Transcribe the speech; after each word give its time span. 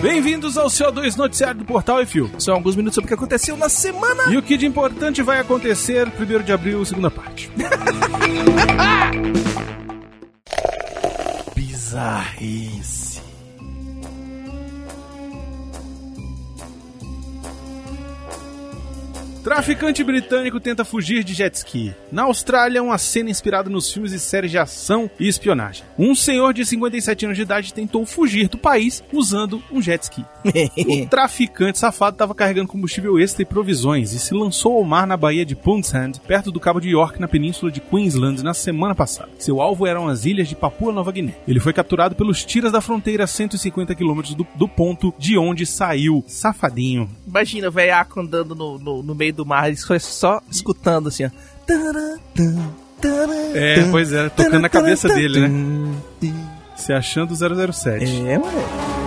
Bem-vindos 0.00 0.56
ao 0.56 0.68
CO2 0.68 1.16
Noticiário 1.16 1.58
do 1.58 1.64
Portal 1.64 2.06
Fio. 2.06 2.30
São 2.38 2.54
alguns 2.54 2.76
minutos 2.76 2.94
sobre 2.94 3.06
o 3.06 3.08
que 3.08 3.14
aconteceu 3.14 3.56
na 3.56 3.68
semana. 3.68 4.32
E 4.32 4.36
o 4.36 4.42
que 4.42 4.56
de 4.56 4.66
importante 4.66 5.20
vai 5.20 5.40
acontecer 5.40 6.06
1 6.06 6.44
de 6.44 6.52
abril, 6.52 6.84
segunda 6.84 7.10
parte. 7.10 7.50
Bizarrice. 11.56 13.05
Traficante 19.46 20.02
britânico 20.02 20.58
tenta 20.58 20.84
fugir 20.84 21.22
de 21.22 21.32
jet 21.32 21.54
ski. 21.54 21.94
Na 22.10 22.24
Austrália, 22.24 22.82
uma 22.82 22.98
cena 22.98 23.30
inspirada 23.30 23.70
nos 23.70 23.92
filmes 23.92 24.10
e 24.10 24.18
séries 24.18 24.50
de 24.50 24.58
ação 24.58 25.08
e 25.20 25.28
espionagem. 25.28 25.84
Um 25.96 26.16
senhor 26.16 26.52
de 26.52 26.66
57 26.66 27.26
anos 27.26 27.36
de 27.36 27.44
idade 27.44 27.72
tentou 27.72 28.04
fugir 28.04 28.48
do 28.48 28.58
país 28.58 29.04
usando 29.12 29.62
um 29.70 29.80
jet 29.80 30.02
ski. 30.02 30.24
o 31.04 31.06
traficante 31.06 31.78
safado 31.78 32.16
estava 32.16 32.34
carregando 32.34 32.66
combustível 32.66 33.20
extra 33.20 33.42
e 33.42 33.46
provisões 33.46 34.12
e 34.12 34.18
se 34.18 34.34
lançou 34.34 34.78
ao 34.78 34.82
mar 34.82 35.06
na 35.06 35.16
Baía 35.16 35.46
de 35.46 35.54
Puntsand, 35.54 36.14
perto 36.26 36.50
do 36.50 36.58
Cabo 36.58 36.80
de 36.80 36.90
York, 36.90 37.20
na 37.20 37.28
península 37.28 37.70
de 37.70 37.80
Queensland, 37.80 38.42
na 38.42 38.52
semana 38.52 38.96
passada. 38.96 39.30
Seu 39.38 39.60
alvo 39.60 39.86
eram 39.86 40.08
as 40.08 40.24
ilhas 40.24 40.48
de 40.48 40.56
Papua 40.56 40.92
Nova 40.92 41.12
Guiné. 41.12 41.36
Ele 41.46 41.60
foi 41.60 41.72
capturado 41.72 42.16
pelos 42.16 42.44
tiras 42.44 42.72
da 42.72 42.80
fronteira 42.80 43.22
a 43.22 43.28
150 43.28 43.94
quilômetros 43.94 44.34
do, 44.34 44.44
do 44.56 44.66
ponto 44.66 45.14
de 45.16 45.38
onde 45.38 45.64
saiu. 45.64 46.24
Safadinho. 46.26 47.08
Imagina 47.24 47.68
o 47.68 47.72
velhaco 47.72 48.18
andando 48.18 48.52
no, 48.52 48.76
no, 48.76 49.02
no 49.04 49.14
meio 49.14 49.35
do 49.36 49.46
mar, 49.46 49.68
ele 49.68 49.76
foi 49.76 50.00
só 50.00 50.40
escutando 50.50 51.08
assim, 51.08 51.24
ó. 51.24 51.30
É, 53.54 53.84
pois 53.90 54.12
é, 54.12 54.28
tocando 54.28 54.60
na 54.60 54.68
cabeça 54.68 55.08
dele, 55.08 55.46
né? 55.48 55.94
Se 56.74 56.92
achando 56.92 57.34
007. 57.34 58.04
É, 58.26 58.38
moleque. 58.38 59.05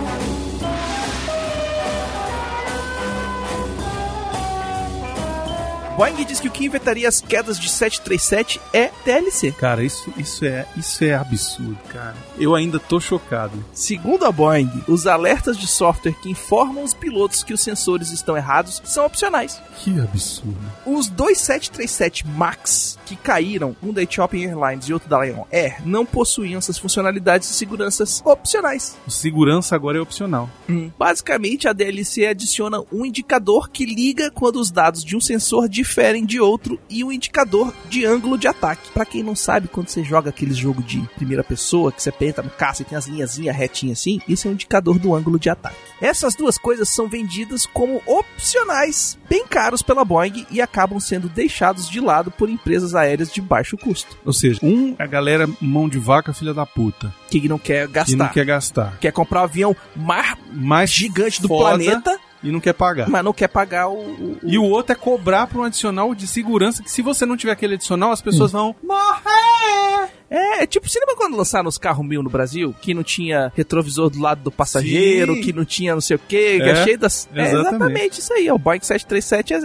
Boeing 6.00 6.24
diz 6.24 6.40
que 6.40 6.48
o 6.48 6.50
que 6.50 6.64
inventaria 6.64 7.06
as 7.06 7.20
quedas 7.20 7.60
de 7.60 7.68
737 7.68 8.58
é 8.72 8.86
TLC. 9.04 9.52
Cara, 9.52 9.84
isso, 9.84 10.10
isso, 10.16 10.46
é, 10.46 10.66
isso 10.74 11.04
é 11.04 11.12
absurdo, 11.12 11.76
cara. 11.90 12.16
Eu 12.38 12.54
ainda 12.54 12.80
tô 12.80 12.98
chocado. 12.98 13.62
Segundo 13.74 14.24
a 14.24 14.32
Boeing, 14.32 14.82
os 14.88 15.06
alertas 15.06 15.58
de 15.58 15.66
software 15.66 16.14
que 16.14 16.30
informam 16.30 16.84
os 16.84 16.94
pilotos 16.94 17.44
que 17.44 17.52
os 17.52 17.60
sensores 17.60 18.12
estão 18.12 18.34
errados 18.34 18.80
são 18.82 19.04
opcionais. 19.04 19.60
Que 19.76 20.00
absurdo. 20.00 20.56
Os 20.86 21.10
dois 21.10 21.36
737 21.36 22.26
MAX 22.26 22.98
que 23.04 23.14
caíram, 23.14 23.76
um 23.82 23.92
da 23.92 24.02
Ethiopian 24.02 24.48
Airlines 24.48 24.88
e 24.88 24.94
outro 24.94 25.06
da 25.06 25.22
Lion 25.22 25.44
Air, 25.52 25.82
não 25.84 26.06
possuíam 26.06 26.56
essas 26.56 26.78
funcionalidades 26.78 27.46
de 27.48 27.54
segurança 27.54 28.04
opcionais. 28.24 28.96
O 29.06 29.10
segurança 29.10 29.76
agora 29.76 29.98
é 29.98 30.00
opcional. 30.00 30.48
Hum. 30.66 30.90
Basicamente, 30.98 31.68
a 31.68 31.74
DLC 31.74 32.26
adiciona 32.26 32.82
um 32.90 33.04
indicador 33.04 33.68
que 33.68 33.84
liga 33.84 34.30
quando 34.30 34.56
os 34.56 34.70
dados 34.70 35.04
de 35.04 35.14
um 35.14 35.20
sensor 35.20 35.68
diferem 35.68 35.89
de 36.26 36.40
outro 36.40 36.78
e 36.88 37.02
um 37.02 37.12
indicador 37.12 37.74
de 37.88 38.04
ângulo 38.04 38.38
de 38.38 38.48
ataque. 38.48 38.90
Para 38.92 39.04
quem 39.04 39.22
não 39.22 39.34
sabe, 39.34 39.68
quando 39.68 39.88
você 39.88 40.02
joga 40.04 40.30
aquele 40.30 40.54
jogo 40.54 40.82
de 40.82 41.00
primeira 41.16 41.42
pessoa, 41.42 41.92
que 41.92 42.02
você 42.02 42.12
pensa 42.12 42.42
no 42.42 42.50
caça 42.50 42.82
e 42.82 42.84
tem 42.84 42.96
as 42.96 43.06
linhazinhas 43.06 43.56
retinhas 43.56 43.98
assim, 43.98 44.20
isso 44.28 44.46
é 44.46 44.50
um 44.50 44.54
indicador 44.54 44.98
do 44.98 45.14
ângulo 45.14 45.38
de 45.38 45.50
ataque. 45.50 45.76
Essas 46.00 46.34
duas 46.34 46.56
coisas 46.56 46.88
são 46.88 47.08
vendidas 47.08 47.66
como 47.66 48.02
opcionais, 48.06 49.18
bem 49.28 49.46
caros 49.46 49.82
pela 49.82 50.04
Boeing 50.04 50.46
e 50.50 50.60
acabam 50.60 50.98
sendo 50.98 51.28
deixados 51.28 51.88
de 51.88 52.00
lado 52.00 52.30
por 52.30 52.48
empresas 52.48 52.94
aéreas 52.94 53.32
de 53.32 53.40
baixo 53.40 53.76
custo. 53.76 54.16
Ou 54.24 54.32
seja, 54.32 54.60
um, 54.62 54.94
a 54.98 55.06
galera 55.06 55.48
mão 55.60 55.88
de 55.88 55.98
vaca, 55.98 56.32
filha 56.32 56.54
da 56.54 56.64
puta. 56.64 57.12
Que 57.28 57.48
não 57.48 57.58
quer 57.58 57.86
gastar. 57.86 58.12
Que 58.12 58.16
não 58.16 58.28
quer 58.28 58.44
gastar. 58.44 58.98
Quer 58.98 59.12
comprar 59.12 59.40
o 59.40 59.44
avião 59.44 59.76
mais, 59.94 60.36
Mais 60.52 60.90
gigante 60.90 61.40
do 61.40 61.48
foda 61.48 61.76
planeta, 61.76 62.18
E 62.42 62.50
não 62.50 62.60
quer 62.60 62.72
pagar. 62.72 63.08
mas 63.08 63.22
não 63.24 63.32
quer 63.32 63.48
pagar 63.48 63.88
o. 63.88 63.92
o- 63.94 64.32
o- 64.32 64.38
E 64.42 64.56
o 64.58 64.64
outro 64.64 64.92
é 64.92 64.96
cobrar 64.96 65.46
por 65.46 65.60
um 65.60 65.64
adicional 65.64 66.14
de 66.14 66.26
segurança 66.26 66.82
que 66.82 66.90
se 66.90 67.02
você 67.02 67.26
não 67.26 67.36
tiver 67.36 67.52
aquele 67.52 67.74
adicional, 67.74 68.12
as 68.12 68.22
pessoas 68.22 68.52
vão 68.52 68.74
morrer. 68.82 70.08
É, 70.30 70.62
é 70.62 70.66
tipo, 70.66 70.86
lembra 70.94 71.16
quando 71.16 71.36
lançaram 71.36 71.68
os 71.68 71.76
carros 71.76 72.06
mil 72.06 72.22
no 72.22 72.30
Brasil? 72.30 72.74
Que 72.80 72.94
não 72.94 73.02
tinha 73.02 73.52
retrovisor 73.56 74.08
do 74.10 74.20
lado 74.20 74.42
do 74.42 74.50
passageiro, 74.52 75.34
Sim. 75.34 75.40
que 75.40 75.52
não 75.52 75.64
tinha 75.64 75.92
não 75.94 76.00
sei 76.00 76.16
o 76.16 76.18
que, 76.20 76.56
que 76.58 76.62
é, 76.62 76.70
É, 76.70 76.84
cheio 76.84 76.98
das. 76.98 77.28
É 77.34 77.42
exatamente. 77.42 77.66
exatamente 77.74 78.20
isso 78.20 78.32
aí. 78.32 78.48
ó, 78.50 78.54
O 78.54 78.58
Boeing 78.58 78.80
737 78.80 79.54
é, 79.54 79.58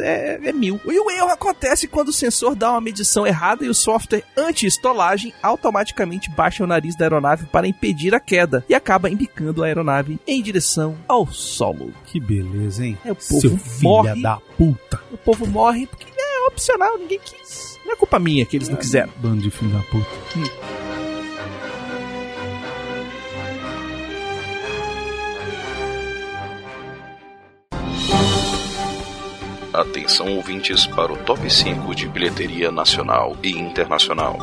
é, 0.43 0.49
é 0.49 0.53
mil. 0.53 0.79
E 0.85 0.99
o 0.99 1.11
erro 1.11 1.29
acontece 1.29 1.87
quando 1.87 2.09
o 2.09 2.13
sensor 2.13 2.55
dá 2.55 2.71
uma 2.71 2.81
medição 2.81 3.27
errada 3.27 3.63
e 3.63 3.69
o 3.69 3.73
software 3.75 4.23
anti-estolagem 4.35 5.33
automaticamente 5.43 6.29
baixa 6.31 6.63
o 6.63 6.67
nariz 6.67 6.95
da 6.97 7.05
aeronave 7.05 7.45
para 7.45 7.67
impedir 7.67 8.15
a 8.15 8.19
queda 8.19 8.65
e 8.67 8.73
acaba 8.73 9.09
embicando 9.09 9.63
a 9.63 9.67
aeronave 9.67 10.19
em 10.25 10.41
direção 10.41 10.97
ao 11.07 11.27
solo. 11.27 11.93
Que 12.05 12.19
beleza, 12.19 12.85
hein? 12.85 12.97
É, 13.05 13.11
o 13.11 13.15
povo 13.15 13.41
Seu 13.41 13.59
morre. 13.81 14.21
da 14.21 14.37
puta. 14.57 14.99
O 15.11 15.17
povo 15.17 15.45
morre 15.45 15.85
porque 15.87 16.05
é 16.17 16.47
opcional, 16.47 16.97
ninguém 16.97 17.19
quis. 17.23 17.74
Não 17.85 17.93
é 17.93 17.95
culpa 17.95 18.19
minha 18.19 18.45
que 18.45 18.57
eles 18.57 18.67
não 18.67 18.77
quiseram. 18.77 19.13
Bando 19.17 19.43
de 19.43 19.51
filho 19.51 19.71
da 19.71 19.79
puta. 19.83 20.09
Atenção 29.71 30.35
ouvintes 30.37 30.87
para 30.87 31.11
o 31.11 31.17
top 31.17 31.49
5 31.49 31.93
de 31.93 32.07
bilheteria 32.07 32.71
nacional 32.71 33.35
e 33.43 33.51
internacional. 33.51 34.39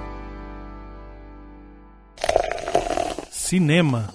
Cinema. 3.32 4.14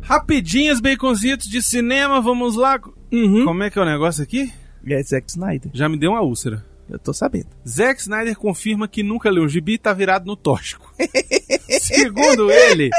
Rapidinhas, 0.00 0.80
baconzitos 0.80 1.48
de 1.48 1.62
cinema, 1.62 2.20
vamos 2.20 2.54
lá. 2.56 2.78
Uhum. 3.12 3.44
Como 3.44 3.62
é 3.62 3.70
que 3.70 3.78
é 3.78 3.82
o 3.82 3.86
negócio 3.86 4.22
aqui? 4.22 4.52
É 4.86 5.02
Zack 5.02 5.30
Snyder. 5.30 5.70
Já 5.74 5.88
me 5.88 5.98
deu 5.98 6.12
uma 6.12 6.20
úlcera. 6.20 6.64
Eu 6.88 6.98
tô 6.98 7.12
sabendo. 7.12 7.46
Zack 7.68 8.00
Snyder 8.00 8.36
confirma 8.36 8.86
que 8.86 9.02
nunca 9.02 9.28
leu 9.28 9.42
um 9.44 9.48
gibi 9.48 9.74
e 9.74 9.78
tá 9.78 9.92
virado 9.92 10.24
no 10.26 10.36
tóxico. 10.36 10.92
Segundo 11.80 12.50
ele, 12.50 12.90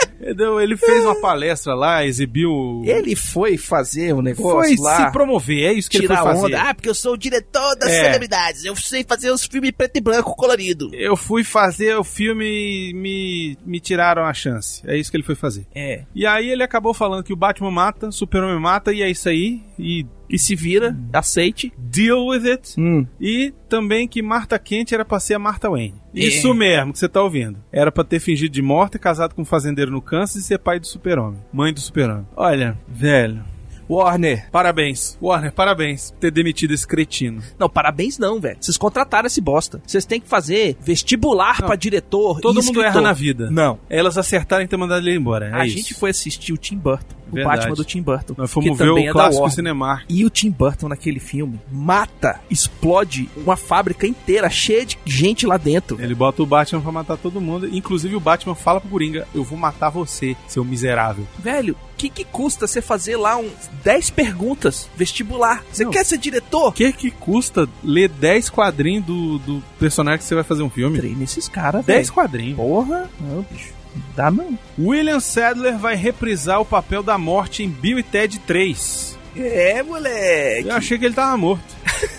ele 0.61 0.77
fez 0.77 1.05
uma 1.05 1.19
palestra 1.21 1.73
lá, 1.73 2.05
exibiu. 2.05 2.81
Ele 2.85 3.15
foi 3.15 3.57
fazer 3.57 4.13
um 4.13 4.21
negócio 4.21 4.75
foi 4.75 4.83
lá. 4.83 5.05
se 5.05 5.11
promover, 5.11 5.63
é 5.65 5.73
isso 5.73 5.89
que 5.89 5.97
ele 5.97 6.07
foi 6.07 6.15
fazer. 6.17 6.45
onda. 6.45 6.61
Ah, 6.61 6.73
porque 6.73 6.89
eu 6.89 6.95
sou 6.95 7.13
o 7.13 7.17
diretor 7.17 7.75
das 7.77 7.89
É. 7.89 8.03
celebridades. 8.03 8.65
Eu 8.65 8.75
sei 8.75 9.03
fazer 9.07 9.31
os 9.31 9.45
filmes 9.45 9.71
preto 9.71 9.97
e 9.97 10.01
branco 10.01 10.35
colorido. 10.35 10.89
Eu 10.93 11.15
fui 11.15 11.43
fazer 11.43 11.95
o 11.97 12.03
filme 12.03 12.45
e 12.45 12.93
me, 12.93 13.57
me 13.65 13.79
tiraram 13.79 14.23
a 14.25 14.33
chance. 14.33 14.81
É 14.85 14.97
isso 14.97 15.09
que 15.09 15.17
ele 15.17 15.23
foi 15.23 15.35
fazer. 15.35 15.65
É. 15.73 16.03
E 16.13 16.25
aí 16.25 16.49
ele 16.49 16.63
acabou 16.63 16.93
falando 16.93 17.23
que 17.23 17.33
o 17.33 17.37
Batman 17.37 17.71
mata, 17.71 18.07
o 18.07 18.11
Super-Homem 18.11 18.59
mata, 18.59 18.91
e 18.91 19.01
é 19.01 19.09
isso 19.09 19.29
aí. 19.29 19.61
E 19.79 20.05
E 20.29 20.37
se 20.37 20.55
vira, 20.55 20.97
aceite. 21.13 21.71
deal 21.77 22.27
with 22.27 22.49
it. 22.49 22.73
Hum. 22.77 23.05
E 23.19 23.53
também 23.69 24.07
que 24.07 24.21
Marta 24.21 24.57
Kent 24.59 24.91
era 24.91 25.05
pra 25.05 25.19
ser 25.19 25.35
a 25.35 25.39
Martha 25.39 25.69
Wayne. 25.69 25.95
É. 26.15 26.19
Isso 26.19 26.53
mesmo 26.53 26.91
que 26.93 26.99
você 26.99 27.07
tá 27.07 27.21
ouvindo. 27.21 27.59
Era 27.71 27.91
pra 27.91 28.03
ter 28.03 28.19
fingido 28.19 28.53
de 28.53 28.61
morta, 28.61 28.99
casado 28.99 29.33
com 29.33 29.41
um 29.41 29.45
fazendeiro 29.45 29.91
no 29.91 30.01
Kansas 30.01 30.43
e 30.43 30.45
ser 30.45 30.59
pai 30.59 30.79
do 30.79 30.87
super-homem. 30.87 31.39
Mãe 31.53 31.73
do 31.73 31.79
super-homem. 31.79 32.25
Olha, 32.35 32.77
velho. 32.87 33.43
Warner. 33.89 34.49
Parabéns. 34.51 35.17
Warner, 35.21 35.49
parabéns 35.53 36.11
por 36.11 36.19
ter 36.19 36.29
demitido 36.31 36.73
esse 36.73 36.85
cretino. 36.85 37.41
Não, 37.57 37.69
parabéns 37.69 38.17
não, 38.17 38.37
velho. 38.37 38.57
Vocês 38.59 38.75
contrataram 38.75 39.27
esse 39.27 39.39
bosta. 39.39 39.81
Vocês 39.87 40.03
têm 40.05 40.19
que 40.19 40.27
fazer 40.27 40.75
vestibular 40.81 41.61
pra 41.65 41.75
diretor 41.77 42.41
Todo 42.41 42.55
e 42.55 42.65
mundo 42.65 42.79
escritor. 42.79 42.85
erra 42.85 42.99
na 43.01 43.13
vida. 43.13 43.49
Não. 43.49 43.79
Elas 43.89 44.17
acertaram 44.17 44.61
em 44.63 44.67
ter 44.67 44.75
mandado 44.75 45.07
ele 45.07 45.15
embora. 45.17 45.47
É 45.47 45.53
a 45.61 45.65
isso. 45.65 45.77
gente 45.77 45.93
foi 45.93 46.09
assistir 46.09 46.51
o 46.51 46.57
Tim 46.57 46.75
Burton. 46.77 47.15
O. 47.31 47.43
Batman 47.43 47.75
do 47.75 47.85
Tim 47.85 48.01
Burton. 48.01 48.33
Nós 48.37 48.49
que 48.49 48.53
fomos 48.53 48.77
ver 48.77 48.87
também 48.87 49.05
o 49.05 49.09
é 49.09 49.11
clássico. 49.11 49.49
Cinemark. 49.49 50.05
E 50.09 50.25
o 50.25 50.29
Tim 50.29 50.49
Burton 50.49 50.87
naquele 50.87 51.19
filme 51.19 51.59
mata, 51.71 52.39
explode 52.49 53.29
uma 53.35 53.55
fábrica 53.55 54.05
inteira 54.05 54.49
cheia 54.49 54.85
de 54.85 54.97
gente 55.05 55.45
lá 55.45 55.57
dentro. 55.57 56.01
Ele 56.01 56.15
bota 56.15 56.43
o 56.43 56.45
Batman 56.45 56.81
pra 56.81 56.91
matar 56.91 57.17
todo 57.17 57.41
mundo. 57.41 57.67
Inclusive 57.67 58.15
o 58.15 58.19
Batman 58.19 58.55
fala 58.55 58.79
pro 58.79 58.89
Coringa: 58.89 59.27
Eu 59.33 59.43
vou 59.43 59.57
matar 59.57 59.89
você, 59.89 60.35
seu 60.47 60.63
miserável. 60.63 61.27
Velho, 61.39 61.73
o 61.73 61.97
que, 61.97 62.09
que 62.09 62.23
custa 62.23 62.67
você 62.67 62.81
fazer 62.81 63.17
lá 63.17 63.37
um 63.37 63.49
10 63.83 64.11
perguntas 64.11 64.89
vestibular? 64.95 65.63
Você 65.71 65.85
quer 65.85 66.05
ser 66.05 66.17
diretor? 66.17 66.69
O 66.69 66.71
que 66.71 66.91
que 66.93 67.09
custa 67.11 67.67
ler 67.83 68.09
10 68.09 68.49
quadrinhos 68.49 69.05
do, 69.05 69.39
do 69.39 69.63
personagem 69.79 70.19
que 70.19 70.25
você 70.25 70.35
vai 70.35 70.43
fazer 70.43 70.63
um 70.63 70.69
filme? 70.69 70.99
Treina 70.99 71.23
esses 71.23 71.47
caras, 71.47 71.85
10 71.85 71.99
velho. 71.99 72.13
quadrinhos. 72.13 72.57
Porra, 72.57 73.09
não, 73.19 73.45
bicho. 73.49 73.76
Dá 74.15 74.29
não. 74.31 74.57
William 74.79 75.19
Sadler 75.19 75.77
vai 75.77 75.95
reprisar 75.95 76.59
o 76.61 76.65
papel 76.65 77.01
da 77.03 77.17
morte 77.17 77.63
em 77.63 77.69
Bill 77.69 77.99
e 77.99 78.03
Ted 78.03 78.39
3. 78.39 79.17
É, 79.35 79.83
moleque. 79.83 80.67
Eu 80.67 80.75
achei 80.75 80.97
que 80.97 81.05
ele 81.05 81.13
tava 81.13 81.37
morto. 81.37 81.63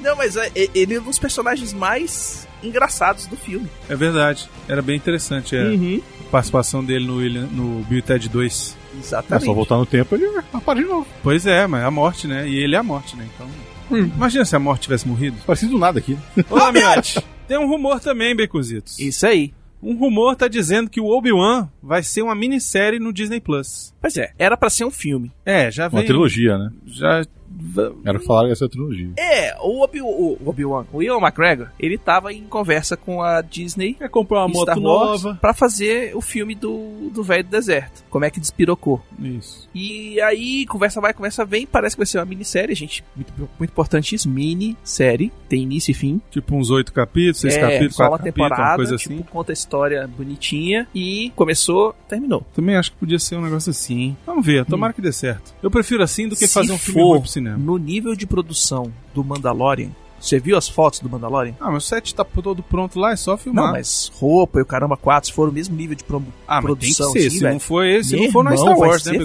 Não, 0.00 0.16
mas 0.16 0.36
é, 0.36 0.50
é- 0.54 0.68
ele 0.74 0.94
é 0.94 1.00
um 1.00 1.04
dos 1.04 1.18
personagens 1.18 1.72
mais 1.72 2.46
engraçados 2.62 3.26
do 3.26 3.36
filme. 3.36 3.68
É 3.88 3.96
verdade. 3.96 4.48
Era 4.68 4.80
bem 4.80 4.96
interessante 4.96 5.56
é, 5.56 5.64
Uhum. 5.64 6.00
a 6.20 6.30
participação 6.30 6.84
dele 6.84 7.06
no, 7.06 7.16
William, 7.16 7.46
no 7.50 7.82
Bill 7.84 7.98
e 7.98 8.02
Ted 8.02 8.28
2. 8.28 8.76
É 8.94 8.98
Exatamente. 9.00 9.46
só 9.46 9.52
voltar 9.52 9.76
no 9.76 9.86
tempo 9.86 10.14
ele 10.14 10.26
aparece 10.52 10.84
de 10.86 10.88
novo. 10.92 11.06
Pois 11.22 11.46
é, 11.46 11.66
mas 11.66 11.82
é 11.82 11.84
a 11.84 11.90
morte, 11.90 12.26
né? 12.28 12.48
E 12.48 12.56
ele 12.62 12.74
é 12.76 12.78
a 12.78 12.82
morte, 12.82 13.16
né? 13.16 13.26
Então. 13.34 13.48
Imagina 13.90 14.44
se 14.44 14.54
a 14.56 14.58
morte 14.58 14.82
tivesse 14.82 15.06
morrido. 15.06 15.36
Parecido 15.44 15.72
do 15.72 15.78
nada 15.78 15.98
aqui. 15.98 16.16
Olá, 16.48 16.70
Miotti. 16.72 17.20
Tem 17.48 17.58
um 17.58 17.66
rumor 17.66 18.00
também, 18.00 18.34
Becuzitos. 18.34 18.98
Isso 18.98 19.26
aí. 19.26 19.52
Um 19.82 19.96
rumor 19.96 20.36
tá 20.36 20.46
dizendo 20.46 20.88
que 20.88 21.00
o 21.00 21.06
Obi-Wan 21.08 21.68
vai 21.82 22.02
ser 22.02 22.22
uma 22.22 22.34
minissérie 22.34 23.00
no 23.00 23.12
Disney 23.12 23.40
Plus. 23.40 23.92
Pois 24.00 24.16
é, 24.16 24.32
era 24.38 24.56
pra 24.56 24.70
ser 24.70 24.84
um 24.84 24.90
filme. 24.90 25.32
É, 25.44 25.70
já 25.72 25.88
Uma 25.88 25.98
vem. 26.00 26.06
trilogia, 26.06 26.56
né? 26.56 26.70
Já. 26.86 27.24
Era 28.04 28.18
que 28.18 28.24
falaram 28.26 28.54
ser 28.54 28.68
trilogia. 28.68 29.10
É, 29.16 29.56
o 29.60 29.82
Obi- 29.82 30.02
o 30.02 30.36
Obi-Wan, 30.44 30.84
o 30.92 31.02
Ian 31.02 31.18
McGregor, 31.18 31.68
ele 31.78 31.96
tava 31.96 32.32
em 32.32 32.42
conversa 32.44 32.96
com 32.96 33.22
a 33.22 33.40
Disney 33.40 33.94
Quer 33.94 34.08
comprar 34.10 34.40
uma 34.40 34.48
moto 34.48 34.62
Star 34.62 34.78
Wars 34.78 35.22
nova. 35.22 35.38
pra 35.40 35.54
fazer 35.54 36.14
o 36.16 36.20
filme 36.20 36.54
do, 36.54 37.10
do 37.12 37.22
Velho 37.22 37.44
do 37.44 37.50
Deserto. 37.50 38.04
Como 38.10 38.24
é 38.24 38.30
que 38.30 38.40
despirocou. 38.40 39.00
Isso. 39.18 39.68
E 39.74 40.20
aí, 40.20 40.66
conversa 40.66 41.00
vai, 41.00 41.14
conversa 41.14 41.44
vem, 41.44 41.66
parece 41.66 41.96
que 41.96 42.00
vai 42.00 42.06
ser 42.06 42.18
uma 42.18 42.24
minissérie, 42.26 42.74
gente. 42.74 43.02
Muito, 43.16 43.32
muito 43.58 43.70
importante 43.70 44.14
isso, 44.14 44.28
minissérie, 44.28 45.32
tem 45.48 45.62
início 45.62 45.90
e 45.90 45.94
fim. 45.94 46.20
Tipo 46.30 46.54
uns 46.56 46.70
oito 46.70 46.92
capítulos, 46.92 47.38
seis 47.40 47.54
é, 47.54 47.60
capítulos, 47.60 47.94
só 47.94 48.08
quatro 48.08 48.12
uma 48.12 48.18
capítulos, 48.18 48.48
temporada, 48.50 48.70
uma 48.70 48.76
coisa 48.76 48.96
tipo, 48.96 49.14
assim. 49.14 49.22
conta 49.22 49.52
a 49.52 49.54
história 49.54 50.06
bonitinha 50.06 50.86
e 50.94 51.32
começou, 51.34 51.94
terminou. 52.08 52.44
Também 52.54 52.76
acho 52.76 52.92
que 52.92 52.98
podia 52.98 53.18
ser 53.18 53.36
um 53.36 53.42
negócio 53.42 53.70
assim, 53.70 54.00
hein? 54.00 54.16
Vamos 54.26 54.44
ver, 54.44 54.64
tomara 54.66 54.92
que 54.92 55.00
dê 55.00 55.12
certo. 55.12 55.54
Eu 55.62 55.70
prefiro 55.70 56.02
assim 56.02 56.28
do 56.28 56.36
que 56.36 56.46
Se 56.46 56.52
fazer 56.54 56.72
um 56.72 56.78
filme 56.78 57.00
for 57.00 57.10
ruim 57.12 57.20
pro 57.20 57.30
cinema. 57.42 57.58
no 57.58 57.76
nível 57.78 58.14
de 58.14 58.26
produção 58.26 58.92
do 59.14 59.22
Mandalorian, 59.24 59.90
você 60.20 60.38
viu 60.38 60.56
as 60.56 60.68
fotos 60.68 61.00
do 61.00 61.08
Mandalorian? 61.10 61.54
Ah, 61.60 61.70
mas 61.70 61.84
o 61.84 61.86
set 61.88 62.14
tá 62.14 62.24
todo 62.24 62.62
pronto 62.62 62.98
lá, 62.98 63.10
é 63.12 63.16
só 63.16 63.36
filmar. 63.36 63.64
Não, 63.66 63.72
mas 63.72 64.10
roupa 64.14 64.60
e 64.60 64.62
o 64.62 64.66
caramba 64.66 64.96
4, 64.96 65.28
se 65.30 65.34
for 65.34 65.48
o 65.48 65.52
mesmo 65.52 65.74
nível 65.76 65.96
de 65.96 66.04
pro- 66.04 66.22
ah, 66.46 66.60
mas 66.60 66.64
tem 66.78 66.90
que 66.90 66.94
produção, 66.96 67.12
ser. 67.12 67.18
assim, 67.18 67.30
se 67.30 67.38
velho. 67.40 67.52
não 67.54 67.60
for 67.60 67.84
esse, 67.84 68.10
se 68.10 68.14
Meu 68.14 68.24
não 68.26 68.32
for 68.32 68.44
na 68.44 68.56
Star 68.56 68.78
Wars, 68.78 69.04
né? 69.04 69.18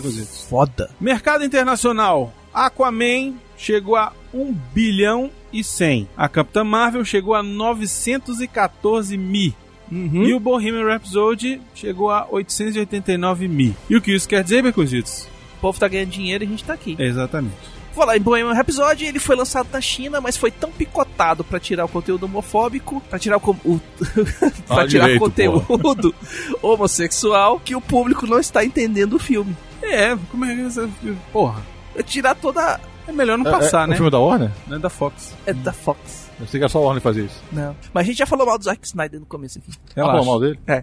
Foda. 0.50 0.90
Mercado 1.00 1.44
internacional. 1.46 2.34
Aquaman 2.54 3.36
chegou 3.56 3.96
a 3.96 4.12
1 4.34 4.52
bilhão 4.74 5.30
e 5.54 5.64
100. 5.64 6.10
A 6.18 6.28
Capitã 6.28 6.64
Marvel 6.64 7.06
chegou 7.06 7.36
a 7.36 7.44
914 7.44 9.18
mil. 9.18 9.54
Uhum. 9.92 10.24
E 10.24 10.34
o 10.34 10.40
Bohemian 10.40 10.86
Rhapsody 10.86 11.62
chegou 11.74 12.10
a 12.12 12.28
889 12.30 13.48
mil. 13.48 13.74
E 13.90 13.96
o 13.96 14.02
que 14.02 14.14
isso 14.14 14.28
quer 14.28 14.44
dizer, 14.44 14.62
Becozitos? 14.62 15.28
O 15.58 15.62
povo 15.62 15.80
tá 15.80 15.88
ganhando 15.88 16.10
dinheiro 16.10 16.44
e 16.44 16.48
a 16.48 16.50
gente 16.50 16.64
tá 16.64 16.74
aqui. 16.74 16.96
Exatamente. 17.00 17.56
Vou 17.98 18.06
lá, 18.06 18.16
em 18.16 18.22
Bohemian 18.22 18.54
Rhapsody, 18.54 19.06
ele 19.06 19.18
foi 19.18 19.36
lançado 19.36 19.70
na 19.74 19.82
China, 19.82 20.22
mas 20.22 20.38
foi 20.38 20.52
tão 20.52 20.72
picotado 20.72 21.44
pra 21.44 21.60
tirar 21.60 21.84
o 21.84 21.90
conteúdo 21.90 22.28
homofóbico, 22.28 23.02
pra 23.10 23.18
tirar 23.18 23.38
o, 23.38 23.50
o 23.66 23.80
pra 24.38 24.52
Fala 24.68 24.88
tirar 24.88 25.06
direito, 25.06 25.20
conteúdo 25.20 26.14
homossexual, 26.62 27.60
que 27.60 27.76
o 27.76 27.82
público 27.82 28.28
não 28.28 28.38
está 28.40 28.64
entendendo 28.64 29.14
o 29.14 29.20
filme. 29.20 29.58
É, 29.82 30.16
como 30.30 30.46
é 30.46 30.54
que 30.56 30.62
essa... 30.62 30.88
Porra, 31.34 31.60
É 31.96 32.04
Tirar 32.04 32.36
toda 32.36 32.80
é 33.08 33.12
melhor 33.12 33.36
não 33.38 33.48
É- 33.48 33.52
passar, 33.52 33.86
é, 33.86 33.88
né? 33.88 33.94
O 33.94 33.96
filme 33.98 34.12
da 34.12 34.20
Warner? 34.20 34.52
Não 34.68 34.78
é 34.78 34.80
da 34.80 34.90
Fox. 34.92 35.34
é 35.48 35.54
da 35.54 35.74
Fox. 35.74 36.30
Eu 36.40 36.46
sei 36.46 36.60
que 36.60 36.64
era 36.66 36.70
só 36.70 36.78
a 36.78 36.82
Warner 36.82 37.02
fazer 37.02 37.26
isso. 37.26 37.42
Não. 37.52 37.76
Mas 37.92 38.04
a 38.04 38.06
gente 38.06 38.18
já 38.20 38.28
falou 38.28 38.46
mal 38.46 38.60
do 38.60 38.64
Zack 38.64 38.86
Snyder 38.86 39.20
no 39.20 39.26
começo 39.26 39.58
aqui. 39.58 39.72
Ah, 39.72 39.92
Relaxa. 39.96 40.12
falou 40.20 40.26
mal 40.26 40.40
dele? 40.40 40.60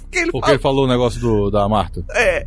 Porque 0.00 0.18
ele 0.18 0.30
Porque 0.32 0.40
fala, 0.46 0.52
ele 0.54 0.62
falou 0.62 0.84
o 0.84 0.88
negócio 0.88 1.20
do, 1.20 1.50
da 1.50 1.68
Marta. 1.68 2.02
é, 2.14 2.46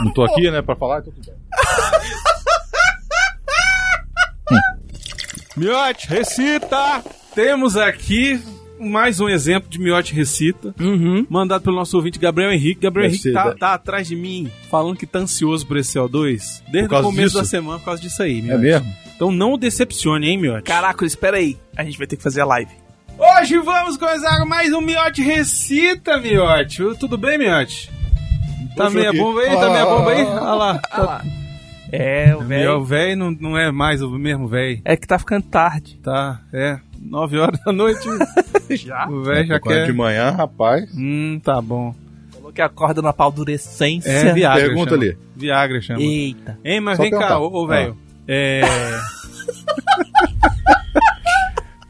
Não 0.00 0.12
tô 0.12 0.24
aqui, 0.24 0.50
né, 0.50 0.62
pra 0.62 0.74
falar, 0.74 1.00
então 1.00 1.12
tudo 1.12 1.26
bem. 1.26 1.41
Miote, 5.56 6.08
recita! 6.08 7.02
Temos 7.34 7.76
aqui 7.76 8.40
mais 8.80 9.20
um 9.20 9.28
exemplo 9.28 9.68
de 9.70 9.78
miote 9.78 10.12
recita. 10.14 10.74
Uhum. 10.80 11.24
Mandado 11.30 11.62
pelo 11.62 11.76
nosso 11.76 11.96
ouvinte 11.96 12.18
Gabriel 12.18 12.52
Henrique. 12.52 12.80
Gabriel 12.80 13.10
Deve 13.10 13.22
Henrique 13.28 13.32
tá, 13.32 13.54
tá 13.54 13.74
atrás 13.74 14.08
de 14.08 14.16
mim, 14.16 14.50
falando 14.70 14.96
que 14.96 15.06
tá 15.06 15.20
ansioso 15.20 15.66
por 15.66 15.76
esse 15.76 15.96
CO2 15.98 16.62
desde 16.68 16.92
o 16.94 17.02
começo 17.02 17.28
disso? 17.28 17.38
da 17.38 17.44
semana 17.44 17.78
por 17.78 17.84
causa 17.84 18.02
disso 18.02 18.22
aí, 18.22 18.38
É 18.38 18.42
Miote. 18.42 18.60
mesmo? 18.60 18.96
Então 19.14 19.30
não 19.30 19.52
o 19.52 19.58
decepcione, 19.58 20.28
hein, 20.28 20.38
Miote? 20.38 20.64
Caraca, 20.64 21.04
espera 21.06 21.36
aí. 21.36 21.56
A 21.76 21.84
gente 21.84 21.96
vai 21.96 22.06
ter 22.06 22.16
que 22.16 22.22
fazer 22.22 22.40
a 22.40 22.44
live. 22.46 22.72
Hoje 23.18 23.58
vamos 23.58 23.96
começar 23.96 24.44
mais 24.46 24.72
um 24.72 24.80
Miote 24.80 25.22
Recita, 25.22 26.18
Miote. 26.18 26.82
Tudo 26.98 27.16
bem, 27.16 27.38
Miote? 27.38 27.88
Tá 28.76 28.90
meia 28.90 29.12
bomba 29.12 29.40
aí? 29.42 29.54
Tá 29.54 29.70
meia 29.70 29.84
bomba 29.86 30.10
aí? 30.10 30.24
Olha 30.24 30.40
lá. 30.54 30.80
Ah 30.90 31.02
lá. 31.02 31.24
É, 31.92 32.34
o 32.38 32.40
O 32.40 32.44
velho. 32.44 32.84
velho 32.84 33.16
não, 33.18 33.30
não 33.30 33.58
é 33.58 33.70
mais 33.70 34.02
o 34.02 34.10
mesmo 34.10 34.48
velho. 34.48 34.80
É 34.84 34.96
que 34.96 35.06
tá 35.06 35.18
ficando 35.18 35.44
tarde. 35.44 35.98
Tá, 36.02 36.40
é. 36.52 36.78
9 37.00 37.38
horas 37.38 37.60
da 37.64 37.72
noite. 37.72 38.00
Já? 38.70 39.06
o 39.08 39.22
velho 39.22 39.46
já 39.48 39.60
quer. 39.60 39.86
de 39.86 39.92
manhã, 39.92 40.30
rapaz. 40.30 40.90
Hum, 40.96 41.38
tá 41.44 41.60
bom. 41.60 41.94
Falou 42.32 42.50
que 42.52 42.62
acorda 42.62 43.02
na 43.02 43.12
paldurecência. 43.12 44.08
É 44.10 44.32
Viagra. 44.32 44.62
Pergunta 44.64 44.90
chama. 44.92 45.02
ali. 45.02 45.18
Viagra 45.36 45.80
chama. 45.82 46.00
Eita. 46.00 46.58
Hein, 46.64 46.80
mas 46.80 46.96
Só 46.96 47.02
vem 47.02 47.12
cá, 47.12 47.18
perguntar. 47.18 47.40
ô, 47.40 47.62
ô, 47.62 47.66
velho. 47.66 47.96
É. 48.26 48.62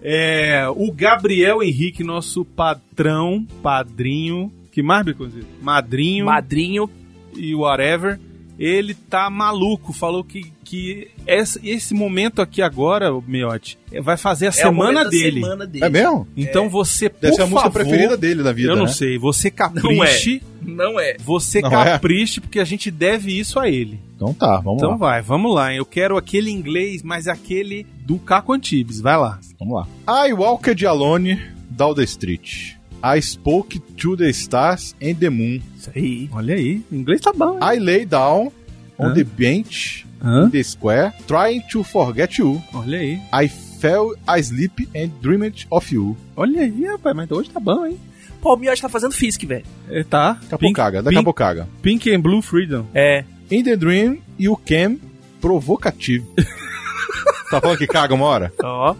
é. 0.02 0.64
O 0.75 0.92
Gabriel 0.92 1.62
Henrique, 1.62 2.02
nosso 2.02 2.44
patrão, 2.44 3.47
padrinho. 3.62 4.52
Que 4.71 4.82
mais, 4.82 5.04
Beconzito? 5.04 5.47
Madrinho 5.61 6.26
Madrinho. 6.26 6.90
e 7.37 7.54
whatever. 7.54 8.18
Ele 8.64 8.95
tá 8.95 9.28
maluco. 9.28 9.92
Falou 9.92 10.23
que, 10.23 10.52
que 10.64 11.09
esse, 11.26 11.59
esse 11.69 11.92
momento 11.92 12.40
aqui 12.40 12.62
agora, 12.62 13.12
o 13.12 13.21
Miote, 13.21 13.76
vai 14.02 14.16
fazer 14.16 14.47
a 14.47 14.49
é 14.50 14.52
semana 14.52 15.02
da 15.02 15.11
dele. 15.11 15.40
semana 15.40 15.66
dele. 15.66 15.85
É 15.85 15.88
mesmo? 15.88 16.28
Então 16.37 16.71
você, 16.71 17.09
por 17.11 17.21
Deve 17.21 17.35
ser 17.35 17.42
a 17.42 17.47
música 17.47 17.62
favor, 17.71 17.81
preferida 17.83 18.16
dele 18.16 18.42
na 18.45 18.52
vida. 18.52 18.71
Eu 18.71 18.76
não 18.76 18.85
né? 18.85 18.92
sei. 18.92 19.19
Você 19.19 19.50
capriche. 19.50 20.40
Não 20.61 21.00
é. 21.00 21.16
Você 21.19 21.61
Não 21.61 21.71
é? 21.83 21.85
capriche, 21.92 22.40
porque 22.40 22.61
a 22.61 22.64
gente 22.64 22.88
deve 22.88 23.37
isso 23.37 23.59
a 23.59 23.69
ele. 23.69 23.99
Então 24.14 24.33
tá, 24.33 24.61
vamos 24.61 24.78
Então 24.78 24.90
lá. 24.92 24.97
vai, 24.97 25.23
vamos 25.23 25.52
lá. 25.52 25.75
Eu 25.75 25.85
quero 25.85 26.16
aquele 26.16 26.49
inglês, 26.49 27.02
mas 27.02 27.26
aquele 27.26 27.85
do 28.07 28.16
Caco 28.16 28.52
Antibes. 28.52 29.00
Vai 29.00 29.16
lá. 29.16 29.40
Vamos 29.59 29.75
lá. 29.75 30.25
I 30.28 30.33
walked 30.33 30.87
alone 30.87 31.37
down 31.69 31.95
the 31.97 32.04
street. 32.04 32.75
I 33.02 33.21
spoke 33.21 33.78
to 33.99 34.16
the 34.16 34.28
stars 34.32 34.94
and 35.02 35.14
the 35.14 35.28
moon. 35.30 35.61
Isso 35.78 35.90
aí. 35.94 36.28
Olha 36.32 36.54
aí, 36.54 36.82
o 36.90 36.94
inglês 36.94 37.21
tá 37.21 37.32
bom. 37.32 37.59
I 37.62 37.78
lay 37.78 38.04
down 38.06 38.52
on 38.99 39.09
Hã? 39.09 39.14
the 39.14 39.25
bench 39.25 40.06
Hã? 40.23 40.47
in 40.47 40.50
the 40.50 40.62
square, 40.62 41.12
trying 41.26 41.62
to 41.71 41.82
forget 41.82 42.38
you. 42.38 42.62
Olha 42.73 42.99
aí. 42.99 43.21
I 43.32 43.49
fell 43.49 44.14
asleep 44.26 44.88
and 44.94 45.09
dreamed 45.21 45.66
of 45.71 45.92
you. 45.92 46.16
Olha 46.37 46.61
aí, 46.62 46.85
rapaz, 46.87 47.16
mas 47.16 47.30
hoje 47.30 47.50
tá 47.50 47.59
bom, 47.59 47.85
hein? 47.87 47.99
Pô, 48.40 48.54
o 48.54 48.56
Miotti 48.56 48.82
tá 48.82 48.88
fazendo 48.88 49.12
Fisk, 49.12 49.42
velho. 49.44 49.64
É, 49.88 50.02
tá. 50.04 50.32
Daqui 50.35 50.54
a 50.54 50.59
pouco 50.59 50.75
caga, 50.75 51.02
daqui 51.02 51.16
a 51.16 51.18
pink, 51.18 51.25
pouco 51.25 51.38
caga. 51.38 51.68
pink 51.80 52.11
and 52.14 52.21
Blue 52.21 52.42
Freedom. 52.42 52.87
É. 52.94 53.25
In 53.50 53.62
the 53.64 53.76
dream, 53.76 54.18
you 54.38 54.56
came 54.56 55.00
provocative. 55.40 56.25
tá 57.50 57.61
falando 57.61 57.78
que 57.78 57.87
caga 57.87 58.14
uma 58.14 58.25
hora? 58.25 58.52
Ó. 58.62 58.94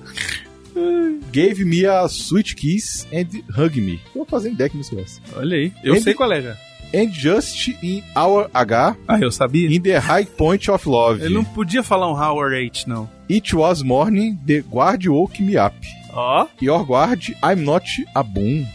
Gave 1.33 1.65
me 1.65 1.85
a 1.87 2.07
sweet 2.09 2.55
kiss 2.57 3.07
and 3.13 3.27
hug 3.57 3.81
me. 3.81 4.01
Tô 4.13 4.25
fazendo 4.25 4.55
ideia 4.55 4.71
que 4.71 4.79
isso 4.81 4.99
é 4.99 5.03
essa. 5.03 5.21
Olha 5.37 5.57
aí. 5.57 5.73
Eu 5.83 5.95
Ele- 5.95 6.03
sei 6.03 6.15
qual 6.15 6.33
é 6.33 6.43
já. 6.43 6.57
And 6.95 7.11
just 7.11 7.69
in 7.83 8.03
our 8.15 8.51
H, 8.53 8.97
Ah, 9.09 9.19
eu 9.19 9.33
sabia. 9.33 9.67
in 9.75 9.81
the 9.81 9.97
high 9.99 10.27
point 10.27 10.71
of 10.71 10.87
love. 10.87 11.23
Ele 11.25 11.33
não 11.35 11.45
podia 11.45 11.83
falar 11.83 12.07
um 12.13 12.15
Howard 12.15 12.55
H, 12.55 12.87
não. 12.87 13.09
It 13.31 13.55
was 13.57 13.83
morning, 13.83 14.37
the 14.47 14.61
guard 14.61 15.07
woke 15.09 15.43
me 15.43 15.57
up. 15.57 15.75
Ó. 16.13 16.47
Your 16.61 16.85
guard, 16.85 17.35
I'm 17.43 17.63
not 17.65 17.87
a 18.15 18.23
boom. 18.23 18.67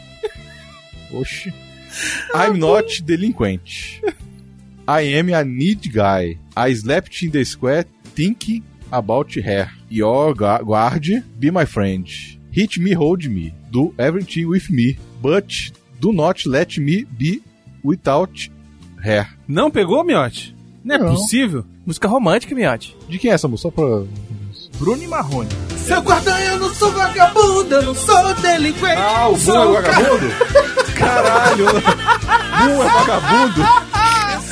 Oxi. 1.14 1.54
I'm 2.34 2.58
not 2.58 3.02
delinquent. 3.04 4.02
I 4.88 5.16
am 5.16 5.32
a 5.34 5.44
need 5.44 5.92
guy. 5.94 6.38
I 6.56 6.74
slept 6.76 7.24
in 7.24 7.30
the 7.32 7.46
square 7.46 7.86
thinking 8.16 8.64
about 8.92 9.32
her. 9.40 9.70
Your 9.90 10.34
gu- 10.34 10.66
guard, 10.66 11.24
be 11.40 11.50
my 11.52 11.66
friend. 11.66 12.06
Hit 12.52 12.78
me, 12.80 12.94
hold 12.94 13.24
me. 13.26 13.54
Do 13.72 13.94
everything 13.98 14.46
with 14.48 14.70
me. 14.70 14.98
But 15.22 15.72
do 16.00 16.12
not 16.12 16.46
let 16.48 16.78
me 16.78 17.06
be 17.06 17.42
without 17.84 18.50
her. 19.04 19.28
Não 19.48 19.70
pegou, 19.72 20.04
Miote? 20.04 20.56
Não 20.84 20.96
é 20.96 20.98
Não. 20.98 21.12
possível? 21.16 21.66
Música 21.86 22.08
romântica, 22.08 22.54
Miotti. 22.56 22.96
De 23.08 23.18
quem 23.18 23.32
é 23.32 23.34
essa 23.34 23.48
música? 23.48 23.70
Só 23.70 23.72
pra... 23.72 24.06
Bruno 24.80 25.02
e 25.04 25.08
Marrone. 25.08 25.50
Seu 25.78 26.02
guarda, 26.02 26.40
eu 26.44 26.60
não 26.60 26.74
sou 26.76 26.92
vagabundo, 26.92 27.74
eu 27.74 27.82
não 27.84 27.96
sou 27.96 28.34
delinquente. 28.36 28.98
Ah, 28.98 29.28
o 29.30 29.38
Boom 29.38 29.56
é 29.78 29.82
vagabundo? 29.82 30.28
Caralho! 30.96 31.66
Boom 31.66 32.84
é 32.84 32.90
vagabundo? 32.90 33.62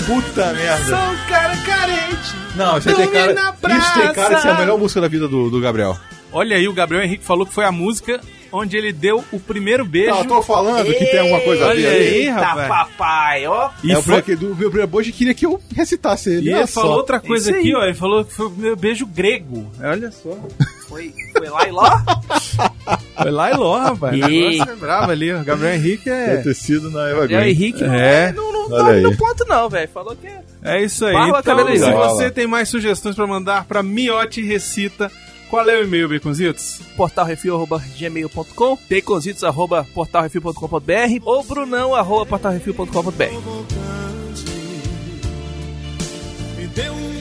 Puta 0.05 0.53
merda. 0.53 0.83
Sou 0.83 0.97
um 1.13 1.17
cara 1.27 1.57
carente. 1.57 2.35
Não, 2.55 2.77
isso 2.77 2.95
tem 2.95 3.07
cara. 3.09 3.31
Isso 3.33 3.93
tem 3.99 4.13
cara 4.13 4.35
de 4.35 4.41
ser 4.41 4.47
a 4.49 4.53
melhor 4.59 4.77
música 4.77 5.01
da 5.01 5.07
vida 5.07 5.27
do, 5.27 5.49
do 5.49 5.59
Gabriel. 5.59 5.97
Olha 6.31 6.57
aí, 6.57 6.67
o 6.67 6.73
Gabriel 6.73 7.03
Henrique 7.03 7.23
falou 7.23 7.45
que 7.45 7.53
foi 7.53 7.65
a 7.65 7.71
música 7.71 8.19
onde 8.51 8.77
ele 8.77 8.93
deu 8.93 9.23
o 9.31 9.39
primeiro 9.39 9.83
beijo. 9.83 10.11
Não, 10.11 10.19
eu 10.19 10.25
tô 10.25 10.41
falando 10.41 10.85
que 10.85 11.05
tem 11.05 11.19
alguma 11.19 11.41
coisa 11.41 11.65
a 11.65 11.67
Olha 11.69 11.89
ver. 11.89 11.95
aí, 11.95 12.15
Eita, 12.27 12.33
rapaz. 12.39 12.67
papai, 12.67 13.47
ó. 13.47 13.69
E, 13.83 13.91
é 13.91 13.97
o 13.97 14.01
foi- 14.01 14.21
do 14.35 14.47
meu 14.55 14.69
primeiro 14.69 14.87
bojo 14.87 15.11
queria 15.11 15.33
que 15.33 15.45
eu 15.45 15.59
recitasse 15.75 16.29
ele. 16.29 16.49
e 16.49 16.53
ele 16.53 16.67
falou 16.67 16.97
outra 16.97 17.19
coisa 17.19 17.51
aqui, 17.51 17.73
ó. 17.75 17.83
Ele 17.83 17.93
falou 17.93 18.23
que 18.23 18.33
foi 18.33 18.47
o 18.47 18.51
meu 18.51 18.75
beijo 18.75 19.05
grego. 19.05 19.69
Olha 19.81 20.11
só. 20.11 20.37
Foi, 20.87 21.11
foi 21.35 21.49
lá 21.49 21.67
e 21.67 21.71
lá? 21.71 22.05
Foi 23.17 23.31
lá 23.31 23.51
e 23.51 23.57
lá, 23.57 23.83
rapaz. 23.85 24.13
O 24.13 24.17
negócio 24.17 24.35
Eita. 24.51 24.71
é 24.71 24.75
bravo 24.75 25.11
ali. 25.11 25.33
O 25.33 25.43
Gabriel 25.43 25.73
Henrique 25.75 26.05
Deve 26.05 26.33
é. 26.33 26.37
ter 26.43 26.53
sido 26.53 26.91
na 26.91 27.07
Eva 27.09 27.25
E 27.25 27.29
Green. 27.29 27.49
Henrique 27.49 27.83
não, 27.83 27.93
É. 27.93 28.25
é, 28.29 28.33
não, 28.33 28.51
não 28.51 28.65
Olha 28.65 28.69
dorme 28.83 29.01
no 29.01 29.17
ponto, 29.17 29.45
não, 29.47 29.67
velho. 29.69 29.89
Falou 29.91 30.15
que 30.15 30.27
é. 30.27 30.41
É 30.61 30.83
isso 30.83 31.03
aí. 31.05 31.13
Barba, 31.13 31.39
então, 31.39 31.67
se 31.77 31.91
você 31.93 32.29
tem 32.29 32.45
mais 32.45 32.67
sugestões 32.69 33.15
pra 33.15 33.25
mandar 33.25 33.65
pra 33.65 33.81
Miote 33.81 34.41
Recita, 34.43 35.11
qual 35.49 35.67
é 35.67 35.79
o 35.79 35.83
e-mail, 35.83 36.07
Baconzitos? 36.09 36.79
portalrefil.gmail.com, 36.97 38.77
baconzitos.portalrefil.com.br 38.89 41.23
ou 41.23 41.43
brunão.portalrefil.com.br. 41.43 43.23
Me 46.57 46.67
deu 46.67 46.93
um 46.93 47.14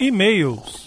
E-mails. 0.00 0.85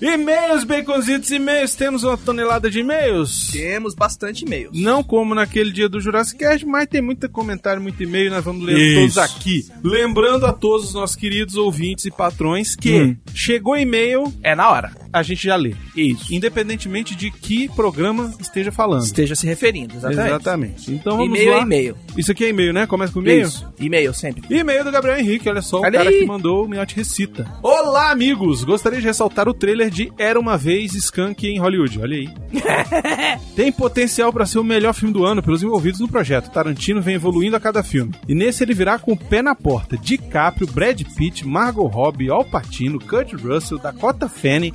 E-mails, 0.00 0.62
Baconzitos, 0.62 1.30
e-mails. 1.32 1.74
Temos 1.74 2.04
uma 2.04 2.16
tonelada 2.16 2.70
de 2.70 2.78
e-mails. 2.80 3.48
Temos 3.50 3.94
bastante 3.94 4.44
e-mails. 4.44 4.70
Não 4.72 5.02
como 5.02 5.34
naquele 5.34 5.72
dia 5.72 5.88
do 5.88 6.00
Jurassic 6.00 6.38
Cast, 6.38 6.64
mas 6.64 6.86
tem 6.86 7.02
muito 7.02 7.28
comentário, 7.28 7.82
muito 7.82 8.00
e-mail, 8.00 8.30
nós 8.30 8.44
vamos 8.44 8.64
ler 8.64 8.78
Isso. 8.78 9.00
todos 9.00 9.18
aqui. 9.18 9.66
Lembrando 9.82 10.46
a 10.46 10.52
todos 10.52 10.86
os 10.88 10.94
nossos 10.94 11.16
queridos 11.16 11.56
ouvintes 11.56 12.04
e 12.04 12.10
patrões 12.12 12.76
que 12.76 12.92
Hum. 12.92 13.16
chegou 13.34 13.76
e-mail, 13.76 14.32
É 14.42 14.54
na 14.54 14.70
hora. 14.70 14.92
a 15.12 15.20
gente 15.22 15.42
já 15.44 15.56
lê. 15.56 15.74
Isso. 15.96 16.32
Independentemente 16.32 17.16
de 17.16 17.30
que 17.32 17.68
programa 17.70 18.32
esteja 18.38 18.70
falando. 18.70 19.02
Esteja 19.02 19.34
se 19.34 19.46
referindo, 19.46 19.94
exatamente. 19.96 20.26
Exatamente. 20.28 20.92
Então 20.92 21.16
vamos 21.16 21.36
E-mail 21.36 21.50
lá. 21.50 21.58
é 21.58 21.62
e-mail. 21.62 21.96
Isso 22.16 22.30
aqui 22.30 22.44
é 22.44 22.48
e-mail, 22.50 22.72
né? 22.72 22.86
Começa 22.86 23.12
com 23.12 23.18
e-mail? 23.20 23.46
Isso. 23.48 23.66
E-mail 23.80 24.14
sempre. 24.14 24.42
E-mail 24.48 24.84
do 24.84 24.92
Gabriel 24.92 25.18
Henrique, 25.18 25.48
olha 25.48 25.60
só, 25.62 25.78
o 25.78 25.82
Olha 25.82 25.98
cara 25.98 26.08
aí. 26.10 26.20
que 26.20 26.26
mandou 26.26 26.64
o 26.64 26.68
Miote 26.68 26.94
Recita. 26.94 27.50
Olá, 27.64 28.12
amigos! 28.12 28.62
Gostaria 28.62 29.00
de 29.00 29.06
ressaltar 29.06 29.48
o 29.48 29.54
trailer 29.54 29.87
de 29.90 30.12
Era 30.18 30.38
Uma 30.38 30.56
Vez 30.56 30.94
Skunk 30.94 31.46
em 31.46 31.58
Hollywood, 31.58 32.00
olha 32.00 32.16
aí. 32.16 32.28
Tem 33.54 33.72
potencial 33.72 34.32
para 34.32 34.46
ser 34.46 34.58
o 34.58 34.64
melhor 34.64 34.94
filme 34.94 35.12
do 35.12 35.24
ano 35.24 35.42
pelos 35.42 35.62
envolvidos 35.62 36.00
no 36.00 36.08
projeto. 36.08 36.50
Tarantino 36.50 37.02
vem 37.02 37.14
evoluindo 37.14 37.56
a 37.56 37.60
cada 37.60 37.82
filme. 37.82 38.14
E 38.28 38.34
nesse 38.34 38.62
ele 38.62 38.74
virá 38.74 38.98
com 38.98 39.12
o 39.12 39.16
pé 39.16 39.42
na 39.42 39.54
porta. 39.54 39.96
DiCaprio, 39.96 40.66
Brad 40.66 41.00
Pitt, 41.16 41.46
Margot 41.46 41.86
Robbie, 41.86 42.30
Al 42.30 42.44
Pacino, 42.44 42.98
Kurt 42.98 43.32
Russell, 43.34 43.78
Dakota 43.78 44.28
Fanning, 44.28 44.74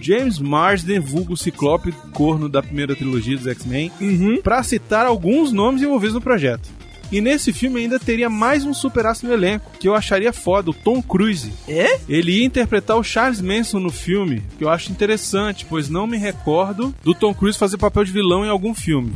James 0.00 0.38
Marsden, 0.38 0.98
vulgo 0.98 1.36
Ciclope, 1.36 1.92
corno 2.12 2.48
da 2.48 2.62
primeira 2.62 2.96
trilogia 2.96 3.36
dos 3.36 3.46
X-Men, 3.46 3.92
pra 4.42 4.62
citar 4.62 5.06
alguns 5.06 5.52
nomes 5.52 5.82
envolvidos 5.82 6.14
no 6.14 6.20
projeto. 6.20 6.79
E 7.12 7.20
nesse 7.20 7.52
filme 7.52 7.80
ainda 7.80 7.98
teria 7.98 8.30
mais 8.30 8.64
um 8.64 8.72
superaço 8.72 9.26
no 9.26 9.32
elenco, 9.32 9.72
que 9.78 9.88
eu 9.88 9.94
acharia 9.94 10.32
foda, 10.32 10.70
o 10.70 10.74
Tom 10.74 11.02
Cruise. 11.02 11.52
É? 11.66 11.98
Ele 12.08 12.38
ia 12.38 12.44
interpretar 12.44 12.96
o 12.96 13.02
Charles 13.02 13.40
Manson 13.40 13.80
no 13.80 13.90
filme, 13.90 14.42
que 14.56 14.64
eu 14.64 14.68
acho 14.68 14.92
interessante, 14.92 15.66
pois 15.68 15.88
não 15.88 16.06
me 16.06 16.16
recordo 16.16 16.94
do 17.02 17.14
Tom 17.14 17.34
Cruise 17.34 17.58
fazer 17.58 17.78
papel 17.78 18.04
de 18.04 18.12
vilão 18.12 18.44
em 18.44 18.48
algum 18.48 18.74
filme. 18.74 19.12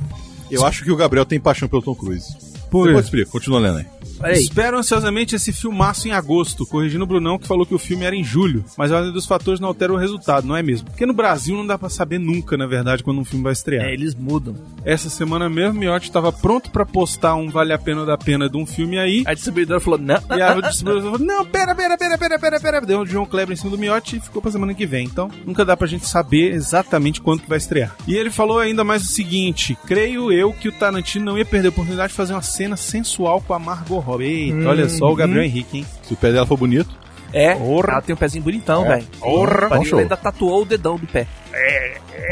Eu 0.51 0.65
acho 0.65 0.85
que 0.85 0.91
o 0.91 0.97
Gabriel 0.97 1.25
tem 1.25 1.41
paixão 1.41 1.69
pelo 1.69 1.83
Tom 1.83 1.95
Cruise. 1.95 2.54
Por 2.75 2.89
Depois 2.89 3.05
explica, 3.05 3.31
continua 3.31 3.61
lendo 3.61 3.79
aí. 3.79 3.87
Olha 4.19 4.33
aí. 4.33 4.43
Espero 4.43 4.77
ansiosamente 4.77 5.37
esse 5.37 5.53
filmaço 5.53 6.09
em 6.09 6.11
agosto, 6.11 6.67
corrigindo 6.67 7.05
o 7.05 7.07
Brunão 7.07 7.39
que 7.39 7.47
falou 7.47 7.65
que 7.65 7.75
o 7.75 7.79
filme 7.79 8.05
era 8.05 8.17
em 8.17 8.25
julho, 8.25 8.65
mas 8.77 8.91
a 8.91 8.97
ordem 8.97 9.13
dos 9.13 9.27
fatores 9.27 9.61
não 9.61 9.69
altera 9.69 9.93
o 9.93 9.97
resultado, 9.97 10.45
não 10.45 10.57
é 10.57 10.63
mesmo? 10.63 10.89
Porque 10.89 11.07
no 11.07 11.13
Brasil 11.13 11.57
não 11.57 11.65
dá 11.65 11.79
pra 11.79 11.89
saber 11.89 12.19
nunca, 12.19 12.57
na 12.57 12.67
verdade, 12.67 13.05
quando 13.05 13.21
um 13.21 13.25
filme 13.25 13.45
vai 13.45 13.53
estrear. 13.53 13.85
É, 13.85 13.93
eles 13.93 14.13
mudam. 14.17 14.57
Essa 14.85 15.09
semana 15.09 15.49
mesmo, 15.49 15.79
Miotti 15.79 16.11
tava 16.11 16.33
pronto 16.33 16.69
pra 16.73 16.85
postar 16.85 17.37
um 17.37 17.49
Vale 17.49 17.73
a 17.73 17.79
Pena 17.79 18.05
da 18.05 18.19
Pena 18.19 18.49
de 18.49 18.57
um 18.57 18.67
filme 18.67 18.99
aí. 18.99 19.23
A 19.25 19.35
distribuidora 19.35 19.79
falou, 19.79 19.99
não, 20.01 20.21
E 20.37 20.43
a 20.43 20.61
distribuidora 20.61 21.13
falou: 21.13 21.27
Não, 21.27 21.47
pera, 21.47 21.75
pera, 21.77 21.97
pera, 21.97 22.19
pera, 22.19 22.39
pera, 22.41 22.61
pera. 22.61 22.81
Deu 22.81 23.01
um 23.03 23.07
João 23.07 23.25
Kleber 23.25 23.53
em 23.53 23.57
cima 23.57 23.71
do 23.71 23.79
Miotti 23.79 24.17
e 24.17 24.21
ficou 24.21 24.43
pra 24.43 24.51
semana 24.51 24.75
que 24.75 24.85
vem. 24.85 25.07
Então, 25.07 25.31
nunca 25.47 25.65
dá 25.65 25.77
pra 25.77 25.87
gente 25.87 26.09
saber 26.09 26.53
exatamente 26.53 27.21
quando 27.21 27.43
que 27.43 27.49
vai 27.49 27.59
estrear. 27.59 27.95
E 28.07 28.17
ele 28.17 28.31
falou 28.31 28.59
ainda 28.59 28.83
mais 28.83 29.03
o 29.03 29.07
seguinte: 29.07 29.79
creio 29.87 30.33
eu 30.33 30.53
que 30.53 30.69
o 30.69 30.73
Tarantino 30.73 31.25
não 31.25 31.39
ia 31.39 31.45
perder 31.45 31.69
a 31.69 31.71
oportunidade 31.71 32.09
de 32.09 32.17
fazer 32.17 32.33
uma 32.33 32.43
cena 32.43 32.64
sensual 32.77 33.41
com 33.41 33.53
a 33.55 33.59
Margot 33.59 33.99
Robbie. 33.99 34.51
Eita, 34.53 34.69
olha 34.69 34.89
só 34.89 35.07
o 35.11 35.15
Gabriel 35.15 35.45
Henrique, 35.45 35.79
hein? 35.79 35.87
Se 36.03 36.15
o 36.15 36.17
pé 36.17 36.33
dela 36.33 36.47
for 36.47 36.57
bonito, 36.57 36.91
É, 37.33 37.55
Porra. 37.57 37.93
ela 37.95 38.03
tem 38.03 38.15
um 38.15 38.19
pezinho 38.19 38.45
bonitão, 38.45 38.85
É. 38.87 38.97
velho. 38.97 39.07
Porra. 39.19 39.69
Ela 39.71 40.01
ainda 40.01 40.17
tatuou 40.17 40.63
o 40.63 40.65
dedão 40.65 40.97
do 40.97 41.07
pé. 41.07 41.27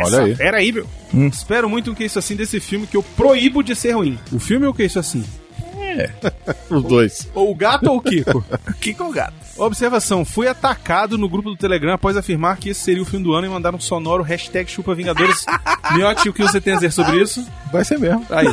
olha 0.05 0.21
aí. 0.23 0.37
Pera 0.37 0.57
aí, 0.59 0.71
meu. 0.73 0.87
Espero 1.33 1.69
muito 1.69 1.91
um 1.91 1.95
que 1.95 2.05
isso 2.05 2.19
assim 2.19 2.37
desse 2.37 2.61
filme 2.61 2.87
que 2.87 2.97
eu 2.97 3.03
proíbo 3.03 3.63
de 3.63 3.75
ser 3.75 3.93
ruim. 3.93 4.19
O 4.33 4.39
filme 4.39 4.65
é 4.65 4.69
o 4.69 4.75
que 4.75 4.85
isso 4.85 4.99
assim? 4.99 5.25
Os 6.71 6.83
dois. 6.85 7.29
Ou 7.35 7.51
o 7.51 7.55
gato 7.55 7.91
ou 7.91 7.99
o 7.99 8.01
Kiko? 8.01 8.43
Que 8.81 8.95
com 8.95 9.11
gato. 9.13 9.35
Observação, 9.59 10.25
fui 10.25 10.49
atacado 10.49 11.19
no 11.19 11.29
grupo 11.29 11.51
do 11.51 11.57
Telegram 11.57 11.93
após 11.93 12.17
afirmar 12.17 12.57
que 12.57 12.71
esse 12.71 12.81
seria 12.81 13.03
o 13.03 13.07
fim 13.07 13.21
do 13.21 13.35
ano 13.35 13.47
e 13.47 13.51
mandar 13.51 13.75
um 13.75 13.81
sonoro 13.81 14.23
hashtag 14.23 14.71
chupa 14.71 14.95
Vingadores. 14.95 15.45
Miotti, 15.95 16.29
o 16.31 16.33
que 16.33 16.43
você 16.43 16.61
tem 16.61 16.73
a 16.73 16.77
dizer 16.77 16.91
sobre 16.93 17.21
isso? 17.21 17.47
Vai 17.71 17.85
ser 17.85 17.99
mesmo. 17.99 18.25
Aí. 18.31 18.47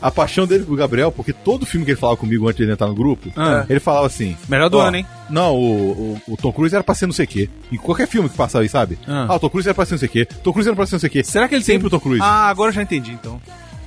A 0.00 0.10
paixão 0.10 0.46
dele 0.46 0.64
com 0.64 0.72
o 0.72 0.76
Gabriel, 0.76 1.10
porque 1.10 1.32
todo 1.32 1.64
filme 1.64 1.84
que 1.84 1.92
ele 1.92 1.98
falava 2.00 2.16
comigo 2.18 2.44
antes 2.46 2.58
de 2.58 2.62
ele 2.64 2.72
entrar 2.72 2.86
no 2.86 2.94
grupo, 2.94 3.30
Ah. 3.36 3.64
ele 3.68 3.80
falava 3.80 4.06
assim. 4.06 4.36
Melhor 4.48 4.68
do 4.68 4.78
ano, 4.78 4.98
hein? 4.98 5.06
Não, 5.30 5.54
o, 5.54 6.18
o, 6.28 6.32
o 6.34 6.36
Tom 6.36 6.52
Cruise 6.52 6.74
era 6.74 6.84
pra 6.84 6.94
ser 6.94 7.06
não 7.06 7.12
sei 7.14 7.24
o 7.24 7.28
quê. 7.28 7.48
Em 7.72 7.76
qualquer 7.76 8.06
filme 8.06 8.28
que 8.28 8.36
passava 8.36 8.62
aí, 8.62 8.68
sabe? 8.68 8.98
Ah. 9.06 9.26
Ah, 9.28 9.34
o 9.36 9.38
Tom 9.40 9.48
Cruise 9.50 9.68
era 9.68 9.74
pra 9.74 9.86
ser 9.86 9.94
não 9.94 9.98
sei 9.98 10.08
o 10.08 10.12
quê. 10.12 10.24
Tom 10.26 10.52
Cruise 10.52 10.68
era 10.68 10.76
pra 10.76 10.86
ser 10.86 10.94
não 10.96 11.00
sei 11.00 11.08
o 11.08 11.12
quê. 11.12 11.24
Será 11.24 11.48
que 11.48 11.54
ele 11.54 11.64
Sempre 11.64 11.80
tem... 11.80 11.86
o 11.86 11.90
Tom 11.90 12.00
Cruise. 12.00 12.22
Ah, 12.22 12.48
agora 12.48 12.70
eu 12.70 12.74
já 12.74 12.82
entendi, 12.82 13.12
então. 13.12 13.40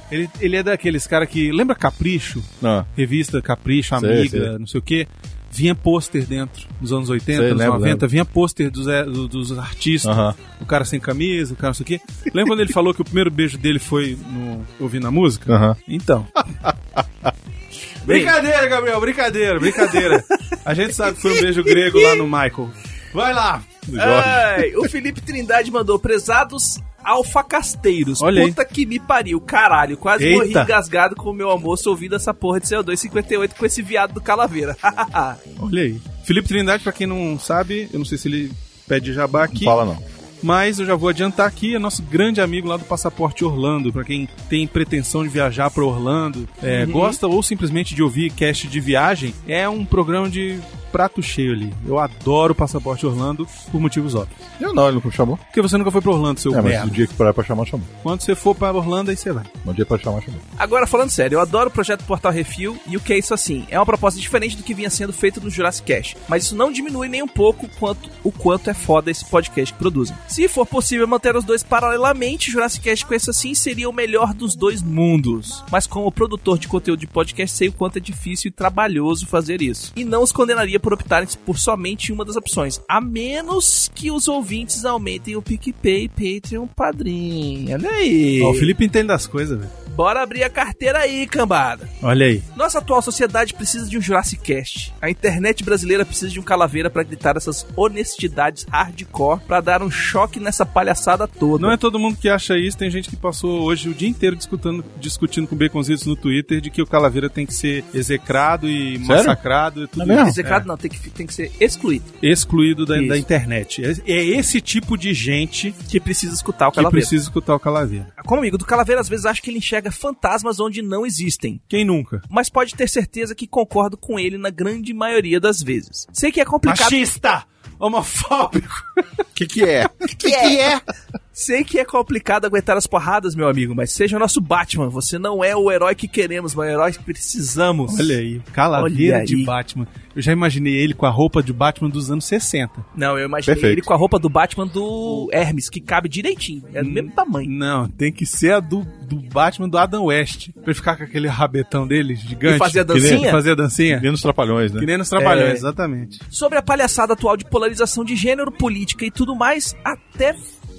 Ele, 0.10 0.29
ele 0.39 0.56
é 0.56 0.63
daqueles 0.63 1.06
cara 1.06 1.25
que... 1.27 1.51
Lembra 1.51 1.75
Capricho? 1.75 2.41
Ah. 2.63 2.86
Revista 2.96 3.41
Capricho, 3.41 3.98
Sei, 4.00 4.10
Amiga, 4.10 4.29
sei. 4.50 4.58
não 4.58 4.65
sei 4.67 4.79
o 4.79 4.82
quê. 4.84 5.08
Vinha 5.57 5.73
pôster 5.73 6.23
dentro, 6.23 6.67
nos 6.79 6.93
anos 6.93 7.09
80, 7.09 7.25
Sei, 7.25 7.47
anos 7.47 7.57
lembro, 7.57 7.73
90. 7.79 7.89
lembro. 7.89 8.07
Vinha 8.09 8.23
pôster 8.25 8.69
dos, 8.69 8.85
do- 8.85 9.27
dos 9.27 9.57
artistas. 9.57 10.11
Aham. 10.15 10.35
O 10.61 10.65
cara 10.67 10.85
sem 10.85 10.99
camisa, 10.99 11.55
o 11.55 11.57
cara 11.57 11.69
não 11.69 11.73
sei 11.73 11.83
o 11.83 11.87
quê. 11.87 12.01
Lembra 12.25 12.51
quando 12.51 12.59
ele 12.59 12.71
falou 12.71 12.93
que 12.93 13.01
o 13.01 13.03
primeiro 13.03 13.31
beijo 13.31 13.57
dele 13.57 13.79
foi 13.79 14.15
no, 14.29 14.63
ouvindo 14.79 15.07
a 15.07 15.11
música? 15.11 15.51
Aham. 15.51 15.75
Então. 15.87 16.27
brincadeira, 18.05 18.67
Gabriel, 18.67 18.99
brincadeira, 19.01 19.59
brincadeira. 19.59 20.23
A 20.63 20.75
gente 20.75 20.93
sabe 20.93 21.15
que 21.15 21.21
foi 21.23 21.35
um 21.37 21.41
beijo 21.41 21.63
grego 21.63 21.99
lá 22.01 22.15
no 22.15 22.25
Michael. 22.25 22.69
Vai 23.11 23.33
lá. 23.33 23.63
Ai, 23.99 24.75
o 24.75 24.87
Felipe 24.87 25.21
Trindade 25.21 25.71
mandou 25.71 25.97
prezados 25.97 26.77
alfacasteiros. 27.07 28.21
Olha 28.21 28.41
aí. 28.43 28.49
Puta 28.49 28.65
que 28.65 28.85
me 28.85 28.99
pariu, 28.99 29.39
caralho. 29.39 29.97
Quase 29.97 30.25
Eita. 30.25 30.37
morri 30.37 30.51
engasgado 30.51 31.15
com 31.15 31.29
o 31.29 31.33
meu 31.33 31.49
almoço 31.49 31.89
ouvindo 31.89 32.15
essa 32.15 32.33
porra 32.33 32.59
de 32.59 32.67
CO2 32.67 32.95
58 32.97 33.55
com 33.55 33.65
esse 33.65 33.81
viado 33.81 34.13
do 34.13 34.21
Calaveira. 34.21 34.75
Olha 35.59 35.83
aí. 35.83 35.99
Felipe 36.23 36.47
Trindade, 36.47 36.83
pra 36.83 36.91
quem 36.91 37.07
não 37.07 37.39
sabe, 37.39 37.87
eu 37.91 37.99
não 37.99 38.05
sei 38.05 38.17
se 38.17 38.27
ele 38.27 38.51
pede 38.87 39.13
jabá 39.13 39.39
Não 39.39 39.45
aqui, 39.45 39.63
fala 39.65 39.85
não. 39.85 39.97
mas 40.43 40.79
eu 40.79 40.85
já 40.85 40.95
vou 40.95 41.09
adiantar 41.09 41.47
aqui, 41.47 41.75
é 41.75 41.79
nosso 41.79 42.01
grande 42.03 42.41
amigo 42.41 42.67
lá 42.67 42.75
do 42.77 42.83
Passaporte 42.85 43.43
Orlando, 43.45 43.91
pra 43.93 44.03
quem 44.03 44.27
tem 44.49 44.67
pretensão 44.67 45.23
de 45.23 45.29
viajar 45.29 45.69
pra 45.71 45.83
Orlando, 45.83 46.47
é, 46.61 46.85
gosta 46.85 47.27
ou 47.27 47.41
simplesmente 47.41 47.95
de 47.95 48.03
ouvir 48.03 48.31
cast 48.31 48.67
de 48.67 48.79
viagem, 48.79 49.33
é 49.47 49.67
um 49.69 49.85
programa 49.85 50.29
de 50.29 50.59
prato 50.91 51.22
cheio 51.22 51.53
ali. 51.53 51.74
Eu 51.86 52.00
adoro 52.00 52.53
o 52.53 52.56
Passaporte 52.56 53.06
Orlando 53.06 53.48
por 53.72 53.79
motivos 53.79 54.15
óbvios. 54.15 54.39
Eu 54.60 54.74
não, 54.74 54.86
ele 54.86 54.96
nunca 54.96 55.08
me 55.08 55.13
chamou. 55.13 55.38
Porque 55.38 55.62
você 55.62 55.77
nunca 55.77 55.91
foi 55.91 56.01
pra 56.01 56.12
Orlando, 56.12 56.39
seu 56.39 56.51
É, 56.53 56.56
mas 56.56 56.65
merda. 56.65 56.88
o 56.88 56.91
dia 56.91 57.08
que 57.08 57.13
parar 57.13 57.34
pra 57.34 57.44
chamar, 57.44 57.65
chamou. 57.65 57.86
Quando 58.03 58.22
você 58.22 58.36
for 58.36 58.56
pra 58.56 58.72
Orlando, 58.72 59.12
aí 59.12 59.17
você 59.17 59.32
vai. 59.32 59.46
Um 59.65 59.74
dia 59.74 59.86
pra 59.86 59.98
chamar, 59.98 60.22
chamou. 60.22 60.39
Agora, 60.58 60.88
falando 60.88 61.10
sério, 61.10 61.36
eu 61.36 61.39
adoro 61.41 61.70
o 61.70 61.72
projeto 61.72 62.03
Portal 62.06 62.32
Refil 62.32 62.77
e 62.88 62.98
o 62.98 63.00
que 63.00 63.13
é 63.13 63.17
isso 63.17 63.34
assim? 63.34 63.65
É 63.70 63.77
uma 63.79 63.86
proposta 63.86 64.20
diferente 64.20 64.56
do 64.58 64.63
que 64.63 64.74
vinha 64.74 64.89
sendo 64.89 65.13
feito 65.13 65.39
no 65.41 65.50
Jurassic 65.50 65.86
Cast, 65.88 66.17
mas 66.27 66.44
isso 66.44 66.56
não 66.56 66.72
diminui 66.72 67.08
nem 67.08 67.22
um 67.22 67.27
pouco 67.27 67.67
quanto, 67.79 68.10
o 68.24 68.32
quanto 68.32 68.70
é 68.70 68.74
foda 68.74 69.12
esse 69.12 69.25
podcast 69.25 69.74
que 69.74 69.79
produzem. 69.79 70.15
Se 70.27 70.48
for 70.48 70.65
possível 70.65 71.08
manter 71.08 71.36
os 71.36 71.44
dois 71.44 71.63
paralelamente, 71.63 72.51
Jurassic 72.51 72.84
Cast 72.84 73.06
com 73.06 73.13
esse 73.13 73.29
assim 73.29 73.53
seria 73.53 73.89
o 73.89 73.94
melhor 73.94 74.34
dos 74.34 74.56
dois 74.56 74.82
mundos. 74.82 75.63
Mas 75.72 75.88
como 75.88 76.12
produtor 76.12 76.58
de 76.58 76.67
conteúdo 76.67 77.00
de 77.00 77.08
podcast, 77.08 77.56
sei 77.56 77.67
o 77.70 77.74
quanto 77.74 77.98
é 77.98 78.00
difícil 78.01 78.50
e 78.50 78.51
trabalhoso 78.51 79.25
fazer 79.25 79.62
isso. 79.62 79.91
E 79.96 80.03
não 80.03 80.24
os 80.24 80.32
condenaria 80.32 80.76
por 80.79 80.93
optarem 80.93 81.27
por 81.46 81.57
somente 81.57 82.12
uma 82.12 82.25
das 82.25 82.36
opções, 82.36 82.81
a 82.88 83.01
menos 83.01 83.89
que 83.93 84.12
os 84.12 84.27
ouvintes 84.27 84.86
aumentem 84.86 85.36
o 85.36 85.41
PicPay, 85.41 86.10
Patreon, 86.10 86.67
Padrim. 86.67 87.74
Olha 87.74 87.89
aí. 87.89 88.41
Ó, 88.41 88.51
o 88.51 88.53
Felipe 88.53 88.86
entende 88.86 89.07
das 89.07 89.27
coisas, 89.27 89.60
velho. 89.60 89.87
Bora 89.98 90.22
abrir 90.22 90.44
a 90.44 90.50
carteira 90.50 91.00
aí, 91.00 91.25
cambada. 91.25 91.89
Olha 92.04 92.27
aí. 92.27 92.44
Nossa 92.56 92.77
atual 92.77 93.01
sociedade 93.01 93.56
precisa 93.56 93.89
de 93.89 93.98
um 93.98 94.01
Jurassic 94.01 94.44
Cast. 94.44 94.94
A 95.01 95.10
internet 95.10 95.63
brasileira 95.63 96.06
precisa 96.06 96.30
de 96.30 96.39
um 96.39 96.44
calaveira 96.44 96.88
pra 96.88 97.01
gritar 97.01 97.36
essas 97.36 97.66
honestidades 97.75 98.64
hardcore 98.70 99.40
pra 99.48 99.60
dar 99.60 99.81
um 99.81 99.90
choque 99.90 100.40
nessa 100.40 100.64
palhaçada 100.68 101.27
toda. 101.27 101.66
Não 101.66 101.74
é 101.74 101.77
todo 101.77 101.98
mundo 101.98 102.16
que 102.16 102.29
acha 102.29 102.55
isso, 102.55 102.77
tem 102.77 102.92
gente 102.92 103.10
que 103.10 103.16
passou 103.16 103.64
hoje 103.64 103.90
o 103.90 103.94
dia 103.96 104.07
inteiro 104.07 104.36
discutindo, 104.36 104.86
discutindo 105.00 105.48
com 105.48 105.55
Baconzitos 105.55 106.05
no 106.05 106.16
Twitter 106.16 106.62
de 106.62 106.70
que 106.70 106.79
o 106.79 106.86
Calaveira 106.86 107.27
tem 107.27 107.48
que 107.48 107.53
ser 107.55 107.83
execrado 107.92 108.70
e 108.70 109.00
Sério? 109.00 109.07
massacrado 109.07 109.83
e 109.86 109.88
tudo 109.88 110.03
É 110.03 110.05
mesmo? 110.05 110.22
isso. 110.22 110.31
Execrado 110.40 110.68
não, 110.68 110.77
tem 110.77 110.92
que, 110.92 111.10
tem 111.10 111.25
que 111.25 111.33
ser 111.33 111.51
excluído. 111.60 112.05
É, 112.22 112.27
excluído 112.27 112.86
da, 112.86 113.01
da 113.01 113.18
internet. 113.18 113.83
É, 113.83 114.12
é 114.12 114.24
esse 114.38 114.62
tipo 114.62 114.96
de 114.96 115.12
gente 115.12 115.74
Que 115.90 116.00
precisa 116.00 116.36
escutar 116.36 116.68
o 116.68 116.72
que 116.72 116.75
calaveira. 116.75 117.01
precisa 117.01 117.24
escutar 117.24 117.55
o 117.55 117.60
Calaveira. 117.60 118.07
Como 118.27 118.42
amigo 118.42 118.60
do 118.60 118.66
calaveira, 118.66 119.01
às 119.01 119.10
vezes 119.10 119.25
acho 119.25 119.42
que 119.42 119.50
ele 119.50 119.57
enxerga 119.57 119.86
fantasmas 119.91 120.59
onde 120.59 120.81
não 120.81 121.05
existem. 121.05 121.61
Quem 121.67 121.85
nunca? 121.85 122.21
Mas 122.29 122.50
pode 122.50 122.75
ter 122.75 122.89
certeza 122.89 123.35
que 123.35 123.47
concordo 123.47 123.97
com 123.97 124.19
ele 124.19 124.37
na 124.37 124.50
grande 124.50 124.93
maioria 124.93 125.39
das 125.39 125.61
vezes. 125.61 126.07
Sei 126.11 126.31
que 126.31 126.41
é 126.41 126.45
complicado. 126.45 126.91
Machista! 126.91 127.45
Homofóbico! 127.79 128.73
O 129.19 129.25
que 129.35 129.45
que 129.45 129.63
é? 129.63 129.87
que 130.17 130.33
é? 130.33 130.81
Sei 131.39 131.63
que 131.63 131.77
é 131.77 131.85
complicado 131.85 132.45
aguentar 132.45 132.75
as 132.75 132.87
porradas, 132.87 133.35
meu 133.35 133.47
amigo, 133.47 133.75
mas 133.75 133.91
seja 133.91 134.17
o 134.17 134.19
nosso 134.19 134.41
Batman. 134.41 134.89
Você 134.89 135.19
não 135.19 135.43
é 135.43 135.55
o 135.55 135.71
herói 135.71 135.93
que 135.93 136.07
queremos, 136.07 136.55
mas 136.55 136.67
o 136.67 136.71
herói 136.71 136.91
que 136.93 137.03
precisamos. 137.03 137.93
Olha 138.00 138.17
aí, 138.17 138.41
Calaveira 138.51 139.17
Olha 139.17 139.25
de. 139.25 139.43
Batman. 139.45 139.87
Eu 140.15 140.21
já 140.23 140.31
imaginei 140.31 140.73
ele 140.75 140.95
com 140.95 141.05
a 141.05 141.11
roupa 141.11 141.43
de 141.43 141.53
Batman 141.53 141.89
dos 141.91 142.09
anos 142.09 142.25
60. 142.25 142.83
Não, 142.95 143.19
eu 143.19 143.27
imaginei 143.27 143.53
Perfeito. 143.53 143.73
ele 143.75 143.81
com 143.83 143.93
a 143.93 143.95
roupa 143.95 144.17
do 144.17 144.27
Batman 144.27 144.65
do 144.65 145.29
Hermes, 145.31 145.69
que 145.69 145.79
cabe 145.79 146.09
direitinho. 146.09 146.63
É 146.73 146.81
do 146.81 146.89
mesmo 146.89 147.11
tamanho. 147.11 147.47
Não, 147.51 147.87
tem 147.87 148.11
que 148.11 148.25
ser 148.25 148.53
a 148.53 148.59
do, 148.59 148.83
do 149.03 149.17
Batman 149.17 149.69
do 149.69 149.77
Adam 149.77 150.05
West. 150.05 150.50
Pra 150.53 150.63
ele 150.65 150.73
ficar 150.73 150.95
com 150.97 151.03
aquele 151.03 151.27
rabetão 151.27 151.85
dele, 151.87 152.15
gigante. 152.15 152.55
E 152.55 152.57
fazer 152.57 152.79
a 152.79 152.85
Que 152.85 152.93
nem- 152.93 153.01
dancinha? 153.11 153.31
Fazer 153.31 153.51
a 153.51 153.55
dancinha. 153.55 154.00
Menos 154.01 154.21
trapalhões, 154.21 154.71
né? 154.73 154.79
Que 154.79 154.87
nem 154.87 154.97
nos 154.97 155.07
trabalhões, 155.07 155.50
É. 155.51 155.53
exatamente. 155.57 156.19
Sobre 156.31 156.57
a 156.57 156.63
palhaçada 156.63 157.13
atual 157.13 157.37
de 157.37 157.45
polarização 157.45 158.03
de 158.03 158.15
gênero, 158.15 158.51
política 158.51 159.05
e 159.05 159.11
tudo 159.11 159.35
mais, 159.35 159.75
até 159.85 160.33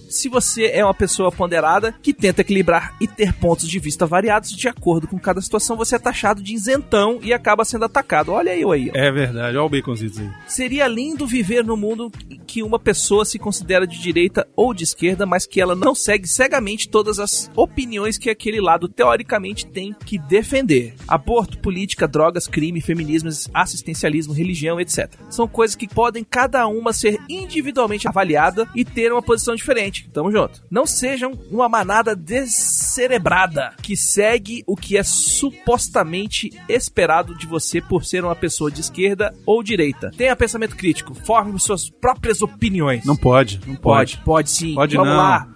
se 0.09 0.29
você 0.29 0.67
é 0.67 0.85
uma 0.85 0.95
pessoa 0.95 1.31
ponderada 1.31 1.95
que 2.03 2.13
tenta 2.13 2.41
equilibrar 2.41 2.97
e 3.01 3.07
ter 3.07 3.33
pontos 3.35 3.69
de 3.69 3.79
vista 3.79 4.07
variados 4.07 4.51
de 4.51 4.69
acordo 4.69 5.07
com 5.07 5.19
cada 5.19 5.41
situação, 5.41 5.77
você 5.77 5.97
é 5.97 5.99
taxado 5.99 6.43
de 6.43 6.55
isentão 6.55 7.21
e 7.23 7.33
acaba 7.33 7.65
sendo 7.65 7.85
atacado. 7.85 8.33
Olha 8.33 8.57
eu 8.57 8.73
aí, 8.73 8.91
ó. 8.91 8.99
É 8.99 9.11
verdade, 9.13 9.57
olha 9.57 9.63
o 9.63 9.69
Baconzitos 9.69 10.19
aí. 10.19 10.31
Seria 10.47 10.87
lindo 10.87 11.27
viver 11.27 11.65
num 11.65 11.77
mundo 11.77 12.11
que 12.47 12.63
uma 12.63 12.79
pessoa 12.79 13.25
se 13.25 13.39
considera 13.39 13.87
de 13.87 13.99
direita 13.99 14.49
ou 14.57 14.73
de 14.73 14.85
esquerda, 14.85 15.27
mas 15.27 15.47
que 15.47 15.61
ela 15.61 15.75
não 15.75 15.95
segue 15.95 16.27
cegamente 16.27 16.89
todas 16.89 17.19
as 17.19 17.51
opiniões 17.55 18.17
que 18.19 18.31
aquele 18.31 18.61
lado 18.61 18.89
teoricamente 18.89 19.67
tem 19.67 19.95
que 20.05 20.19
defender. 20.19 20.95
Aborto, 21.07 21.59
política, 21.59 22.09
drogas, 22.09 22.47
crime, 22.47 22.81
feminismo, 22.81 23.29
assistencialismo, 23.53 24.33
religião, 24.33 24.81
etc. 24.81 25.13
São 25.29 25.47
coisas 25.47 25.77
que 25.77 25.87
podem 25.87 26.25
cada 26.25 26.67
uma 26.67 26.93
ser 26.93 27.19
individualmente 27.29 28.09
avaliada 28.09 28.69
e 28.75 28.85
ter 28.85 29.13
uma 29.13 29.23
posição 29.23 29.55
diferente. 29.55 29.98
Tamo 30.13 30.31
junto. 30.31 30.63
Não 30.71 30.87
sejam 30.87 31.33
uma 31.51 31.69
manada 31.69 32.15
descerebrada 32.15 33.75
que 33.83 33.97
segue 33.97 34.63
o 34.67 34.77
que 34.77 34.97
é 34.97 35.03
supostamente 35.03 36.51
esperado 36.69 37.37
de 37.37 37.47
você 37.47 37.81
por 37.81 38.05
ser 38.05 38.25
uma 38.25 38.37
pessoa 38.37 38.71
de 38.71 38.81
esquerda 38.81 39.35
ou 39.47 39.63
direita. 39.63 40.11
Tenha 40.17 40.37
pensamento 40.37 40.77
crítico, 40.77 41.15
forme 41.15 41.59
suas 41.59 41.89
próprias 41.89 42.43
opiniões. 42.43 43.05
Não 43.05 43.17
pode, 43.17 43.61
não 43.67 43.77
pode, 43.77 44.17
pode. 44.17 44.25
pode 44.25 44.51
sim. 44.51 44.75
Pode 44.75 44.97
Vamos 44.97 45.13
não. 45.13 45.17
lá. 45.19 45.49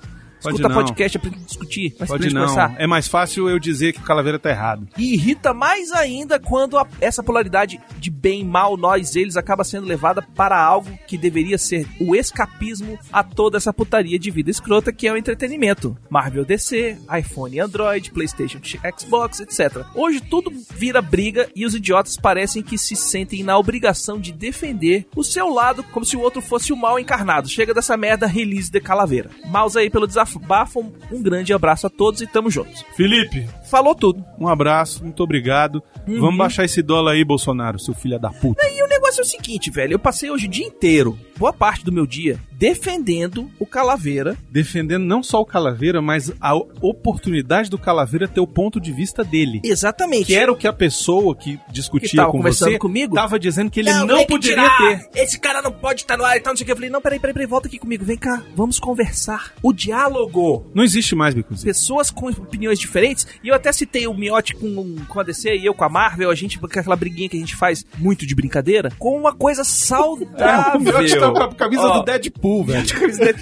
Pode 0.42 0.56
escuta 0.56 0.68
não. 0.68 0.74
podcast 0.82 1.18
pra 1.18 1.30
gente 1.30 1.44
discutir, 1.44 1.90
mas 1.90 1.96
pra 1.98 2.06
Pode 2.08 2.22
gente 2.24 2.34
não. 2.34 2.40
conversar. 2.46 2.74
É 2.78 2.86
mais 2.86 3.08
fácil 3.08 3.48
eu 3.48 3.58
dizer 3.58 3.92
que 3.92 4.00
o 4.00 4.02
Calaveira 4.02 4.38
tá 4.38 4.50
errado. 4.50 4.88
E 4.98 5.14
irrita 5.14 5.52
mais 5.54 5.92
ainda 5.92 6.38
quando 6.40 6.76
a- 6.78 6.86
essa 7.00 7.22
polaridade 7.22 7.80
de 7.98 8.10
bem, 8.10 8.44
mal, 8.44 8.76
nós, 8.76 9.16
eles 9.16 9.36
acaba 9.36 9.64
sendo 9.64 9.86
levada 9.86 10.22
para 10.34 10.60
algo 10.62 10.90
que 11.06 11.16
deveria 11.18 11.58
ser 11.58 11.86
o 12.00 12.14
escapismo 12.14 12.98
a 13.12 13.22
toda 13.22 13.56
essa 13.56 13.72
putaria 13.72 14.18
de 14.18 14.30
vida 14.30 14.50
escrota 14.50 14.92
que 14.92 15.06
é 15.06 15.12
o 15.12 15.16
entretenimento. 15.16 15.96
Marvel 16.10 16.44
DC, 16.44 16.98
iPhone 17.18 17.56
e 17.56 17.60
Android, 17.60 18.10
PlayStation, 18.10 18.58
Xbox, 18.98 19.40
etc. 19.40 19.84
Hoje 19.94 20.20
tudo 20.20 20.52
vira 20.74 21.00
briga 21.02 21.48
e 21.54 21.64
os 21.66 21.74
idiotas 21.74 22.16
parecem 22.16 22.62
que 22.62 22.76
se 22.78 22.94
sentem 22.96 23.42
na 23.42 23.56
obrigação 23.58 24.20
de 24.20 24.32
defender 24.32 25.06
o 25.14 25.22
seu 25.24 25.48
lado 25.52 25.82
como 25.84 26.04
se 26.04 26.16
o 26.16 26.20
outro 26.20 26.40
fosse 26.40 26.72
o 26.72 26.76
mal 26.76 26.98
encarnado. 26.98 27.48
Chega 27.48 27.74
dessa 27.74 27.96
merda, 27.96 28.26
release 28.26 28.70
de 28.70 28.80
Calaveira. 28.80 29.30
Mouse 29.46 29.78
aí 29.78 29.88
pelo 29.90 30.06
desabafo, 30.38 30.92
um 31.10 31.22
grande 31.22 31.52
abraço 31.52 31.86
a 31.86 31.90
todos 31.90 32.20
e 32.20 32.26
tamo 32.26 32.50
juntos. 32.50 32.84
Felipe, 32.96 33.46
Falou 33.72 33.94
tudo. 33.94 34.24
um 34.38 34.48
abraço, 34.48 35.02
muito 35.02 35.22
obrigado. 35.22 35.82
Uhum. 36.06 36.20
Vamos 36.20 36.36
baixar 36.36 36.64
esse 36.64 36.82
dólar 36.82 37.12
aí, 37.12 37.24
Bolsonaro, 37.24 37.78
seu 37.78 37.94
filho 37.94 38.18
da 38.18 38.30
puta. 38.30 38.60
E 38.66 38.82
o 38.82 38.88
negócio 38.88 39.20
é 39.20 39.22
o 39.22 39.26
seguinte, 39.26 39.70
velho. 39.70 39.94
Eu 39.94 39.98
passei 39.98 40.30
hoje 40.30 40.46
o 40.46 40.50
dia 40.50 40.66
inteiro, 40.66 41.18
boa 41.38 41.52
parte 41.52 41.84
do 41.84 41.92
meu 41.92 42.06
dia, 42.06 42.38
defendendo 42.52 43.50
o 43.58 43.64
Calaveira. 43.64 44.36
Defendendo 44.50 45.04
não 45.04 45.22
só 45.22 45.40
o 45.40 45.46
Calaveira, 45.46 46.02
mas 46.02 46.32
a 46.40 46.54
oportunidade 46.54 47.70
do 47.70 47.78
Calaveira 47.78 48.28
ter 48.28 48.40
o 48.40 48.46
ponto 48.46 48.80
de 48.80 48.92
vista 48.92 49.22
dele. 49.24 49.60
Exatamente. 49.64 50.26
Que 50.26 50.34
era 50.34 50.52
o 50.52 50.56
que 50.56 50.66
a 50.66 50.72
pessoa 50.72 51.34
que 51.34 51.52
que 51.56 51.72
discutia 51.72 52.22
tava 52.22 52.32
com 52.32 52.42
você 52.42 52.78
comigo. 52.78 53.14
tava 53.14 53.38
dizendo 53.38 53.70
que 53.70 53.80
ele 53.80 53.92
não, 53.92 54.18
que 54.18 54.26
poderia 54.26 54.70
ter. 54.78 55.08
Esse 55.14 55.38
cara 55.38 55.60
não 55.60 55.72
pode 55.72 56.02
estar 56.02 56.16
no 56.16 56.24
ar 56.24 56.36
e 56.36 56.40
tal, 56.40 56.52
não 56.52 56.56
sei 56.56 56.64
o 56.64 56.66
que. 56.66 56.72
Eu 56.72 56.76
falei, 56.76 56.90
não, 56.90 57.00
peraí, 57.00 57.18
peraí, 57.18 57.34
peraí, 57.34 57.46
volta 57.46 57.68
aqui 57.68 57.78
comigo. 57.78 58.04
Vem 58.04 58.16
cá, 58.16 58.42
vamos 58.54 58.78
conversar. 58.78 59.52
O 59.62 59.72
diálogo. 59.72 60.70
Não 60.74 60.84
existe 60.84 61.14
mais, 61.14 61.34
Bicuzinho. 61.34 61.66
Pessoas 61.66 62.10
com 62.10 62.28
opiniões 62.28 62.78
diferentes. 62.78 63.26
E 63.42 63.48
eu 63.48 63.54
até 63.62 63.72
citei 63.72 64.06
o 64.08 64.14
Miotti 64.14 64.54
com, 64.54 64.96
com 65.08 65.20
a 65.20 65.22
DC 65.22 65.54
e 65.56 65.64
eu 65.66 65.72
com 65.72 65.84
a 65.84 65.88
Marvel. 65.88 66.30
A 66.30 66.34
gente, 66.34 66.58
com 66.58 66.66
aquela 66.66 66.96
briguinha 66.96 67.28
que 67.28 67.36
a 67.36 67.40
gente 67.40 67.54
faz 67.56 67.86
muito 67.96 68.26
de 68.26 68.34
brincadeira, 68.34 68.90
com 68.98 69.16
uma 69.16 69.32
coisa 69.32 69.62
saudável. 69.64 70.80
o 70.80 70.82
Miotti 70.82 71.18
tá 71.18 71.30
com 71.30 71.38
a 71.42 71.54
camisa 71.54 71.82
Ó. 71.82 71.98
do 71.98 72.04
Deadpool, 72.04 72.64
velho. 72.64 72.84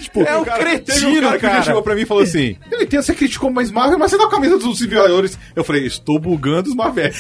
Tipo, 0.01 0.21
É 0.23 0.37
um 0.37 0.45
Cara, 0.45 0.59
cretino, 0.59 1.19
um 1.19 1.23
cara. 1.23 1.39
que 1.39 1.47
cara. 1.47 1.63
chegou 1.63 1.83
pra 1.83 1.95
mim 1.95 2.03
e 2.03 2.07
falou 2.07 2.23
assim: 2.23 2.57
Eu 2.71 2.83
entendo, 2.83 3.03
você 3.03 3.15
criticou 3.15 3.51
mais 3.51 3.71
Marvel, 3.71 3.99
mas 3.99 4.11
você 4.11 4.19
dá 4.19 4.25
a 4.25 4.31
camisa 4.31 4.59
dos 4.59 4.81
Vingadores. 4.81 5.39
Eu 5.57 5.65
falei: 5.65 5.87
Estou 5.87 6.19
bugando 6.19 6.69
os 6.69 6.75
Marvel. 6.77 7.11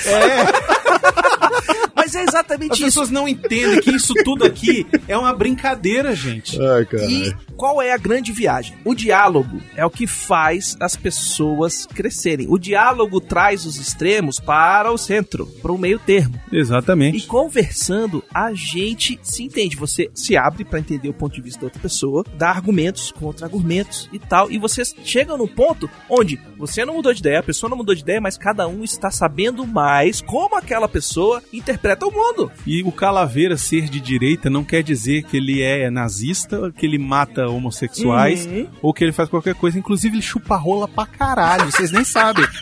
Mas 2.10 2.14
é 2.16 2.22
As 2.22 2.28
exatamente 2.28 2.72
isso. 2.74 2.84
pessoas 2.84 3.10
não 3.10 3.28
entendem 3.28 3.80
que 3.80 3.90
isso 3.90 4.14
tudo 4.24 4.44
aqui 4.44 4.84
é 5.06 5.16
uma 5.16 5.32
brincadeira, 5.32 6.14
gente. 6.14 6.60
Ai, 6.60 6.84
cara. 6.84 7.04
E 7.04 7.32
qual 7.56 7.80
é 7.80 7.92
a 7.92 7.96
grande 7.98 8.32
viagem? 8.32 8.76
O 8.84 8.94
diálogo 8.94 9.60
é 9.76 9.84
o 9.84 9.90
que 9.90 10.06
faz 10.06 10.76
as 10.80 10.96
pessoas 10.96 11.86
crescerem. 11.86 12.46
O 12.48 12.58
diálogo 12.58 13.20
traz 13.20 13.64
os 13.64 13.76
extremos 13.76 14.40
para 14.40 14.90
o 14.90 14.98
centro, 14.98 15.46
para 15.62 15.70
o 15.70 15.78
meio 15.78 15.98
termo. 15.98 16.40
E 16.50 16.58
Exatamente. 16.58 17.26
conversando, 17.26 18.24
a 18.34 18.52
gente 18.54 19.20
se 19.22 19.44
entende. 19.44 19.76
Você 19.76 20.10
se 20.14 20.36
abre 20.36 20.64
para 20.64 20.80
entender 20.80 21.08
o 21.08 21.14
ponto 21.14 21.34
de 21.34 21.42
vista 21.42 21.60
da 21.60 21.66
outra 21.66 21.80
pessoa, 21.80 22.24
dá 22.34 22.50
argumentos, 22.50 23.12
contra-argumentos 23.12 24.08
e 24.12 24.18
tal. 24.18 24.50
E 24.50 24.58
vocês 24.58 24.94
chegam 25.04 25.38
no 25.38 25.46
ponto 25.46 25.88
onde 26.08 26.40
você 26.56 26.84
não 26.84 26.94
mudou 26.94 27.12
de 27.12 27.20
ideia, 27.20 27.40
a 27.40 27.42
pessoa 27.42 27.70
não 27.70 27.76
mudou 27.76 27.94
de 27.94 28.02
ideia, 28.02 28.20
mas 28.20 28.36
cada 28.36 28.66
um 28.66 28.82
está 28.82 29.10
sabendo 29.10 29.66
mais 29.66 30.20
como 30.20 30.56
aquela 30.56 30.88
pessoa 30.88 31.42
interpreta 31.52 31.99
o 32.06 32.10
mundo. 32.10 32.50
E 32.66 32.82
o 32.82 32.92
Calaveira 32.92 33.56
ser 33.56 33.88
de 33.88 34.00
direita 34.00 34.48
não 34.50 34.64
quer 34.64 34.82
dizer 34.82 35.22
que 35.24 35.36
ele 35.36 35.62
é 35.62 35.90
nazista, 35.90 36.72
que 36.76 36.86
ele 36.86 36.98
mata 36.98 37.46
homossexuais 37.48 38.46
Uhum. 38.46 38.68
ou 38.82 38.92
que 38.94 39.04
ele 39.04 39.12
faz 39.12 39.28
qualquer 39.28 39.54
coisa. 39.54 39.78
Inclusive, 39.78 40.14
ele 40.16 40.22
chupa 40.22 40.56
rola 40.56 40.86
pra 40.88 41.06
caralho, 41.06 41.66
vocês 41.70 41.90
nem 41.90 42.04
sabem. 42.04 42.44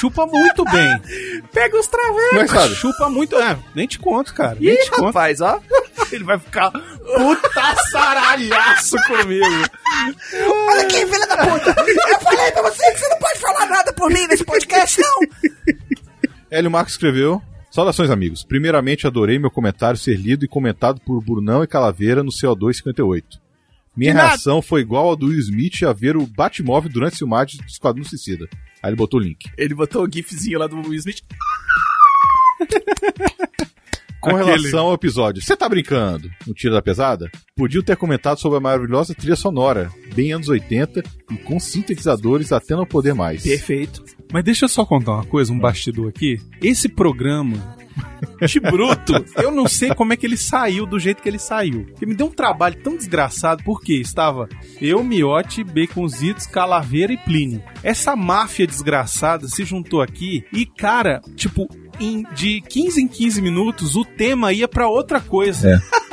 Chupa 0.00 0.26
muito 0.26 0.64
bem. 0.64 1.00
Pega 1.52 1.78
os 1.78 1.86
travecos. 1.86 2.52
Mas 2.52 2.70
Chupa 2.76 3.08
muito. 3.08 3.36
É, 3.36 3.56
nem 3.74 3.86
te 3.86 3.98
conto, 3.98 4.34
cara. 4.34 4.56
Nem 4.60 4.74
Ih, 4.74 4.78
te 4.84 4.90
conto. 4.90 5.04
rapaz, 5.06 5.40
ó. 5.40 5.60
Ele 6.12 6.24
vai 6.24 6.38
ficar 6.38 6.70
puta 6.70 7.74
saralhaço 7.90 8.96
comigo. 9.06 9.44
Olha 10.68 10.82
aqui, 10.82 11.06
filha 11.06 11.26
da 11.26 11.36
puta! 11.38 11.74
Eu 12.08 12.20
falei 12.20 12.52
pra 12.52 12.62
você 12.62 12.92
que 12.92 12.98
você 12.98 13.08
não 13.08 13.18
pode 13.18 13.38
falar 13.40 13.66
nada 13.66 13.92
por 13.92 14.10
mim 14.10 14.26
nesse 14.26 14.44
podcast, 14.44 15.00
não! 15.00 15.20
Hélio 16.50 16.70
Marcos 16.70 16.92
escreveu. 16.94 17.40
Saudações, 17.76 18.08
amigos. 18.08 18.42
Primeiramente, 18.42 19.06
adorei 19.06 19.38
meu 19.38 19.50
comentário 19.50 19.98
ser 20.00 20.16
lido 20.16 20.46
e 20.46 20.48
comentado 20.48 20.98
por 20.98 21.22
Brunão 21.22 21.62
e 21.62 21.66
Calaveira 21.66 22.22
no 22.22 22.30
CO2 22.30 22.72
58. 22.78 23.38
Minha 23.94 24.14
nada. 24.14 24.28
reação 24.28 24.62
foi 24.62 24.80
igual 24.80 25.08
ao 25.10 25.14
do 25.14 25.26
Will 25.26 25.38
Smith 25.40 25.82
a 25.82 25.92
ver 25.92 26.16
o 26.16 26.26
Batmóvel 26.26 26.90
durante 26.90 27.12
a 27.12 27.18
filmagem 27.18 27.60
do 27.60 27.66
Esquadrão 27.66 28.02
Suicida. 28.02 28.48
Aí 28.82 28.88
ele 28.88 28.96
botou 28.96 29.20
o 29.20 29.22
link. 29.22 29.40
Ele 29.58 29.74
botou 29.74 30.06
o 30.06 30.10
gifzinho 30.10 30.58
lá 30.58 30.66
do 30.66 30.76
Will 30.76 30.94
Smith. 30.94 31.20
Com 34.22 34.30
Aquele- 34.36 34.44
relação 34.56 34.86
ao 34.86 34.94
episódio, 34.94 35.42
você 35.42 35.54
tá 35.54 35.68
brincando? 35.68 36.30
No 36.46 36.54
Tira 36.54 36.72
da 36.72 36.80
Pesada? 36.82 37.30
Podiam 37.54 37.82
ter 37.82 37.94
comentado 37.98 38.40
sobre 38.40 38.56
a 38.56 38.60
maravilhosa 38.60 39.14
trilha 39.14 39.36
sonora, 39.36 39.92
bem 40.14 40.32
anos 40.32 40.48
80 40.48 41.02
e 41.30 41.36
com 41.36 41.60
sintetizadores 41.60 42.52
até 42.52 42.74
não 42.74 42.86
poder 42.86 43.12
mais. 43.12 43.42
Perfeito. 43.42 44.02
Mas 44.32 44.44
deixa 44.44 44.64
eu 44.64 44.68
só 44.68 44.84
contar 44.84 45.12
uma 45.12 45.24
coisa, 45.24 45.52
um 45.52 45.58
bastidor 45.58 46.08
aqui. 46.08 46.40
Esse 46.62 46.88
programa 46.88 47.76
de 48.46 48.60
bruto, 48.60 49.12
eu 49.42 49.50
não 49.50 49.66
sei 49.68 49.94
como 49.94 50.12
é 50.12 50.16
que 50.16 50.26
ele 50.26 50.36
saiu 50.36 50.84
do 50.84 50.98
jeito 50.98 51.22
que 51.22 51.28
ele 51.28 51.38
saiu. 51.38 51.84
Porque 51.86 52.04
me 52.06 52.14
deu 52.14 52.26
um 52.26 52.32
trabalho 52.32 52.76
tão 52.82 52.96
desgraçado, 52.96 53.62
porque 53.64 53.94
estava 53.94 54.48
eu, 54.80 55.02
Miote, 55.04 55.62
Baconzitos, 55.64 56.46
Calaveira 56.46 57.12
e 57.12 57.16
Plínio. 57.16 57.62
Essa 57.82 58.14
máfia 58.16 58.66
desgraçada 58.66 59.48
se 59.48 59.64
juntou 59.64 60.02
aqui 60.02 60.44
e, 60.52 60.66
cara, 60.66 61.20
tipo, 61.36 61.68
em- 62.00 62.24
de 62.34 62.60
15 62.62 63.00
em 63.02 63.08
15 63.08 63.40
minutos 63.40 63.96
o 63.96 64.04
tema 64.04 64.52
ia 64.52 64.68
pra 64.68 64.88
outra 64.88 65.20
coisa. 65.20 65.80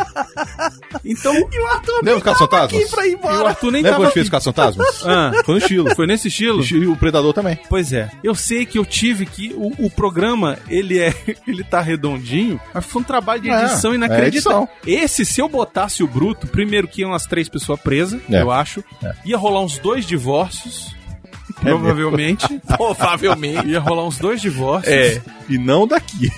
Então, 1.06 1.34
E 1.36 1.60
o 1.60 1.68
Arthur 1.68 1.96
Lembra 2.04 2.18
os 2.18 2.24
Caça-Fantasmas? 2.24 2.82
aqui 2.82 2.90
pra 2.92 3.06
ir 3.08 3.12
e 3.12 3.16
o 3.16 3.18
embora. 3.18 3.50
Arthur 3.50 3.72
nem 3.72 3.82
Lembra 3.84 4.00
tava 4.00 4.12
fez 4.12 4.30
Caça-Fantasmas? 4.30 5.04
Ah, 5.06 5.32
Foi 5.46 5.56
no 5.56 5.60
estilo. 5.62 5.96
foi 5.96 6.08
nesse 6.08 6.28
estilo? 6.28 6.64
E 6.66 6.88
o 6.88 6.96
Predador 6.96 7.34
também. 7.34 7.60
Pois 7.70 7.92
é. 7.94 8.10
Eu 8.24 8.34
sei 8.36 8.66
que 8.66 8.78
eu 8.80 8.86
tive 8.86 9.26
que. 9.26 9.54
O, 9.56 9.86
o 9.86 9.90
programa, 9.90 10.58
ele 10.70 11.00
é. 11.00 11.14
Ele 11.48 11.64
tá 11.64 11.82
redondinho, 11.82 12.60
mas 12.74 12.86
foi 12.86 13.02
um 13.02 13.06
trabalho 13.06 13.42
de 13.42 13.50
É, 13.50 13.64
edição 13.66 13.92
é 13.92 13.96
inacreditável. 13.96 14.64
edição. 14.64 14.70
Esse, 15.04 15.26
se 15.26 15.42
eu 15.42 15.48
botasse 15.50 16.04
o 16.04 16.08
bruto, 16.08 16.48
primeiro 16.48 16.88
que 16.88 17.02
iam 17.02 17.14
as 17.14 17.26
três 17.26 17.48
pessoas 17.50 17.80
presas, 17.80 18.20
É. 18.30 18.42
eu 18.42 18.52
acho. 18.52 18.84
Ia 19.26 19.38
rolar 19.38 19.62
uns 19.62 19.78
dois 19.78 20.06
divórcios. 20.06 20.94
Provavelmente. 21.62 22.60
Provavelmente. 22.68 23.68
Ia 23.68 23.80
rolar 23.80 24.06
uns 24.06 24.18
dois 24.18 24.42
divórcios. 24.42 24.94
É. 24.94 25.22
E 25.50 25.58
não 25.58 25.86
daqui. 25.88 26.30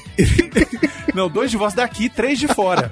Não, 1.13 1.29
dois 1.29 1.49
divórcios 1.51 1.75
daqui, 1.77 2.09
três 2.09 2.37
de 2.39 2.47
fora. 2.47 2.91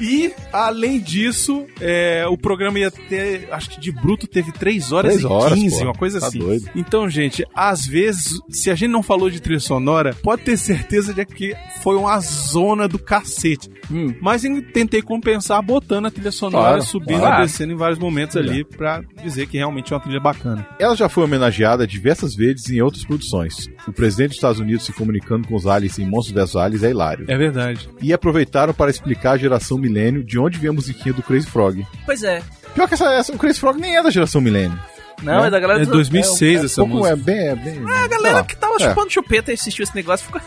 E, 0.00 0.32
além 0.52 0.98
disso, 0.98 1.66
é, 1.80 2.24
o 2.28 2.36
programa 2.36 2.78
ia 2.78 2.90
ter, 2.90 3.48
acho 3.52 3.70
que 3.70 3.80
de 3.80 3.92
bruto 3.92 4.26
teve 4.26 4.50
3 4.52 4.92
horas 4.92 5.12
Três 5.12 5.22
e 5.22 5.26
horas, 5.26 5.58
15, 5.58 5.78
pô. 5.78 5.84
uma 5.84 5.94
coisa 5.94 6.20
Tá 6.20 6.26
assim. 6.28 6.38
doido. 6.38 6.68
Então, 6.74 7.08
gente, 7.08 7.44
às 7.54 7.86
vezes, 7.86 8.40
se 8.48 8.70
a 8.70 8.74
gente 8.74 8.90
não 8.90 9.02
falou 9.02 9.30
de 9.30 9.40
trilha 9.40 9.60
sonora, 9.60 10.14
pode 10.22 10.42
ter 10.42 10.56
certeza 10.56 11.12
de 11.14 11.24
que 11.26 11.54
foi 11.82 11.96
uma 11.96 12.18
zona 12.20 12.88
do 12.88 12.98
cacete. 12.98 13.70
Hum. 13.90 14.14
Mas 14.20 14.44
eu 14.44 14.62
tentei 14.72 15.02
compensar 15.02 15.60
botando 15.62 16.06
a 16.06 16.10
trilha 16.10 16.30
sonora, 16.32 16.68
Claro, 16.68 16.82
subindo 16.82 17.18
claro. 17.20 17.42
e 17.42 17.46
descendo 17.46 17.72
em 17.72 17.76
vários 17.76 17.98
momentos 17.98 18.36
ali, 18.36 18.64
pra 18.64 19.02
dizer 19.22 19.46
que 19.46 19.56
realmente 19.58 19.92
é 19.92 19.96
uma 19.96 20.02
trilha 20.02 20.20
bacana. 20.20 20.66
Ela 20.78 20.94
já 20.96 21.08
foi 21.08 21.24
homenageada 21.24 21.86
diversas 21.86 22.34
vezes 22.34 22.70
em 22.70 22.80
outras 22.80 23.04
produções. 23.04 23.68
O 23.86 23.92
presidente 23.92 24.28
dos 24.30 24.36
Estados 24.36 24.60
Unidos 24.60 24.84
se 24.86 24.92
comunicando 24.92 25.46
com 25.48 25.54
os 25.56 25.66
aliens 25.66 25.98
em 25.98 26.06
Monstros 26.06 26.34
vs 26.34 26.56
Aliens 26.56 26.82
é 26.84 26.90
hilário. 26.90 27.24
É 27.28 27.36
verdade. 27.36 27.88
E 28.00 28.12
aproveitaram 28.12 28.72
para 28.72 28.90
explicar 28.90 29.32
a 29.32 29.36
geração 29.36 29.78
milênio 29.90 30.22
de 30.24 30.38
onde 30.38 30.58
veio 30.58 30.72
a 30.72 30.74
musiquinha 30.74 31.12
do 31.12 31.22
Crazy 31.22 31.46
Frog. 31.46 31.86
Pois 32.06 32.22
é. 32.22 32.42
Pior 32.74 32.86
que 32.88 32.94
essa, 32.94 33.12
essa 33.12 33.32
o 33.32 33.38
Crazy 33.38 33.58
Frog 33.58 33.78
nem 33.80 33.96
é 33.96 34.02
da 34.02 34.10
geração 34.10 34.40
milênio. 34.40 34.78
Não, 35.22 35.42
Né? 35.42 35.48
é 35.48 35.50
da 35.50 35.60
galera 35.60 35.82
É 35.82 35.84
do- 35.84 35.92
2006 35.92 36.64
essa 36.64 36.80
Pouco 36.80 36.94
música. 36.96 37.12
é 37.12 37.16
bem. 37.16 37.48
É 37.48 37.54
bem 37.56 37.82
É 37.86 38.04
a 38.04 38.08
galera 38.08 38.42
que 38.44 38.56
tava 38.56 38.76
É. 38.80 38.88
chupando 38.88 39.10
chupeta 39.10 39.50
e 39.50 39.54
assistiu 39.54 39.82
esse 39.82 39.94
negócio 39.94 40.24
ficou. 40.24 40.40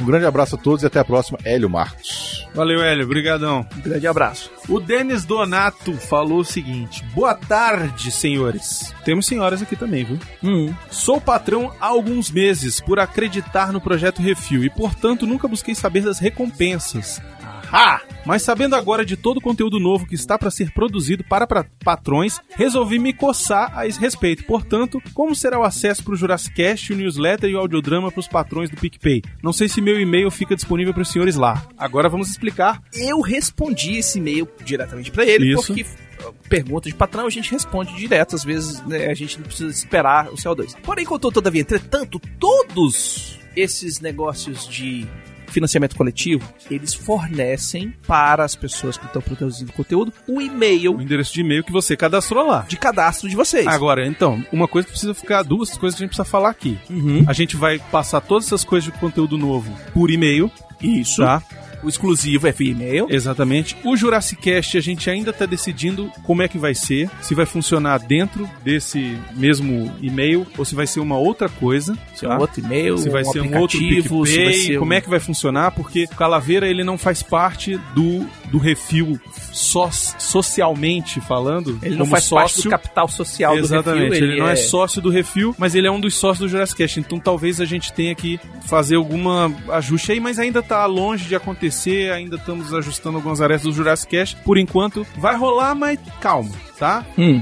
Um 0.00 0.06
grande 0.06 0.24
abraço 0.24 0.54
a 0.56 0.58
todos 0.58 0.82
e 0.82 0.86
até 0.86 0.98
a 0.98 1.04
próxima. 1.04 1.38
Hélio 1.44 1.68
Marcos. 1.68 2.48
Valeu, 2.54 2.82
Hélio. 2.82 3.04
Obrigadão. 3.04 3.64
Um 3.76 3.80
grande 3.82 4.06
abraço. 4.06 4.50
O 4.68 4.80
Denis 4.80 5.24
Donato 5.24 5.92
falou 5.94 6.40
o 6.40 6.44
seguinte: 6.44 7.04
Boa 7.14 7.34
tarde, 7.34 8.10
senhores. 8.10 8.92
Temos 9.04 9.26
senhoras 9.26 9.62
aqui 9.62 9.76
também, 9.76 10.02
viu? 10.04 10.18
Hum. 10.42 10.74
Sou 10.90 11.20
patrão 11.20 11.72
há 11.80 11.86
alguns 11.86 12.30
meses 12.30 12.80
por 12.80 12.98
acreditar 12.98 13.70
no 13.72 13.80
projeto 13.80 14.22
Refil 14.22 14.64
e, 14.64 14.70
portanto, 14.70 15.26
nunca 15.26 15.46
busquei 15.46 15.74
saber 15.74 16.00
das 16.02 16.18
recompensas. 16.18 17.20
Ah! 17.72 18.02
Mas 18.24 18.42
sabendo 18.42 18.76
agora 18.76 19.04
de 19.04 19.16
todo 19.16 19.38
o 19.38 19.40
conteúdo 19.40 19.80
novo 19.80 20.06
que 20.06 20.14
está 20.14 20.38
para 20.38 20.50
ser 20.50 20.72
produzido 20.72 21.24
para 21.24 21.46
patrões, 21.82 22.38
resolvi 22.50 22.98
me 22.98 23.12
coçar 23.12 23.76
a 23.76 23.86
esse 23.86 23.98
respeito. 23.98 24.44
Portanto, 24.44 25.02
como 25.12 25.34
será 25.34 25.58
o 25.58 25.64
acesso 25.64 26.04
para 26.04 26.12
o 26.12 26.16
Jurassic 26.16 26.54
Cast, 26.54 26.92
o 26.92 26.96
newsletter 26.96 27.50
e 27.50 27.54
o 27.54 27.58
audiodrama 27.58 28.12
para 28.12 28.20
os 28.20 28.28
patrões 28.28 28.70
do 28.70 28.76
PicPay? 28.76 29.22
Não 29.42 29.52
sei 29.52 29.68
se 29.68 29.80
meu 29.80 29.98
e-mail 29.98 30.30
fica 30.30 30.54
disponível 30.54 30.92
para 30.92 31.02
os 31.02 31.10
senhores 31.10 31.34
lá. 31.34 31.66
Agora 31.76 32.08
vamos 32.08 32.28
explicar 32.30 32.80
Eu 32.94 33.20
respondi 33.20 33.96
esse 33.96 34.18
e-mail 34.18 34.48
diretamente 34.64 35.10
pra 35.10 35.24
ele, 35.24 35.52
Isso. 35.52 35.66
porque 35.66 35.84
pergunta 36.48 36.88
de 36.88 36.94
patrão, 36.94 37.26
a 37.26 37.30
gente 37.30 37.50
responde 37.50 37.96
direto. 37.96 38.36
Às 38.36 38.44
vezes 38.44 38.80
né, 38.86 39.06
a 39.06 39.14
gente 39.14 39.38
não 39.38 39.46
precisa 39.46 39.70
esperar 39.70 40.28
o 40.28 40.36
CO2. 40.36 40.76
Porém, 40.82 41.04
contudo, 41.04 41.34
todavia, 41.34 41.62
entretanto, 41.62 42.20
todos 42.38 43.40
esses 43.56 44.00
negócios 44.00 44.66
de 44.68 45.06
financiamento 45.52 45.96
coletivo, 45.96 46.48
eles 46.70 46.94
fornecem 46.94 47.94
para 48.06 48.44
as 48.44 48.54
pessoas 48.54 48.96
que 48.96 49.06
estão 49.06 49.22
produzindo 49.22 49.72
conteúdo 49.72 50.12
o 50.26 50.40
e-mail 50.40 50.96
O 50.96 51.02
endereço 51.02 51.32
de 51.32 51.40
e-mail 51.40 51.64
que 51.64 51.72
você 51.72 51.96
cadastrou 51.96 52.46
lá. 52.46 52.64
de 52.68 52.76
cadastro 52.76 53.28
de 53.28 53.36
vocês. 53.36 53.66
Agora, 53.66 54.06
então, 54.06 54.44
uma 54.52 54.66
coisa 54.66 54.86
que 54.86 54.92
precisa 54.92 55.14
ficar, 55.14 55.42
duas 55.42 55.76
coisas 55.76 55.96
que 55.96 56.02
a 56.02 56.06
gente 56.06 56.16
precisa 56.16 56.24
falar 56.24 56.50
aqui. 56.50 56.78
Uhum. 56.88 57.24
A 57.26 57.32
gente 57.32 57.56
vai 57.56 57.78
passar 57.78 58.20
todas 58.20 58.46
essas 58.46 58.64
coisas 58.64 58.90
de 58.90 58.98
conteúdo 58.98 59.36
novo 59.36 59.72
por 59.92 60.10
e-mail. 60.10 60.50
Isso. 60.80 61.22
Tá? 61.22 61.42
O 61.82 61.88
exclusivo 61.88 62.46
é 62.46 62.52
via 62.52 62.70
e-mail. 62.70 63.06
Exatamente. 63.10 63.76
O 63.84 63.96
Jurassic 63.96 64.40
Cast 64.40 64.78
a 64.78 64.80
gente 64.80 65.10
ainda 65.10 65.32
tá 65.32 65.44
decidindo 65.46 66.10
como 66.22 66.42
é 66.42 66.48
que 66.48 66.56
vai 66.56 66.74
ser, 66.74 67.10
se 67.20 67.34
vai 67.34 67.44
funcionar 67.44 67.98
dentro 67.98 68.48
desse 68.62 69.18
mesmo 69.34 69.92
e-mail 70.00 70.46
ou 70.56 70.64
se 70.64 70.76
vai 70.76 70.86
ser 70.86 71.00
uma 71.00 71.18
outra 71.18 71.48
coisa. 71.48 71.98
Se 72.22 72.26
é 72.26 72.28
tá? 72.28 72.36
um 72.36 72.40
outro 72.40 72.60
e-mail, 72.60 72.98
se 72.98 73.10
vai 73.10 73.22
um 73.22 73.32
ser 73.32 73.40
um 73.40 73.58
outro 73.58 73.78
se 73.78 73.84
PicPay, 73.84 74.54
ser 74.54 74.78
como 74.78 74.92
é 74.92 75.00
que 75.00 75.10
vai 75.10 75.18
funcionar, 75.18 75.72
porque 75.72 76.04
o 76.04 76.16
Calaveira 76.16 76.68
ele 76.68 76.84
não 76.84 76.96
faz 76.96 77.22
parte 77.22 77.76
do, 77.94 78.24
do 78.50 78.58
refil 78.58 79.18
só 79.52 79.90
socialmente 79.90 81.20
falando, 81.20 81.78
Ele 81.82 81.96
não 81.96 82.06
faz 82.06 82.28
parte 82.28 82.54
sócio. 82.54 82.62
do 82.64 82.70
capital 82.70 83.08
social 83.08 83.56
Exatamente, 83.58 84.06
do 84.08 84.12
refil. 84.12 84.28
ele, 84.28 84.40
não 84.40 84.48
é... 84.48 84.56
sócio 84.56 85.02
do 85.02 85.10
refil, 85.10 85.54
mas 85.58 85.74
ele 85.74 85.86
é 85.86 85.90
um 85.90 86.00
dos 86.00 86.14
sócios 86.14 86.38
do 86.38 86.48
Jurassic 86.48 86.78
Cast, 86.78 87.00
então 87.00 87.18
talvez 87.18 87.60
a 87.60 87.64
gente 87.64 87.92
tenha 87.92 88.14
que 88.14 88.40
fazer 88.66 88.96
alguma 88.96 89.52
ajuste 89.70 90.12
aí, 90.12 90.20
mas 90.20 90.38
ainda 90.38 90.62
tá 90.62 90.86
longe 90.86 91.24
de 91.24 91.34
acontecer, 91.34 92.12
ainda 92.12 92.36
estamos 92.36 92.72
ajustando 92.72 93.16
algumas 93.16 93.40
arestas 93.40 93.70
do 93.70 93.76
Jurassic 93.76 94.10
Cast. 94.10 94.36
Por 94.36 94.56
enquanto, 94.56 95.06
vai 95.16 95.36
rolar, 95.36 95.74
mas 95.74 95.98
calma, 96.20 96.50
tá? 96.82 97.06
Hum. 97.16 97.40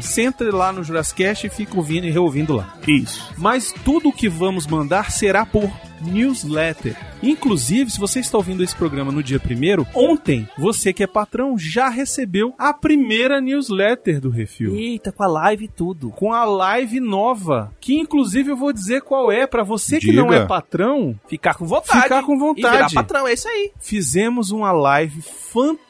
Lá 0.52 0.70
no 0.70 0.84
Jurassic 0.84 1.22
Cast 1.22 1.46
e 1.46 1.50
fica 1.50 1.74
ouvindo 1.74 2.06
e 2.06 2.10
reouvindo 2.10 2.54
lá. 2.54 2.74
Isso. 2.86 3.32
Mas 3.38 3.72
tudo 3.72 4.12
que 4.12 4.28
vamos 4.28 4.66
mandar 4.66 5.10
será 5.10 5.46
por 5.46 5.70
newsletter. 6.02 6.94
Inclusive, 7.22 7.90
se 7.90 7.98
você 7.98 8.20
está 8.20 8.36
ouvindo 8.36 8.62
esse 8.62 8.76
programa 8.76 9.10
no 9.10 9.22
dia 9.22 9.40
primeiro, 9.40 9.86
ontem, 9.94 10.46
você 10.58 10.92
que 10.92 11.02
é 11.02 11.06
patrão 11.06 11.56
já 11.56 11.88
recebeu 11.88 12.54
a 12.58 12.74
primeira 12.74 13.40
newsletter 13.40 14.20
do 14.20 14.28
Refil. 14.28 14.76
Eita, 14.76 15.10
com 15.10 15.22
a 15.22 15.26
live 15.26 15.64
e 15.64 15.68
tudo. 15.68 16.10
Com 16.10 16.34
a 16.34 16.44
live 16.44 17.00
nova, 17.00 17.72
que 17.80 17.98
inclusive 17.98 18.50
eu 18.50 18.56
vou 18.56 18.74
dizer 18.74 19.00
qual 19.00 19.32
é 19.32 19.46
para 19.46 19.62
você 19.62 19.98
que 19.98 20.10
Diga. 20.10 20.22
não 20.22 20.32
é 20.32 20.44
patrão. 20.44 21.18
Ficar 21.28 21.54
com 21.54 21.66
vontade. 21.66 22.02
Ficar 22.02 22.22
com 22.22 22.34
E 22.34 22.54
virar 22.56 22.70
vontade. 22.72 22.94
patrão, 22.94 23.26
é 23.26 23.32
isso 23.32 23.48
aí. 23.48 23.72
Fizemos 23.80 24.50
uma 24.50 24.70
live 24.72 25.22
fantástica 25.22 25.89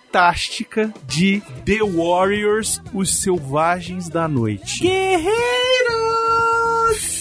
de 1.07 1.41
The 1.65 1.85
Warriors, 1.85 2.83
os 2.93 3.17
selvagens 3.17 4.09
da 4.09 4.27
noite. 4.27 4.81
Guerreiros! 4.81 5.31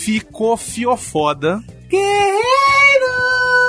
Ficou 0.04 0.58
fiofoda. 0.58 1.63
Guerreiros! 1.88 2.39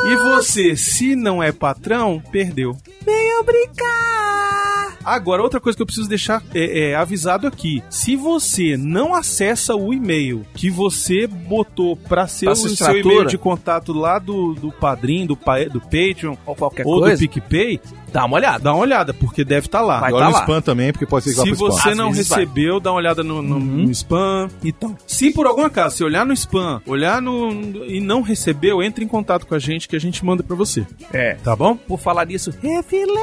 E 0.06 0.16
você, 0.16 0.74
se 0.76 1.14
não 1.14 1.42
é 1.42 1.52
patrão, 1.52 2.22
perdeu. 2.32 2.76
Venham 3.04 3.44
brincar! 3.44 4.60
Agora, 5.04 5.42
outra 5.42 5.60
coisa 5.60 5.76
que 5.76 5.82
eu 5.82 5.86
preciso 5.86 6.08
deixar 6.08 6.42
é, 6.54 6.90
é, 6.90 6.94
avisado 6.94 7.46
aqui: 7.46 7.82
se 7.88 8.16
você 8.16 8.76
não 8.76 9.14
acessa 9.14 9.74
o 9.74 9.92
e-mail 9.92 10.46
que 10.54 10.70
você 10.70 11.26
botou 11.26 11.96
para 11.96 12.26
ser 12.26 12.46
Pra 12.46 12.52
o 12.52 12.56
seu 12.56 13.00
e-mail 13.00 13.24
de 13.26 13.38
contato 13.38 13.92
lá 13.92 14.18
do, 14.18 14.54
do 14.54 14.70
Padrim, 14.70 15.26
do, 15.26 15.34
do 15.34 15.80
Patreon 15.80 16.36
Ou 16.44 16.54
qualquer 16.54 16.86
ou 16.86 17.00
coisa, 17.00 17.16
do 17.16 17.18
PicPay, 17.18 17.80
dá 18.10 18.24
uma 18.24 18.36
olhada. 18.36 18.58
dá 18.58 18.72
uma 18.74 18.82
olhada, 18.82 19.14
porque 19.14 19.44
deve 19.44 19.66
estar 19.66 19.80
lá. 19.80 20.00
Vai 20.00 20.10
E 20.10 20.14
olha 20.14 20.24
tá 20.24 20.30
no 20.30 20.34
lá. 20.36 20.40
spam 20.42 20.60
também, 20.60 20.92
porque 20.92 21.06
pode 21.06 21.24
ser 21.24 21.34
que 21.34 21.40
Se 21.48 21.52
você 21.54 21.94
não 21.94 22.10
vezes 22.12 22.28
vai. 22.28 22.40
recebeu, 22.40 22.80
dá 22.80 22.90
uma 22.90 22.98
olhada 22.98 23.22
no, 23.22 23.40
no- 23.40 23.58
no 23.58 23.90
spam 23.90 24.48
e 24.62 24.72
tal. 24.72 24.94
Se 25.06 25.32
por 25.32 25.46
algum 25.46 25.64
acaso 25.64 25.96
você 25.96 26.04
olhar 26.04 26.26
no 26.26 26.32
spam, 26.34 26.82
olhar 26.86 27.22
no 27.22 27.50
e 27.86 28.00
não 28.00 28.20
recebeu, 28.22 28.82
entre 28.82 29.04
em 29.04 29.08
contato 29.08 29.46
com 29.46 29.54
a 29.54 29.58
gente 29.58 29.88
que 29.88 29.96
a 29.96 30.00
gente 30.00 30.24
manda 30.24 30.42
pra 30.42 30.56
você. 30.56 30.86
É. 31.12 31.34
Tá 31.42 31.54
bom? 31.56 31.76
Por 31.76 31.98
falar 31.98 32.26
nisso, 32.26 32.52
refileiros! 32.62 33.20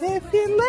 Refileiros! 0.00 0.62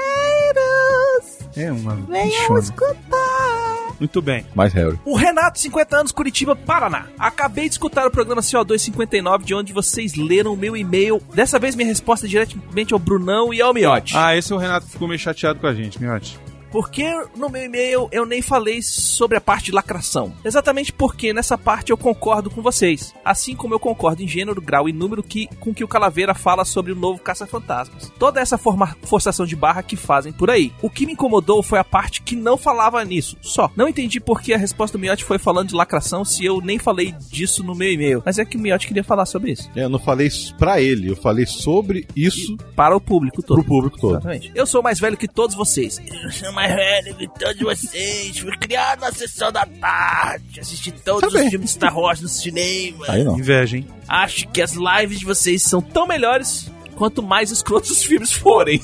É 1.55 1.71
uma 1.71 1.95
Venham 1.95 2.57
escutar! 2.57 3.72
Muito 3.99 4.21
bem. 4.21 4.45
Mais 4.55 4.73
Harry. 4.73 4.99
O 5.05 5.15
Renato, 5.15 5.59
50 5.59 5.97
anos, 5.97 6.11
Curitiba, 6.11 6.55
Paraná. 6.55 7.07
Acabei 7.17 7.65
de 7.65 7.75
escutar 7.75 8.05
o 8.07 8.11
programa 8.11 8.41
CO2 8.41 8.77
59, 8.79 9.43
de 9.43 9.53
onde 9.53 9.73
vocês 9.73 10.15
leram 10.15 10.53
o 10.53 10.57
meu 10.57 10.75
e-mail. 10.75 11.21
Dessa 11.33 11.59
vez 11.59 11.75
minha 11.75 11.87
resposta 11.87 12.25
é 12.25 12.29
diretamente 12.29 12.93
ao 12.93 12.99
Brunão 12.99 13.53
e 13.53 13.61
ao 13.61 13.73
Miotti. 13.73 14.15
Ah, 14.15 14.35
esse 14.35 14.51
é 14.51 14.55
o 14.55 14.59
Renato 14.59 14.85
que 14.85 14.93
ficou 14.93 15.07
meio 15.07 15.19
chateado 15.19 15.59
com 15.59 15.67
a 15.67 15.73
gente, 15.73 16.01
Miotti. 16.01 16.39
Porque 16.73 17.05
no 17.37 17.47
meu 17.49 17.63
e-mail 17.63 18.09
eu 18.11 18.25
nem 18.25 18.41
falei 18.41 18.81
sobre 18.81 19.37
a 19.37 19.41
parte 19.41 19.65
de 19.67 19.71
lacração. 19.71 20.33
Exatamente 20.43 20.91
porque 20.91 21.31
nessa 21.31 21.57
parte 21.57 21.91
eu 21.91 21.97
concordo 21.97 22.49
com 22.49 22.61
vocês. 22.61 23.13
Assim 23.23 23.55
como 23.55 23.73
eu 23.73 23.79
concordo 23.79 24.21
em 24.23 24.27
gênero, 24.27 24.59
grau 24.61 24.89
e 24.89 24.91
número 24.91 25.21
que, 25.23 25.47
com 25.59 25.73
que 25.73 25.83
o 25.83 25.87
Calaveira 25.87 26.33
fala 26.33 26.65
sobre 26.65 26.91
o 26.91 26.95
novo 26.95 27.21
Caça-Fantasmas. 27.21 28.11
Toda 28.17 28.41
essa 28.41 28.57
forma- 28.57 28.97
forçação 29.03 29.45
de 29.45 29.55
barra 29.55 29.83
que 29.83 29.95
fazem 29.95 30.33
por 30.33 30.49
aí. 30.49 30.73
O 30.81 30.89
que 30.89 31.05
me 31.05 31.13
incomodou 31.13 31.61
foi 31.61 31.77
a 31.77 31.83
parte 31.83 32.21
que 32.23 32.35
não 32.35 32.57
falava 32.57 33.03
nisso. 33.05 33.37
Só. 33.41 33.71
Não 33.75 33.87
entendi 33.87 34.19
por 34.19 34.41
que 34.41 34.53
a 34.53 34.57
resposta 34.57 34.97
do 34.97 35.01
Miotti 35.01 35.23
foi 35.23 35.37
falando 35.37 35.69
de 35.69 35.75
lacração 35.75 36.25
se 36.25 36.43
eu 36.43 36.59
nem 36.59 36.79
falei 36.79 37.13
disso 37.29 37.63
no 37.63 37.75
meu 37.75 37.91
e-mail. 37.91 38.23
Mas 38.25 38.39
é 38.39 38.45
que 38.45 38.57
o 38.57 38.59
Miotti 38.59 38.87
queria 38.87 39.03
falar 39.03 39.27
sobre 39.27 39.51
isso. 39.51 39.69
É, 39.75 39.83
Eu 39.83 39.89
não 39.89 39.99
falei 39.99 40.25
isso 40.27 40.55
pra 40.55 40.81
ele, 40.81 41.11
eu 41.11 41.15
falei 41.15 41.45
sobre 41.45 42.07
isso 42.15 42.57
Para 42.75 42.95
o 42.95 43.01
público 43.01 43.43
todo. 43.43 43.57
pro 43.59 43.67
público 43.67 43.99
todo. 43.99 44.13
Exatamente. 44.15 44.51
Eu 44.55 44.65
sou 44.65 44.81
mais 44.81 44.99
velho 44.99 45.15
que 45.17 45.27
todos 45.27 45.55
vocês. 45.55 45.99
Eu 46.23 46.31
sou 46.31 46.51
mais 46.53 46.62
velho 46.67 47.15
que 47.15 47.27
todos 47.27 47.61
vocês. 47.61 48.37
Fui 48.37 48.57
criado 48.57 49.01
na 49.01 49.11
sessão 49.11 49.51
da 49.51 49.65
tarde. 49.65 50.59
Assisti 50.59 50.91
todos 50.91 51.33
Tá 51.33 51.39
os 51.39 51.49
filmes 51.49 51.69
de 51.69 51.75
Star 51.75 51.97
Wars 51.97 52.21
no 52.21 52.27
cinema. 52.27 53.05
Aí 53.09 53.23
não. 53.23 53.37
Inveja, 53.37 53.77
hein? 53.77 53.87
Acho 54.07 54.47
que 54.49 54.61
as 54.61 54.73
lives 54.73 55.19
de 55.19 55.25
vocês 55.25 55.61
são 55.63 55.81
tão 55.81 56.07
melhores 56.07 56.71
quanto 56.95 57.21
mais 57.21 57.51
escrotos 57.51 57.91
os 57.91 58.03
filmes 58.03 58.31
forem. 58.31 58.79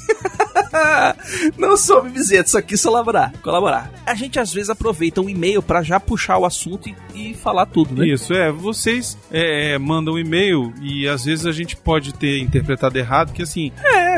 Não 1.58 1.76
sou 1.78 2.04
mimizento, 2.04 2.50
só 2.50 2.62
quis 2.62 2.82
colaborar. 2.84 3.34
colaborar. 3.42 3.92
A 4.06 4.14
gente 4.14 4.40
às 4.40 4.54
vezes 4.54 4.70
aproveita 4.70 5.22
um 5.22 5.30
e-mail 5.30 5.62
pra 5.62 5.82
já 5.82 6.00
puxar 6.00 6.38
o 6.38 6.46
assunto 6.46 6.90
e, 6.90 7.32
e 7.32 7.34
falar 7.34 7.66
tudo, 7.66 7.96
né? 7.96 8.08
Isso, 8.08 8.34
é. 8.34 8.52
Vocês 8.52 9.18
é, 9.32 9.78
mandam 9.78 10.16
um 10.16 10.20
e-mail 10.20 10.74
e 10.82 11.08
às 11.08 11.26
vezes 11.26 11.46
a 11.46 11.52
gente 11.52 11.76
pode 11.76 12.14
ter 12.14 12.40
interpretado 12.40 12.98
errado, 12.98 13.34
que 13.34 13.42
assim, 13.42 13.72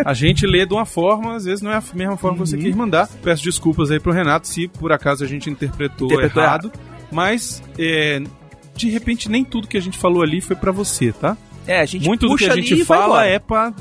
a 0.05 0.13
gente 0.13 0.45
lê 0.45 0.65
de 0.65 0.73
uma 0.73 0.85
forma, 0.85 1.35
às 1.35 1.45
vezes 1.45 1.61
não 1.61 1.71
é 1.71 1.77
a 1.77 1.83
mesma 1.93 2.17
forma 2.17 2.37
que 2.37 2.49
você 2.49 2.57
quis 2.57 2.75
mandar. 2.75 3.07
Peço 3.21 3.43
desculpas 3.43 3.91
aí 3.91 3.99
pro 3.99 4.11
Renato 4.11 4.47
se 4.47 4.67
por 4.67 4.91
acaso 4.91 5.23
a 5.23 5.27
gente 5.27 5.49
interpretou, 5.49 6.07
Interpretou 6.07 6.43
errado, 6.43 6.71
mas 7.11 7.61
é, 7.77 8.21
de 8.75 8.89
repente 8.89 9.29
nem 9.29 9.43
tudo 9.43 9.67
que 9.67 9.77
a 9.77 9.81
gente 9.81 9.97
falou 9.97 10.21
ali 10.21 10.41
foi 10.41 10.55
pra 10.55 10.71
você, 10.71 11.11
tá? 11.11 11.37
É, 11.71 11.81
a 11.81 11.85
gente 11.85 12.05
Muito 12.05 12.27
do 12.27 12.35
que 12.35 12.45
a 12.45 12.55
gente 12.55 12.73
e 12.73 12.85
fala 12.85 13.25
é 13.25 13.39
pra 13.39 13.73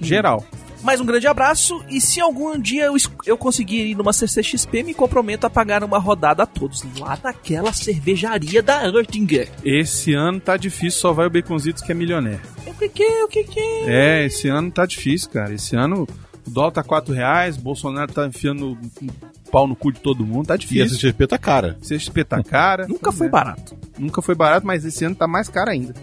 geral. 0.00 0.44
Mais 0.82 1.00
um 1.00 1.04
grande 1.06 1.26
abraço 1.26 1.82
e 1.88 2.00
se 2.00 2.20
algum 2.20 2.56
dia 2.58 2.84
eu, 2.84 2.94
eu 3.24 3.36
conseguir 3.36 3.86
ir 3.90 3.94
numa 3.96 4.12
CCXP, 4.12 4.82
me 4.84 4.94
comprometo 4.94 5.46
a 5.46 5.50
pagar 5.50 5.82
uma 5.82 5.98
rodada 5.98 6.42
a 6.44 6.46
todos 6.46 6.82
lá 6.98 7.18
naquela 7.22 7.72
cervejaria 7.72 8.62
da 8.62 8.84
Erdinger. 8.86 9.48
Esse 9.64 10.12
ano 10.14 10.38
tá 10.38 10.56
difícil, 10.56 11.00
só 11.00 11.12
vai 11.12 11.26
o 11.26 11.30
Baconzitos 11.30 11.82
que 11.82 11.90
é 11.90 11.94
milionário. 11.94 12.40
O 12.66 12.74
que 12.74 12.88
que 12.88 13.02
é? 13.02 13.24
O 13.24 13.28
que 13.28 13.44
que 13.44 13.58
é? 13.60 13.84
É, 14.22 14.26
esse 14.26 14.48
ano 14.48 14.70
tá 14.70 14.86
difícil, 14.86 15.30
cara. 15.30 15.52
Esse 15.54 15.74
ano 15.74 16.06
o 16.46 16.50
dólar 16.50 16.70
tá 16.70 16.82
4 16.84 17.12
reais, 17.12 17.56
Bolsonaro 17.56 18.12
tá 18.12 18.26
enfiando 18.26 18.78
um 19.02 19.08
pau 19.50 19.66
no 19.66 19.74
cu 19.74 19.90
de 19.92 19.98
todo 20.00 20.24
mundo, 20.24 20.46
tá 20.46 20.54
E 20.54 20.58
difícil. 20.58 20.84
essa 20.84 20.94
GP 20.98 21.26
tá 21.26 21.38
cara. 21.38 21.76
CXP 21.82 22.22
tá 22.24 22.42
cara. 22.44 22.86
Nunca 22.86 23.10
foi 23.10 23.26
É. 23.26 23.30
barato. 23.30 23.76
Nunca 23.98 24.20
foi 24.20 24.34
barato, 24.34 24.66
mas 24.66 24.84
esse 24.84 25.04
ano 25.04 25.14
tá 25.14 25.26
mais 25.26 25.48
caro 25.48 25.70
ainda. 25.70 25.94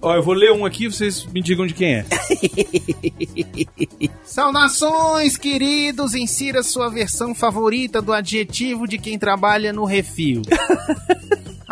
Ó, 0.00 0.14
eu 0.14 0.22
vou 0.22 0.34
ler 0.34 0.52
um 0.52 0.64
aqui, 0.64 0.86
vocês 0.86 1.26
me 1.26 1.42
digam 1.42 1.66
de 1.66 1.74
quem 1.74 1.94
é. 1.96 2.06
Saudações, 4.24 5.36
queridos! 5.36 6.14
Insira 6.14 6.62
sua 6.62 6.88
versão 6.88 7.34
favorita 7.34 8.00
do 8.00 8.12
adjetivo 8.12 8.86
de 8.86 8.98
quem 8.98 9.18
trabalha 9.18 9.72
no 9.72 9.84
refil. 9.84 10.42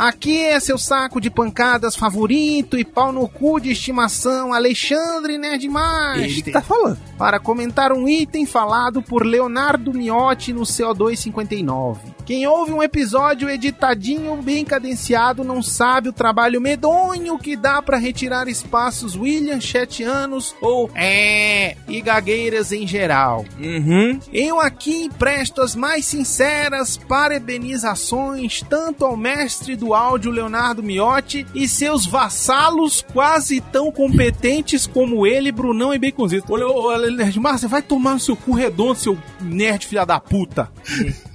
Aqui 0.00 0.38
é 0.46 0.58
seu 0.58 0.78
saco 0.78 1.20
de 1.20 1.28
pancadas 1.28 1.94
favorito 1.94 2.78
e 2.78 2.86
pau 2.86 3.12
no 3.12 3.28
cu 3.28 3.60
de 3.60 3.70
estimação, 3.70 4.50
Alexandre 4.50 5.36
Nerdmaster. 5.36 6.24
Ele 6.24 6.40
que 6.40 6.50
tá 6.50 6.62
falando. 6.62 6.98
para 7.18 7.38
comentar 7.38 7.92
um 7.92 8.08
item 8.08 8.46
falado 8.46 9.02
por 9.02 9.26
Leonardo 9.26 9.92
Miotti 9.92 10.54
no 10.54 10.62
CO259, 10.62 11.98
Quem 12.30 12.46
ouve 12.46 12.70
um 12.70 12.80
episódio 12.80 13.50
editadinho, 13.50 14.36
bem 14.36 14.64
cadenciado, 14.64 15.42
não 15.42 15.60
sabe 15.60 16.10
o 16.10 16.12
trabalho 16.12 16.60
medonho 16.60 17.36
que 17.36 17.56
dá 17.56 17.82
pra 17.82 17.96
retirar 17.96 18.46
espaços 18.46 19.16
William 19.16 19.60
Chetianos 19.60 20.54
ou 20.60 20.88
é 20.94 21.76
e 21.88 22.00
gagueiras 22.00 22.70
em 22.70 22.86
geral. 22.86 23.44
Uhum. 23.58 24.20
Eu 24.32 24.60
aqui 24.60 25.10
presto 25.18 25.60
as 25.60 25.74
mais 25.74 26.06
sinceras 26.06 26.96
parabenizações 26.96 28.62
tanto 28.62 29.04
ao 29.04 29.16
mestre 29.16 29.74
do 29.74 29.92
áudio 29.92 30.30
Leonardo 30.30 30.84
Miotti 30.84 31.44
e 31.52 31.66
seus 31.66 32.06
vassalos 32.06 33.04
quase 33.12 33.60
tão 33.60 33.90
competentes 33.90 34.86
como 34.86 35.26
ele, 35.26 35.50
Brunão 35.50 35.92
e 35.92 35.98
Baconzito. 35.98 36.52
Olha, 36.52 36.68
olha, 36.68 37.10
Nerdmar, 37.10 37.58
você 37.58 37.66
vai 37.66 37.82
tomar 37.82 38.12
no 38.12 38.20
seu 38.20 38.36
cu 38.36 38.52
redondo, 38.52 38.94
seu 39.00 39.18
nerd 39.40 39.84
filha 39.84 40.06
da 40.06 40.20
puta. 40.20 40.70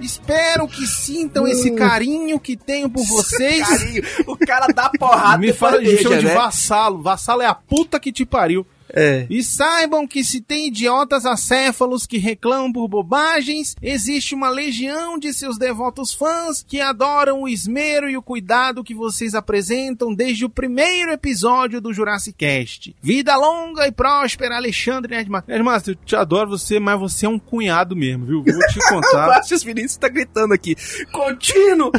Espero 0.00 0.68
que 0.68 0.86
sintam 0.86 1.46
esse 1.46 1.70
carinho 1.72 2.38
que 2.38 2.56
tenho 2.56 2.88
por 2.90 3.04
vocês. 3.06 3.66
Carinho. 3.66 4.02
O 4.26 4.36
cara 4.36 4.66
dá 4.68 4.90
porrada 4.98 5.38
Me 5.38 5.48
e 5.48 5.52
fala, 5.52 5.84
chama 5.84 6.18
de 6.18 6.26
né? 6.26 6.34
vassalo. 6.34 7.02
Vassalo 7.02 7.42
é 7.42 7.46
a 7.46 7.54
puta 7.54 7.98
que 7.98 8.12
te 8.12 8.24
pariu. 8.26 8.66
É. 8.96 9.26
E 9.28 9.42
saibam 9.42 10.06
que 10.06 10.24
se 10.24 10.40
tem 10.40 10.68
idiotas 10.68 11.26
acéfalos 11.26 12.06
que 12.06 12.16
reclamam 12.16 12.72
por 12.72 12.88
bobagens, 12.88 13.76
existe 13.82 14.34
uma 14.34 14.48
legião 14.48 15.18
de 15.18 15.34
seus 15.34 15.58
devotos 15.58 16.14
fãs 16.14 16.64
que 16.66 16.80
adoram 16.80 17.42
o 17.42 17.48
esmero 17.48 18.08
e 18.08 18.16
o 18.16 18.22
cuidado 18.22 18.82
que 18.82 18.94
vocês 18.94 19.34
apresentam 19.34 20.14
desde 20.14 20.46
o 20.46 20.50
primeiro 20.50 21.12
episódio 21.12 21.78
do 21.78 21.92
Jurassic 21.92 22.38
Cast. 22.38 22.96
Vida 23.02 23.36
longa 23.36 23.86
e 23.86 23.92
próspera, 23.92 24.56
Alexandre 24.56 25.14
Nerdmaster. 25.14 25.54
Nerdmaster, 25.54 25.94
eu 25.94 26.04
te 26.04 26.16
adoro 26.16 26.48
você, 26.48 26.80
mas 26.80 26.98
você 26.98 27.26
é 27.26 27.28
um 27.28 27.38
cunhado 27.38 27.94
mesmo, 27.94 28.24
viu? 28.24 28.42
Vou 28.42 28.66
te 28.68 28.78
O 28.78 28.88
contar. 28.88 29.26
Márcio 29.26 29.58
Vinícius 29.58 29.98
tá 29.98 30.08
gritando 30.08 30.54
aqui. 30.54 30.74
Contínuo! 31.12 31.90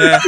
é, 0.00 0.18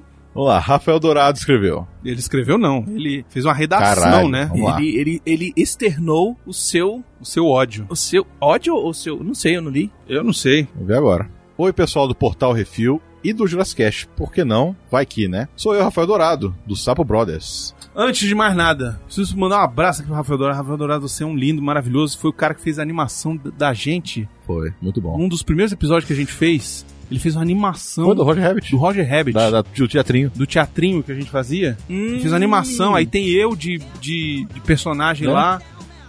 Vamos 0.34 0.48
lá, 0.48 0.58
Rafael 0.58 0.98
Dourado 0.98 1.38
escreveu. 1.38 1.86
ele 2.04 2.18
escreveu 2.18 2.58
não, 2.58 2.84
ele 2.88 3.24
fez 3.28 3.44
uma 3.44 3.54
redação, 3.54 4.02
Caralho, 4.02 4.28
né? 4.28 4.50
Ele, 4.52 4.98
ele, 4.98 5.22
ele 5.24 5.52
externou 5.56 6.36
o 6.44 6.52
seu. 6.52 7.04
O 7.20 7.24
seu 7.24 7.46
ódio. 7.46 7.86
O 7.88 7.94
seu 7.94 8.26
ódio 8.40 8.74
ou 8.74 8.90
o 8.90 8.94
seu. 8.94 9.22
Não 9.22 9.34
sei, 9.34 9.56
eu 9.56 9.62
não 9.62 9.70
li. 9.70 9.92
Eu 10.08 10.24
não 10.24 10.32
sei. 10.32 10.68
Vamos 10.74 10.88
ver 10.88 10.96
agora. 10.96 11.30
Oi, 11.56 11.72
pessoal 11.72 12.08
do 12.08 12.14
Portal 12.16 12.52
Refil 12.52 13.00
e 13.22 13.32
do 13.32 13.46
Jurassic. 13.46 14.08
Por 14.16 14.32
que 14.32 14.44
não? 14.44 14.76
Vai 14.90 15.06
que, 15.06 15.28
né? 15.28 15.48
Sou 15.56 15.74
eu, 15.74 15.84
Rafael 15.84 16.06
Dourado, 16.06 16.54
do 16.66 16.76
Sapo 16.76 17.04
Brothers. 17.04 17.74
Antes 17.96 18.28
de 18.28 18.34
mais 18.34 18.56
nada, 18.56 19.00
preciso 19.06 19.38
mandar 19.38 19.60
um 19.60 19.64
abraço 19.64 20.00
aqui 20.00 20.08
pro 20.08 20.16
Rafael 20.16 20.36
Dourado. 20.36 20.58
Rafael 20.58 20.76
Dourado, 20.76 21.08
você 21.08 21.22
é 21.22 21.26
um 21.26 21.36
lindo, 21.36 21.62
maravilhoso. 21.62 22.18
Foi 22.18 22.30
o 22.30 22.34
cara 22.34 22.54
que 22.54 22.60
fez 22.60 22.78
a 22.78 22.82
animação 22.82 23.40
da 23.56 23.72
gente. 23.72 24.28
Foi, 24.44 24.74
muito 24.82 25.00
bom. 25.00 25.16
Um 25.16 25.28
dos 25.28 25.44
primeiros 25.44 25.72
episódios 25.72 26.06
que 26.06 26.12
a 26.12 26.16
gente 26.16 26.32
fez, 26.32 26.84
ele 27.10 27.20
fez 27.20 27.34
uma 27.36 27.42
animação 27.42 28.06
Foi 28.06 28.14
do 28.14 28.22
Roger 28.22 28.42
Rabbit. 28.42 28.70
do 28.70 28.76
Roger 28.76 29.08
Rabbit. 29.08 29.34
Da, 29.34 29.50
da, 29.50 29.62
do 29.62 29.88
teatrinho. 29.88 30.30
Do 30.34 30.46
teatrinho 30.46 31.02
que 31.02 31.12
a 31.12 31.14
gente 31.14 31.30
fazia. 31.30 31.76
Hum. 31.88 32.18
Fiz 32.20 32.30
uma 32.30 32.36
animação, 32.36 32.94
aí 32.94 33.06
tem 33.06 33.28
eu 33.28 33.54
de, 33.56 33.80
de, 34.00 34.46
de 34.52 34.60
personagem 34.60 35.28
É. 35.28 35.30
lá. 35.32 35.60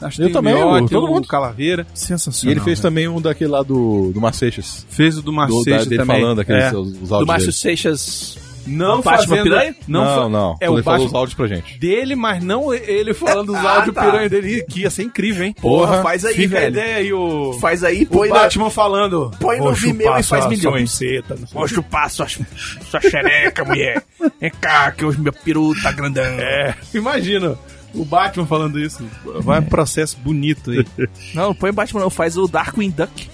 Acho 0.01 0.17
que 0.17 0.23
Eu 0.23 0.25
tem 0.27 0.33
também, 0.33 0.53
Miotti, 0.53 0.89
todo 0.91 1.07
mundo. 1.07 1.25
Calaveira. 1.27 1.87
E 1.95 1.97
Sensacional. 1.99 2.51
ele 2.53 2.59
fez 2.59 2.79
velho. 2.79 2.89
também 2.89 3.07
um 3.07 3.21
daquele 3.21 3.49
lá 3.49 3.63
do, 3.63 4.11
do 4.13 4.19
Marceixas. 4.19 4.85
Fez 4.89 5.15
o 5.17 5.21
do 5.21 5.25
Do, 5.27 5.33
Marcelo 5.33 5.63
da, 5.65 5.83
dele 5.85 5.97
também. 5.97 6.21
falando 6.21 6.41
aqueles 6.41 6.63
É. 6.65 6.75
os, 6.75 7.01
os 7.01 7.09
Do. 7.09 7.51
Seixas. 7.51 8.37
Não 8.65 9.01
Batman 9.01 9.27
fazendo... 9.27 9.43
Piranha? 9.43 9.75
Não, 9.87 10.03
Não, 10.05 10.29
não. 10.29 10.57
É 10.59 10.65
Quando 10.65 10.75
o 10.75 10.77
ele 10.77 10.83
falou 10.83 10.99
Batman 10.99 11.05
os 11.07 11.13
áudios 11.13 11.33
pra 11.35 11.47
gente. 11.47 11.77
dele, 11.77 12.15
mas 12.15 12.43
não 12.43 12.73
ele 12.73 13.13
falando 13.13 13.49
os 13.49 13.55
Ah, 13.57 13.75
áudios 13.75 13.95
tá. 13.95 14.01
piranha 14.05 14.29
dele, 14.29 14.63
que 14.69 14.81
ia 14.81 14.89
ser 14.89 15.03
incrível, 15.03 15.45
hein? 15.45 15.55
Porra, 15.61 16.01
faz 16.01 16.25
aí, 16.25 16.33
Fica 16.35 16.55
velho. 16.59 16.67
ideia 16.69 16.95
aí, 16.97 17.13
o... 17.13 17.53
Faz 17.61 17.83
aí, 17.83 18.03
O 18.03 18.07
põe 18.07 18.29
na. 18.29 18.35
Batman 18.35 18.69
falando. 18.69 19.31
põe 19.39 19.57
no 19.57 19.63
"Vou 19.65 19.73
Vimeo 19.73 20.17
e 20.17 20.23
faz 20.23 20.47
milhões." 20.47 20.91
Sei 20.91 21.21
Vou 21.53 21.67
chupar 21.67 22.09
sua, 22.09 22.27
sua 22.27 23.01
xereca, 23.01 23.63
mulher. 23.63 24.03
Vem 24.41 24.51
cá, 24.59 24.91
que 24.91 25.05
hoje 25.05 25.19
meu 25.19 25.33
peru 25.33 25.73
tá 25.81 25.91
grandão. 25.91 26.23
É, 26.23 26.75
imagina 26.93 27.57
o 27.93 28.03
Batman 28.03 28.45
falando 28.45 28.79
isso. 28.79 29.03
Vai 29.41 29.59
um 29.59 29.63
processo 29.63 30.17
bonito 30.17 30.71
aí. 30.71 30.85
Não, 31.33 31.47
não 31.49 31.55
põe 31.55 31.71
Batman, 31.71 32.01
não. 32.01 32.09
Faz 32.09 32.37
o 32.37 32.47
Darkwing 32.47 32.89
Duck. 32.89 33.29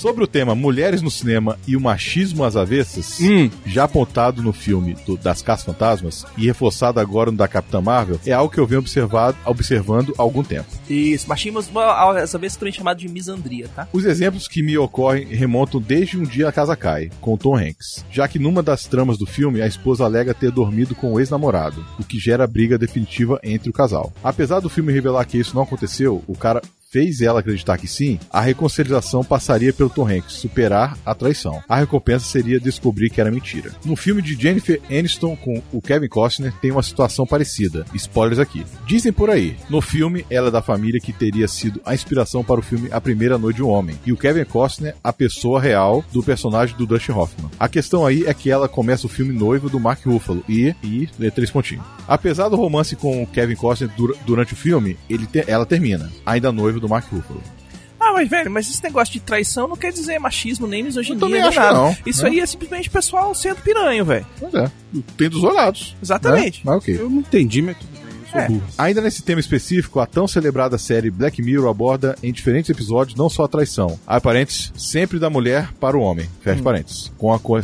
Sobre 0.00 0.24
o 0.24 0.26
tema 0.26 0.54
Mulheres 0.54 1.02
no 1.02 1.10
Cinema 1.10 1.58
e 1.68 1.76
o 1.76 1.80
Machismo 1.80 2.42
às 2.42 2.56
Avessas, 2.56 3.18
Hum. 3.20 3.50
já 3.66 3.84
apontado 3.84 4.42
no 4.42 4.50
filme 4.50 4.96
do- 5.04 5.18
das 5.18 5.42
Caças 5.42 5.66
Fantasmas 5.66 6.24
e 6.38 6.46
reforçado 6.46 6.98
agora 6.98 7.30
no 7.30 7.36
da 7.36 7.46
Capitã 7.46 7.82
Marvel, 7.82 8.18
é 8.24 8.32
algo 8.32 8.50
que 8.50 8.58
eu 8.58 8.66
venho 8.66 8.78
observado, 8.80 9.36
observando 9.44 10.14
há 10.16 10.22
algum 10.22 10.42
tempo. 10.42 10.70
Isso, 10.88 11.28
machismo, 11.28 11.60
essa 12.16 12.38
vez 12.38 12.56
também 12.56 12.72
chamado 12.72 12.96
de 12.96 13.10
misandria, 13.10 13.68
tá? 13.76 13.86
Os 13.92 14.06
exemplos 14.06 14.48
que 14.48 14.62
me 14.62 14.78
ocorrem 14.78 15.26
remontam 15.26 15.78
desde 15.78 16.16
um 16.16 16.22
dia 16.22 16.48
a 16.48 16.52
casa 16.52 16.74
cai, 16.74 17.10
com 17.20 17.36
Tom 17.36 17.54
Hanks, 17.58 18.02
já 18.10 18.26
que 18.26 18.38
numa 18.38 18.62
das 18.62 18.86
tramas 18.86 19.18
do 19.18 19.26
filme 19.26 19.60
a 19.60 19.66
esposa 19.66 20.06
alega 20.06 20.32
ter 20.32 20.50
dormido 20.50 20.94
com 20.94 21.12
o 21.12 21.20
ex-namorado, 21.20 21.84
o 21.98 22.04
que 22.04 22.18
gera 22.18 22.44
a 22.44 22.46
briga 22.46 22.78
definitiva 22.78 23.38
entre 23.44 23.68
o 23.68 23.72
casal. 23.74 24.10
Apesar 24.24 24.60
do 24.60 24.70
filme 24.70 24.94
revelar 24.94 25.26
que 25.26 25.36
isso 25.36 25.54
não 25.54 25.62
aconteceu, 25.64 26.24
o 26.26 26.34
cara 26.34 26.62
fez 26.90 27.20
ela 27.20 27.38
acreditar 27.38 27.78
que 27.78 27.86
sim, 27.86 28.18
a 28.30 28.40
reconciliação 28.40 29.22
passaria 29.22 29.72
pelo 29.72 29.88
Tom 29.88 30.08
Hanks 30.08 30.32
superar 30.34 30.98
a 31.06 31.14
traição. 31.14 31.62
A 31.68 31.76
recompensa 31.76 32.24
seria 32.24 32.58
descobrir 32.58 33.10
que 33.10 33.20
era 33.20 33.30
mentira. 33.30 33.70
No 33.84 33.94
filme 33.94 34.20
de 34.20 34.34
Jennifer 34.34 34.80
Aniston 34.90 35.36
com 35.36 35.62
o 35.72 35.80
Kevin 35.80 36.08
Costner 36.08 36.52
tem 36.60 36.72
uma 36.72 36.82
situação 36.82 37.24
parecida. 37.24 37.84
Spoilers 37.94 38.40
aqui. 38.40 38.64
Dizem 38.86 39.12
por 39.12 39.30
aí, 39.30 39.56
no 39.68 39.80
filme 39.80 40.26
ela 40.28 40.48
é 40.48 40.50
da 40.50 40.60
família 40.60 41.00
que 41.00 41.12
teria 41.12 41.46
sido 41.46 41.80
a 41.84 41.94
inspiração 41.94 42.42
para 42.42 42.58
o 42.58 42.62
filme 42.62 42.88
A 42.90 43.00
Primeira 43.00 43.38
Noite 43.38 43.56
de 43.56 43.62
um 43.62 43.68
Homem, 43.68 43.96
e 44.04 44.12
o 44.12 44.16
Kevin 44.16 44.44
Costner 44.44 44.96
a 45.04 45.12
pessoa 45.12 45.60
real 45.60 46.04
do 46.12 46.22
personagem 46.22 46.76
do 46.76 46.86
Dustin 46.86 47.12
Hoffman. 47.12 47.50
A 47.58 47.68
questão 47.68 48.04
aí 48.04 48.24
é 48.26 48.34
que 48.34 48.50
ela 48.50 48.68
começa 48.68 49.06
o 49.06 49.10
filme 49.10 49.32
noivo 49.32 49.70
do 49.70 49.78
Mark 49.78 50.04
Ruffalo 50.04 50.42
e 50.48 50.74
e 50.82 51.08
três 51.30 51.50
pontinhos. 51.50 51.84
Apesar 52.08 52.48
do 52.48 52.56
romance 52.56 52.96
com 52.96 53.22
o 53.22 53.26
Kevin 53.26 53.54
Costner 53.54 53.90
dura- 53.96 54.14
durante 54.26 54.54
o 54.54 54.56
filme, 54.56 54.96
ele 55.08 55.26
te- 55.26 55.44
ela 55.46 55.64
termina, 55.64 56.10
ainda 56.26 56.50
noivo 56.50 56.79
do 56.80 56.88
Mark 56.88 57.06
Ruffalo. 57.12 57.42
Ah, 58.00 58.14
mas 58.14 58.28
velho, 58.30 58.50
mas 58.50 58.68
esse 58.68 58.82
negócio 58.82 59.12
de 59.12 59.20
traição 59.20 59.68
não 59.68 59.76
quer 59.76 59.92
dizer 59.92 60.18
machismo, 60.18 60.66
nem 60.66 60.82
misoginia, 60.82 61.28
nem 61.28 61.54
nada. 61.54 61.72
não, 61.74 61.96
Isso 62.06 62.22
né? 62.22 62.30
aí 62.30 62.40
é 62.40 62.46
simplesmente 62.46 62.88
o 62.88 62.92
pessoal 62.92 63.34
sendo 63.34 63.60
piranha, 63.60 64.02
velho. 64.02 64.26
Mas 64.40 64.54
é, 64.54 64.70
tem 65.18 65.28
dos. 65.28 65.94
Exatamente. 66.02 66.58
Né? 66.58 66.62
Mas 66.64 66.76
ok. 66.76 66.96
Eu 66.98 67.10
não 67.10 67.18
entendi, 67.18 67.60
mas 67.60 67.76
tudo 67.76 67.99
É. 68.34 68.48
Ainda 68.78 69.00
nesse 69.00 69.22
tema 69.22 69.40
específico, 69.40 70.00
a 70.00 70.06
tão 70.06 70.26
celebrada 70.28 70.78
série 70.78 71.10
Black 71.10 71.42
Mirror 71.42 71.68
aborda 71.70 72.16
em 72.22 72.32
diferentes 72.32 72.70
episódios 72.70 73.16
não 73.18 73.28
só 73.28 73.44
a 73.44 73.48
traição, 73.48 73.98
abre 74.06 74.20
parênteses, 74.22 74.72
sempre 74.76 75.18
da 75.18 75.28
mulher 75.30 75.72
para 75.80 75.96
o 75.96 76.00
homem, 76.00 76.28
fecha 76.40 76.62
parênteses, 76.62 77.12
com, 77.18 77.32
a, 77.32 77.38
com, 77.38 77.56
a, 77.56 77.60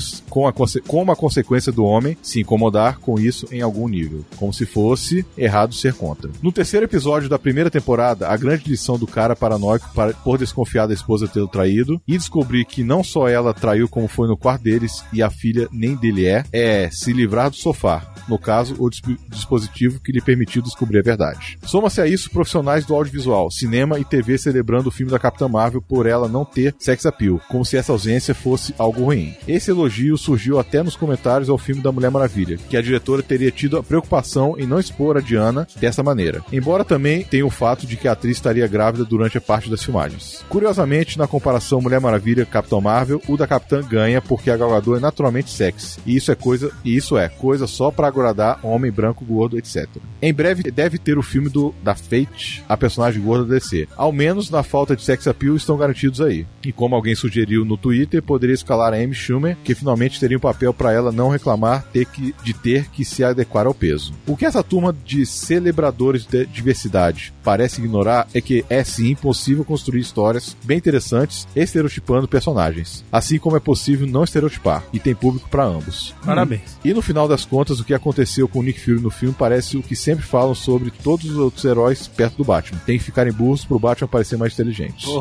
com 0.87 1.03
uma 1.03 1.15
consequência 1.17 1.71
do 1.71 1.85
homem 1.85 2.17
se 2.23 2.41
incomodar 2.41 2.99
com 2.99 3.19
isso 3.19 3.47
em 3.53 3.61
algum 3.61 3.89
nível, 3.89 4.25
como 4.37 4.53
se 4.53 4.67
fosse 4.67 5.25
errado 5.37 5.75
ser 5.75 5.95
contra. 5.95 6.31
No 6.43 6.51
terceiro 6.53 6.85
episódio 6.87 7.29
da 7.29 7.39
primeira 7.39 7.71
temporada, 7.71 8.29
a 8.29 8.37
grande 8.37 8.69
lição 8.69 8.99
do 8.99 9.07
cara 9.07 9.37
paranoico 9.37 9.89
para- 9.95 10.13
por 10.15 10.39
desconfiar 10.39 10.87
da 10.87 10.95
esposa 10.95 11.29
ter 11.29 11.41
o 11.41 11.49
traído 11.49 12.01
e 12.07 12.17
descobrir 12.17 12.65
que 12.65 12.83
não 12.83 13.05
só 13.05 13.29
ela 13.29 13.55
traiu 13.55 13.89
como 13.89 14.09
foi 14.09 14.27
no 14.29 14.37
quarto 14.37 14.63
deles 14.63 15.05
e 15.13 15.23
a 15.23 15.31
filha 15.31 15.69
nem 15.71 15.95
dele 15.95 16.27
é, 16.27 16.45
é 16.53 16.91
se 16.91 17.13
livrar 17.13 17.51
do 17.51 17.57
sofá, 17.57 18.13
no 18.29 18.39
caso, 18.39 18.75
o 18.79 18.91
disp- 18.91 19.19
dispositivo 19.29 20.01
que 20.01 20.11
lhe 20.13 20.21
permitiu 20.21 20.56
descobrir 20.63 20.99
a 20.99 21.03
verdade. 21.03 21.59
Soma-se 21.65 22.01
a 22.01 22.07
isso 22.07 22.31
profissionais 22.31 22.85
do 22.85 22.95
audiovisual, 22.95 23.51
cinema 23.51 23.99
e 23.99 24.05
TV 24.05 24.39
celebrando 24.39 24.89
o 24.89 24.93
filme 24.93 25.13
da 25.13 25.19
Capitã 25.19 25.49
Marvel 25.49 25.83
por 25.83 26.07
ela 26.07 26.29
não 26.29 26.45
ter 26.45 26.75
sex 26.79 27.07
appeal, 27.07 27.41
como 27.49 27.65
se 27.65 27.77
essa 27.77 27.93
ausência 27.93 28.35
fosse 28.35 28.75
algo 28.79 29.05
ruim. 29.05 29.35
Esse 29.47 29.71
elogio 29.71 30.17
surgiu 30.17 30.59
até 30.59 30.83
nos 30.83 30.97
comentários 30.97 31.49
ao 31.49 31.59
filme 31.59 31.83
da 31.83 31.93
Mulher 31.93 32.11
Maravilha, 32.11 32.59
que 32.69 32.77
a 32.77 32.83
diretora 32.83 33.23
teria 33.23 33.51
tido 33.51 33.77
a 33.77 33.83
preocupação 33.83 34.57
em 34.59 34.67
não 34.67 34.79
expor 34.79 35.17
a 35.17 35.21
Diana 35.21 35.67
dessa 35.77 36.03
maneira. 36.03 36.43
Embora 36.53 36.85
também 36.85 37.25
tenha 37.25 37.47
o 37.47 37.51
fato 37.51 37.87
de 37.87 37.97
que 37.97 38.09
a 38.09 38.13
atriz 38.13 38.37
estaria 38.37 38.67
grávida 38.67 39.05
durante 39.05 39.39
a 39.39 39.41
parte 39.41 39.71
das 39.71 39.83
filmagens. 39.83 40.45
Curiosamente, 40.49 41.19
na 41.19 41.27
comparação 41.27 41.81
Mulher 41.81 42.01
Maravilha 42.01 42.47
Capitão 42.47 42.81
Marvel, 42.81 43.21
o 43.29 43.37
da 43.37 43.47
Capitã 43.47 43.83
ganha 43.83 44.21
porque 44.21 44.51
a 44.51 44.57
Gal 44.57 44.71
Gadot 44.71 44.97
é 44.97 45.01
naturalmente 45.01 45.51
sexy. 45.51 45.99
E 46.07 46.17
isso 46.17 46.31
é 46.31 46.35
coisa, 46.35 46.71
e 46.85 46.97
isso 46.97 47.17
é 47.17 47.29
coisa 47.29 47.67
só 47.67 47.91
para 47.91 48.09
agradar 48.09 48.59
homem 48.63 48.91
branco, 48.91 49.25
gordo, 49.25 49.59
etc. 49.59 49.87
Em 50.21 50.33
breve 50.47 50.71
deve 50.71 50.99
ter 50.99 51.19
o 51.19 51.23
filme 51.23 51.49
do 51.49 51.75
da 51.83 51.95
Fate, 51.95 52.63
a 52.69 52.77
personagem 52.77 53.21
gorda 53.21 53.45
do 53.45 53.51
DC. 53.51 53.89
Ao 53.97 54.13
menos 54.13 54.51
na 54.51 54.63
falta 54.63 54.95
de 54.95 55.03
sex 55.03 55.27
appeal 55.27 55.57
estão 55.57 55.77
garantidos 55.77 56.21
aí. 56.21 56.47
E 56.65 56.73
como 56.73 56.95
alguém 56.95 57.15
sugeriu 57.15 57.65
no 57.65 57.77
Twitter, 57.77 58.23
poderia 58.23 58.55
escalar 58.55 58.93
a 58.93 58.97
Amy 58.97 59.15
Schumer, 59.15 59.57
que 59.65 59.75
finalmente 59.75 60.21
teria 60.21 60.37
um 60.37 60.41
papel 60.41 60.73
para 60.73 60.93
ela 60.93 61.11
não 61.11 61.29
reclamar 61.29 61.85
ter 61.93 62.07
que, 62.07 62.35
de 62.45 62.55
ter 62.55 62.89
que 62.91 63.05
se 63.05 63.25
adequar 63.25 63.67
ao 63.67 63.75
peso. 63.75 64.13
O 64.27 64.37
que 64.37 64.47
essa 64.47 64.63
turma 64.63 64.95
de 65.05 65.27
celebradores 65.27 66.25
de 66.25 66.47
diversidade 66.47 67.33
parece 67.43 67.81
ignorar 67.81 68.29
é 68.35 68.41
que 68.41 68.65
é 68.69 68.85
sim 68.85 69.15
possível 69.15 69.65
construir 69.65 70.01
histórias 70.01 70.57
bem 70.65 70.79
interessantes 70.79 71.47
estereotipando 71.55 72.29
personagens, 72.29 73.05
assim 73.11 73.39
como 73.39 73.57
é 73.57 73.61
possível 73.61 74.07
não 74.07 74.25
estereotipar, 74.25 74.85
e 74.93 74.99
tem 74.99 75.15
público 75.15 75.49
para 75.49 75.65
ambos. 75.65 76.15
Parabéns. 76.25 76.77
E 76.85 76.93
no 76.93 77.03
final 77.03 77.27
das 77.27 77.45
contas, 77.45 77.81
o 77.81 77.85
que 77.85 77.95
aconteceu 77.95 78.49
com 78.49 78.61
o 78.61 78.63
Nick 78.63 78.81
Fury 78.81 79.01
no 79.01 79.11
filme 79.11 79.35
parece 79.37 79.77
o 79.77 79.83
que 79.83 79.97
sempre 79.97 80.25
falo 80.25 80.36
falam 80.37 80.55
sobre 80.55 80.91
todos 80.91 81.25
os 81.31 81.39
outros 81.39 81.65
heróis 81.65 82.07
perto 82.07 82.37
do 82.37 82.45
Batman. 82.45 82.79
Tem 82.85 82.99
que 82.99 83.05
ficarem 83.05 83.33
burros 83.33 83.65
pro 83.65 83.79
Batman 83.79 84.07
parecer 84.07 84.37
mais 84.37 84.53
inteligente. 84.53 85.07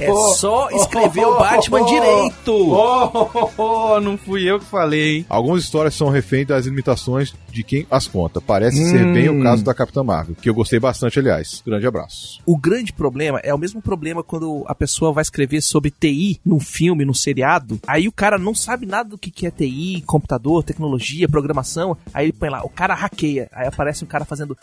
É 0.00 0.12
só 0.34 0.70
escrever 0.70 1.26
o 1.26 1.38
Batman 1.38 1.84
direito. 1.84 2.50
Oh, 2.52 3.28
oh, 3.34 3.50
oh, 3.94 4.00
não 4.00 4.16
fui 4.16 4.48
eu 4.50 4.58
que 4.58 4.64
falei, 4.64 5.18
hein? 5.18 5.26
Algumas 5.28 5.62
histórias 5.62 5.94
são 5.94 6.08
refém 6.08 6.46
das 6.46 6.64
limitações 6.64 7.34
de 7.52 7.62
quem 7.62 7.86
as 7.90 8.06
conta. 8.06 8.40
Parece 8.40 8.82
ser 8.90 9.04
Hum. 9.06 9.12
bem 9.12 9.28
o 9.28 9.42
caso 9.42 9.62
da 9.62 9.74
Capitã 9.74 10.02
Marvel, 10.02 10.34
que 10.40 10.48
eu 10.48 10.54
gostei 10.54 10.80
bastante, 10.80 11.18
aliás. 11.18 11.62
Grande 11.66 11.86
abraço. 11.86 12.40
O 12.46 12.56
grande 12.56 12.92
problema 12.92 13.38
é 13.42 13.52
o 13.54 13.58
mesmo 13.58 13.82
problema 13.82 14.22
quando 14.22 14.64
a 14.66 14.74
pessoa 14.74 15.12
vai 15.12 15.22
escrever 15.22 15.60
sobre 15.60 15.90
TI 15.90 16.40
num 16.44 16.58
filme, 16.60 17.04
num 17.04 17.14
seriado. 17.14 17.78
Aí 17.86 18.08
o 18.08 18.12
cara 18.12 18.38
não 18.38 18.54
sabe 18.54 18.86
nada 18.86 19.10
do 19.10 19.18
que 19.18 19.30
que 19.30 19.46
é 19.46 19.50
TI, 19.50 20.02
computador, 20.06 20.62
tecnologia, 20.64 21.28
programação. 21.28 21.96
Aí 22.14 22.26
ele 22.26 22.32
põe 22.32 22.48
lá, 22.48 22.64
o 22.64 22.70
cara 22.70 22.94
hackeia. 22.94 23.48
Aí 23.52 23.66
aparece 23.66 24.04
um 24.06 24.08
cara 24.08 24.24
fazendo. 24.24 24.56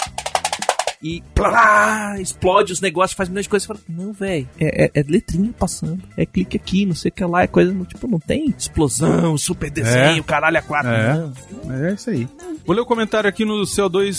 E 1.04 1.22
plá, 1.36 2.16
explode 2.20 2.72
os 2.72 2.80
negócios, 2.80 3.16
faz 3.18 3.28
milhões 3.28 3.46
de 3.46 3.50
coisas. 3.50 3.68
Você 3.68 3.74
fala, 3.74 3.86
não, 3.90 4.14
velho, 4.14 4.48
é, 4.60 4.86
é, 4.86 4.92
é 4.94 5.04
letrinha 5.08 5.52
passando. 5.58 6.02
É 6.16 6.26
clique 6.26 6.56
aqui, 6.56 6.86
não 6.86 6.96
sei 6.96 7.10
o 7.10 7.14
que 7.14 7.24
lá. 7.26 7.44
É 7.44 7.48
coisa, 7.48 7.74
tipo, 7.86 8.08
não 8.08 8.20
tem 8.20 8.54
explosão, 8.58 9.38
super 9.38 9.70
desenho, 9.70 10.24
caralho, 10.24 10.58
a 10.58 10.62
quatro. 10.62 10.90
É. 10.92 11.14
Não. 11.14 11.34
É 11.86 11.94
isso 11.94 12.10
aí. 12.10 12.28
Vou 12.66 12.74
ler 12.76 12.82
o 12.82 12.86
comentário 12.86 13.28
aqui 13.30 13.44
no 13.44 13.66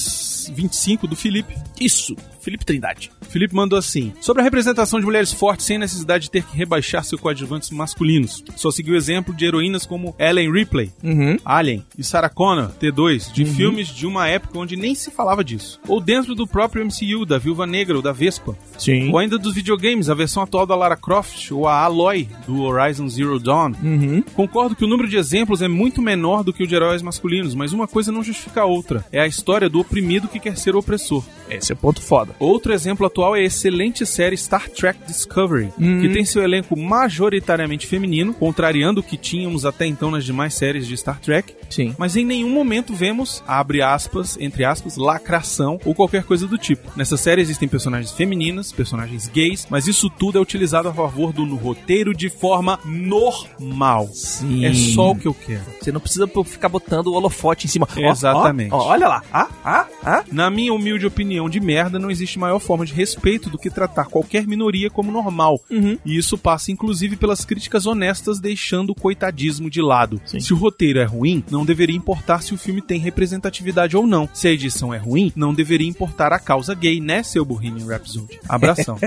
CO225 0.08 1.08
do 1.08 1.16
Felipe. 1.16 1.54
Isso, 1.80 2.14
Felipe 2.40 2.64
Trindade. 2.64 3.10
Felipe 3.28 3.54
mandou 3.54 3.78
assim: 3.78 4.12
Sobre 4.20 4.42
a 4.42 4.44
representação 4.44 5.00
de 5.00 5.06
mulheres 5.06 5.32
fortes 5.32 5.66
sem 5.66 5.78
necessidade 5.78 6.24
de 6.24 6.30
ter 6.30 6.44
que 6.44 6.56
rebaixar 6.56 7.02
seus 7.04 7.20
coadjuvantes 7.20 7.70
masculinos. 7.70 8.44
Só 8.56 8.70
seguiu 8.70 8.94
o 8.94 8.96
exemplo 8.96 9.34
de 9.34 9.44
heroínas 9.46 9.86
como 9.86 10.14
Ellen 10.18 10.52
Ripley, 10.52 10.92
Uhum. 11.02 11.36
Alien 11.44 11.84
e 11.98 12.04
Sarah 12.04 12.28
Connor, 12.28 12.70
T2, 12.80 13.32
de 13.32 13.44
filmes 13.44 13.88
de 13.88 14.06
uma 14.06 14.28
época 14.28 14.58
onde 14.58 14.76
nem 14.76 14.94
se 14.94 15.10
falava 15.10 15.42
disso. 15.42 15.80
Ou 15.88 16.00
dentro 16.00 16.34
do 16.34 16.46
próprio 16.46 16.73
MCU, 16.82 17.26
da 17.26 17.38
Viúva 17.38 17.66
Negra 17.66 17.96
ou 17.96 18.02
da 18.02 18.12
Vespa. 18.12 18.56
Sim. 18.78 19.10
Ou 19.10 19.18
ainda 19.18 19.38
dos 19.38 19.54
videogames, 19.54 20.08
a 20.08 20.14
versão 20.14 20.42
atual 20.42 20.66
da 20.66 20.74
Lara 20.74 20.96
Croft 20.96 21.50
ou 21.50 21.68
a 21.68 21.82
Aloy 21.82 22.28
do 22.46 22.62
Horizon 22.62 23.08
Zero 23.08 23.38
Dawn. 23.38 23.72
Uhum. 23.82 24.22
Concordo 24.34 24.74
que 24.74 24.84
o 24.84 24.88
número 24.88 25.08
de 25.08 25.16
exemplos 25.16 25.62
é 25.62 25.68
muito 25.68 26.02
menor 26.02 26.42
do 26.42 26.52
que 26.52 26.62
o 26.62 26.66
de 26.66 26.74
heróis 26.74 27.02
masculinos, 27.02 27.54
mas 27.54 27.72
uma 27.72 27.86
coisa 27.86 28.10
não 28.10 28.22
justifica 28.22 28.62
a 28.62 28.66
outra. 28.66 29.04
É 29.12 29.20
a 29.20 29.26
história 29.26 29.68
do 29.68 29.80
oprimido 29.80 30.28
que 30.28 30.40
quer 30.40 30.56
ser 30.56 30.74
o 30.74 30.78
opressor. 30.78 31.24
Esse 31.50 31.72
é 31.72 31.74
ponto 31.74 32.00
foda. 32.00 32.34
Outro 32.38 32.72
exemplo 32.72 33.06
atual 33.06 33.36
é 33.36 33.40
a 33.40 33.44
excelente 33.44 34.06
série 34.06 34.36
Star 34.36 34.68
Trek 34.68 34.98
Discovery, 35.06 35.68
que 35.76 36.08
tem 36.08 36.24
seu 36.24 36.42
elenco 36.42 36.78
majoritariamente 36.78 37.86
feminino, 37.86 38.34
contrariando 38.34 39.00
o 39.00 39.02
que 39.02 39.16
tínhamos 39.16 39.64
até 39.64 39.86
então 39.86 40.10
nas 40.10 40.24
demais 40.24 40.54
séries 40.54 40.86
de 40.86 40.96
Star 40.96 41.20
Trek, 41.20 41.54
Sim. 41.68 41.94
mas 41.98 42.16
em 42.16 42.24
nenhum 42.24 42.50
momento 42.50 42.94
vemos, 42.94 43.42
abre 43.46 43.82
aspas, 43.82 44.36
entre 44.40 44.64
aspas, 44.64 44.96
lacração 44.96 45.78
ou 45.84 45.94
qualquer 45.94 46.24
coisa 46.24 46.46
do 46.46 46.58
tipo. 46.64 46.90
Nessa 46.96 47.16
série 47.16 47.42
existem 47.42 47.68
personagens 47.68 48.12
femininas, 48.12 48.72
personagens 48.72 49.28
gays, 49.28 49.66
mas 49.68 49.86
isso 49.86 50.08
tudo 50.08 50.38
é 50.38 50.40
utilizado 50.40 50.88
a 50.88 50.94
favor 50.94 51.32
do 51.32 51.44
roteiro 51.54 52.14
de 52.14 52.28
forma 52.28 52.78
normal. 52.84 54.08
Sim. 54.12 54.64
É 54.64 54.72
só 54.72 55.10
o 55.10 55.16
que 55.16 55.28
eu 55.28 55.34
quero. 55.34 55.64
Você 55.80 55.92
não 55.92 56.00
precisa 56.00 56.26
ficar 56.44 56.68
botando 56.68 57.08
o 57.08 57.14
holofote 57.14 57.66
em 57.66 57.68
cima. 57.68 57.86
Ó, 57.96 58.10
Exatamente. 58.10 58.72
ó, 58.72 58.78
ó, 58.78 58.88
olha 58.88 59.08
lá. 59.08 59.22
Ah, 59.32 59.48
ah, 59.64 59.86
ah. 60.02 60.24
Na 60.32 60.50
minha 60.50 60.72
humilde 60.72 61.06
opinião 61.06 61.48
de 61.48 61.60
merda, 61.60 61.98
não 61.98 62.10
existe 62.10 62.38
maior 62.38 62.58
forma 62.58 62.86
de 62.86 62.94
respeito 62.94 63.50
do 63.50 63.58
que 63.58 63.70
tratar 63.70 64.06
qualquer 64.06 64.46
minoria 64.46 64.88
como 64.88 65.12
normal. 65.12 65.60
Uhum. 65.70 65.98
E 66.04 66.16
isso 66.16 66.38
passa 66.38 66.72
inclusive 66.72 67.16
pelas 67.16 67.44
críticas 67.44 67.86
honestas, 67.86 68.40
deixando 68.40 68.90
o 68.90 68.94
coitadismo 68.94 69.68
de 69.68 69.82
lado. 69.82 70.20
Sim. 70.24 70.40
Se 70.40 70.52
o 70.52 70.56
roteiro 70.56 70.98
é 70.98 71.04
ruim, 71.04 71.44
não 71.50 71.64
deveria 71.64 71.96
importar 71.96 72.42
se 72.42 72.54
o 72.54 72.58
filme 72.58 72.80
tem 72.80 72.98
representatividade 72.98 73.96
ou 73.96 74.06
não. 74.06 74.28
Se 74.32 74.48
a 74.48 74.52
edição 74.52 74.94
é 74.94 74.98
ruim, 74.98 75.32
não 75.36 75.52
deveria 75.52 75.88
importar 75.88 76.32
a 76.32 76.38
causa 76.38 76.53
gay, 76.74 77.00
né, 77.00 77.22
seu 77.22 77.44
Bohemian 77.44 77.86
Rhapsody? 77.86 78.40
Abração. 78.48 78.98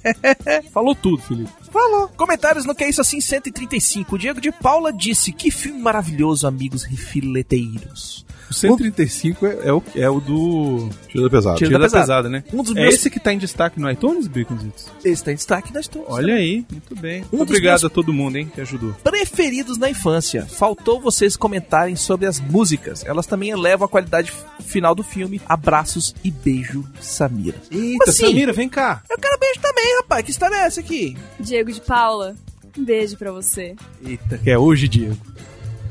Falou 0.72 0.94
tudo, 0.94 1.22
Felipe. 1.22 1.50
Falou. 1.70 2.08
Comentários 2.08 2.64
no 2.64 2.74
Que 2.74 2.84
É 2.84 2.88
Isso 2.88 3.00
Assim 3.00 3.20
135. 3.20 4.14
O 4.14 4.18
Diego 4.18 4.40
de 4.40 4.52
Paula 4.52 4.92
disse: 4.92 5.32
Que 5.32 5.50
filme 5.50 5.80
maravilhoso, 5.80 6.46
amigos 6.46 6.82
refileteiros. 6.82 8.24
O 8.52 8.54
135 8.54 9.46
é, 9.46 9.58
é 9.64 9.72
o, 9.72 9.82
é 9.96 10.10
o 10.10 10.20
do 10.20 10.88
Tira 11.08 11.24
da 11.24 11.30
pesada. 11.30 11.56
Tira 11.56 11.68
Tira 11.68 11.78
da 11.78 11.86
da 11.86 11.90
Pesada. 11.90 12.02
Pesada, 12.04 12.28
né? 12.28 12.44
Um 12.52 12.62
dos 12.62 12.76
É 12.76 12.80
meus. 12.82 12.94
esse 12.94 13.10
que 13.10 13.18
tá 13.18 13.32
em 13.32 13.38
destaque 13.38 13.80
no 13.80 13.90
iTunes, 13.90 14.26
Baconzitos? 14.28 14.86
Esse 15.04 15.24
tá 15.24 15.32
em 15.32 15.36
destaque 15.36 15.72
das 15.72 15.88
todas. 15.88 16.08
Olha 16.10 16.34
aí, 16.34 16.64
muito 16.70 16.94
bem. 16.94 17.24
Um 17.32 17.40
Obrigado 17.40 17.80
meus- 17.80 17.84
a 17.84 17.88
todo 17.90 18.12
mundo, 18.12 18.36
hein, 18.36 18.50
que 18.54 18.60
ajudou. 18.60 18.92
Preferidos 19.02 19.78
na 19.78 19.88
infância. 19.90 20.44
Faltou 20.46 21.00
vocês 21.00 21.36
comentarem 21.36 21.96
sobre 21.96 22.26
as 22.26 22.38
músicas. 22.40 23.04
Elas 23.04 23.26
também 23.26 23.50
elevam 23.50 23.86
a 23.86 23.88
qualidade 23.88 24.32
final 24.60 24.94
do 24.94 25.02
filme. 25.02 25.40
Abraços 25.48 26.14
e 26.22 26.30
beijo, 26.30 26.84
Samira. 27.00 27.56
Eita, 27.70 28.10
assim? 28.10 28.26
Samira, 28.26 28.52
vem 28.52 28.68
cá. 28.68 29.02
Eu 29.10 29.18
quero 29.18 29.38
beijo 29.38 29.60
também, 29.60 29.96
rapaz. 29.98 30.24
Que 30.24 30.30
história 30.30 30.54
é 30.56 30.60
essa 30.66 30.80
aqui? 30.80 31.16
Diego 31.40 31.72
de 31.72 31.80
Paula, 31.80 32.34
um 32.78 32.84
beijo 32.84 33.16
pra 33.16 33.32
você. 33.32 33.74
Eita, 34.04 34.38
que 34.38 34.50
é 34.50 34.58
hoje, 34.58 34.88
Diego. 34.88 35.16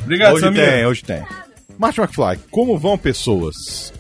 Obrigado, 0.03 0.33
hoje 0.33 0.45
Samira. 0.45 0.71
tem, 0.71 0.85
hoje 0.85 1.03
tem. 1.03 1.23
Martin 1.81 2.01
McFly, 2.01 2.37
como 2.51 2.77
vão 2.77 2.95
pessoas? 2.95 3.91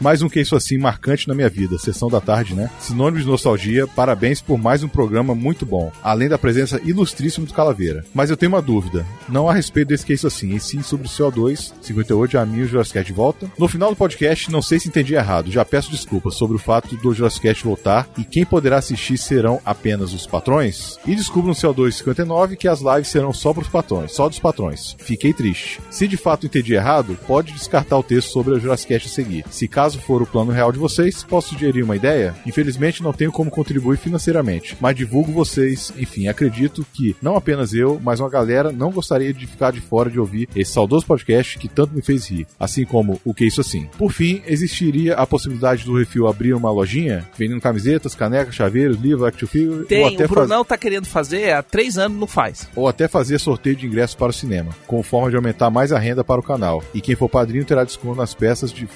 Mais 0.00 0.22
um 0.22 0.28
que 0.28 0.40
isso 0.40 0.56
assim 0.56 0.78
marcante 0.78 1.26
na 1.28 1.34
minha 1.34 1.48
vida, 1.48 1.78
sessão 1.78 2.08
da 2.08 2.20
tarde, 2.20 2.54
né? 2.54 2.70
Sinônimo 2.78 3.22
de 3.22 3.26
nostalgia, 3.26 3.86
parabéns 3.86 4.40
por 4.40 4.58
mais 4.58 4.82
um 4.82 4.88
programa 4.88 5.34
muito 5.34 5.64
bom, 5.64 5.90
além 6.02 6.28
da 6.28 6.38
presença 6.38 6.80
ilustríssima 6.84 7.46
do 7.46 7.54
Calaveira. 7.54 8.04
Mas 8.14 8.30
eu 8.30 8.36
tenho 8.36 8.52
uma 8.52 8.62
dúvida, 8.62 9.06
não 9.28 9.48
a 9.48 9.54
respeito 9.54 9.88
desse 9.88 10.04
que 10.04 10.12
isso 10.12 10.26
assim, 10.26 10.54
e 10.54 10.60
sim 10.60 10.82
sobre 10.82 11.06
o 11.06 11.10
CO2, 11.10 11.72
58, 11.80 12.38
a 12.38 12.46
mim 12.46 12.62
o 12.62 12.66
Jurassic 12.66 13.02
de 13.04 13.12
volta. 13.12 13.50
No 13.58 13.68
final 13.68 13.90
do 13.90 13.96
podcast, 13.96 14.50
não 14.50 14.62
sei 14.62 14.78
se 14.78 14.88
entendi 14.88 15.14
errado, 15.14 15.50
já 15.50 15.64
peço 15.64 15.90
desculpas 15.90 16.34
sobre 16.34 16.56
o 16.56 16.60
fato 16.60 16.96
do 16.96 17.14
Jurassic 17.14 17.46
voltar 17.62 18.08
e 18.18 18.24
quem 18.24 18.44
poderá 18.44 18.78
assistir 18.78 19.16
serão 19.18 19.60
apenas 19.64 20.12
os 20.12 20.26
patrões. 20.26 20.98
E 21.06 21.14
descubro 21.14 21.48
no 21.48 21.54
CO2 21.54 21.92
59 21.92 22.56
que 22.56 22.68
as 22.68 22.80
lives 22.80 23.08
serão 23.08 23.32
só 23.32 23.52
para 23.52 23.62
os 23.62 23.68
patrões, 23.68 24.12
só 24.12 24.28
dos 24.28 24.38
patrões. 24.38 24.96
Fiquei 24.98 25.32
triste. 25.32 25.80
Se 25.90 26.06
de 26.06 26.16
fato 26.16 26.46
entendi 26.46 26.74
errado, 26.74 27.18
pode 27.26 27.52
descartar 27.52 27.98
o 27.98 28.02
texto 28.02 28.30
sobre 28.30 28.54
o 28.54 28.60
Jurassic 28.60 28.94
a 28.94 29.00
seguir. 29.00 29.44
Se 29.50 29.68
caso 29.68 29.85
for 29.94 30.22
o 30.22 30.26
plano 30.26 30.50
real 30.52 30.72
de 30.72 30.78
vocês, 30.78 31.22
posso 31.22 31.50
sugerir 31.50 31.82
uma 31.82 31.96
ideia? 31.96 32.34
Infelizmente 32.46 33.02
não 33.02 33.12
tenho 33.12 33.30
como 33.32 33.50
contribuir 33.50 33.96
financeiramente, 33.98 34.76
mas 34.80 34.96
divulgo 34.96 35.32
vocês. 35.32 35.92
Enfim, 35.98 36.28
acredito 36.28 36.84
que 36.92 37.14
não 37.22 37.36
apenas 37.36 37.72
eu, 37.72 38.00
mas 38.02 38.20
uma 38.20 38.28
galera 38.28 38.72
não 38.72 38.90
gostaria 38.90 39.32
de 39.32 39.46
ficar 39.46 39.72
de 39.72 39.80
fora 39.80 40.10
de 40.10 40.18
ouvir 40.18 40.48
esse 40.56 40.72
saudoso 40.72 41.06
podcast 41.06 41.58
que 41.58 41.68
tanto 41.68 41.94
me 41.94 42.02
fez 42.02 42.26
rir, 42.28 42.46
assim 42.58 42.84
como 42.84 43.20
o 43.24 43.32
que 43.34 43.44
isso 43.46 43.60
assim. 43.60 43.88
Por 43.98 44.12
fim, 44.12 44.42
existiria 44.46 45.14
a 45.14 45.26
possibilidade 45.26 45.84
do 45.84 45.96
Refil 45.98 46.26
abrir 46.26 46.54
uma 46.54 46.70
lojinha 46.70 47.28
vendendo 47.38 47.60
camisetas, 47.60 48.14
canecas, 48.14 48.54
chaveiros, 48.54 48.98
livros, 49.00 49.26
action 49.28 49.46
figure, 49.46 49.80
ou 49.80 49.84
Tem, 49.84 50.04
até 50.06 50.24
o 50.24 50.28
faz- 50.28 50.30
Brunão 50.30 50.64
tá 50.64 50.76
querendo 50.76 51.06
fazer, 51.06 51.52
há 51.52 51.62
três 51.62 51.98
anos 51.98 52.18
não 52.18 52.26
faz. 52.26 52.68
ou 52.74 52.88
até 52.88 53.06
fazer 53.08 53.38
sorteio 53.38 53.76
de 53.76 53.86
ingressos 53.86 54.16
para 54.16 54.30
o 54.30 54.32
cinema, 54.32 54.74
como 54.86 55.02
forma 55.02 55.30
de 55.30 55.36
aumentar 55.36 55.70
mais 55.70 55.92
a 55.92 55.98
renda 55.98 56.24
para 56.24 56.40
o 56.40 56.42
canal. 56.44 56.82
E 56.94 57.00
quem 57.00 57.14
for 57.14 57.28
padrinho 57.28 57.64
terá 57.64 57.84
desconto 57.84 58.16
nas 58.16 58.34
peças 58.34 58.72
de, 58.72 58.88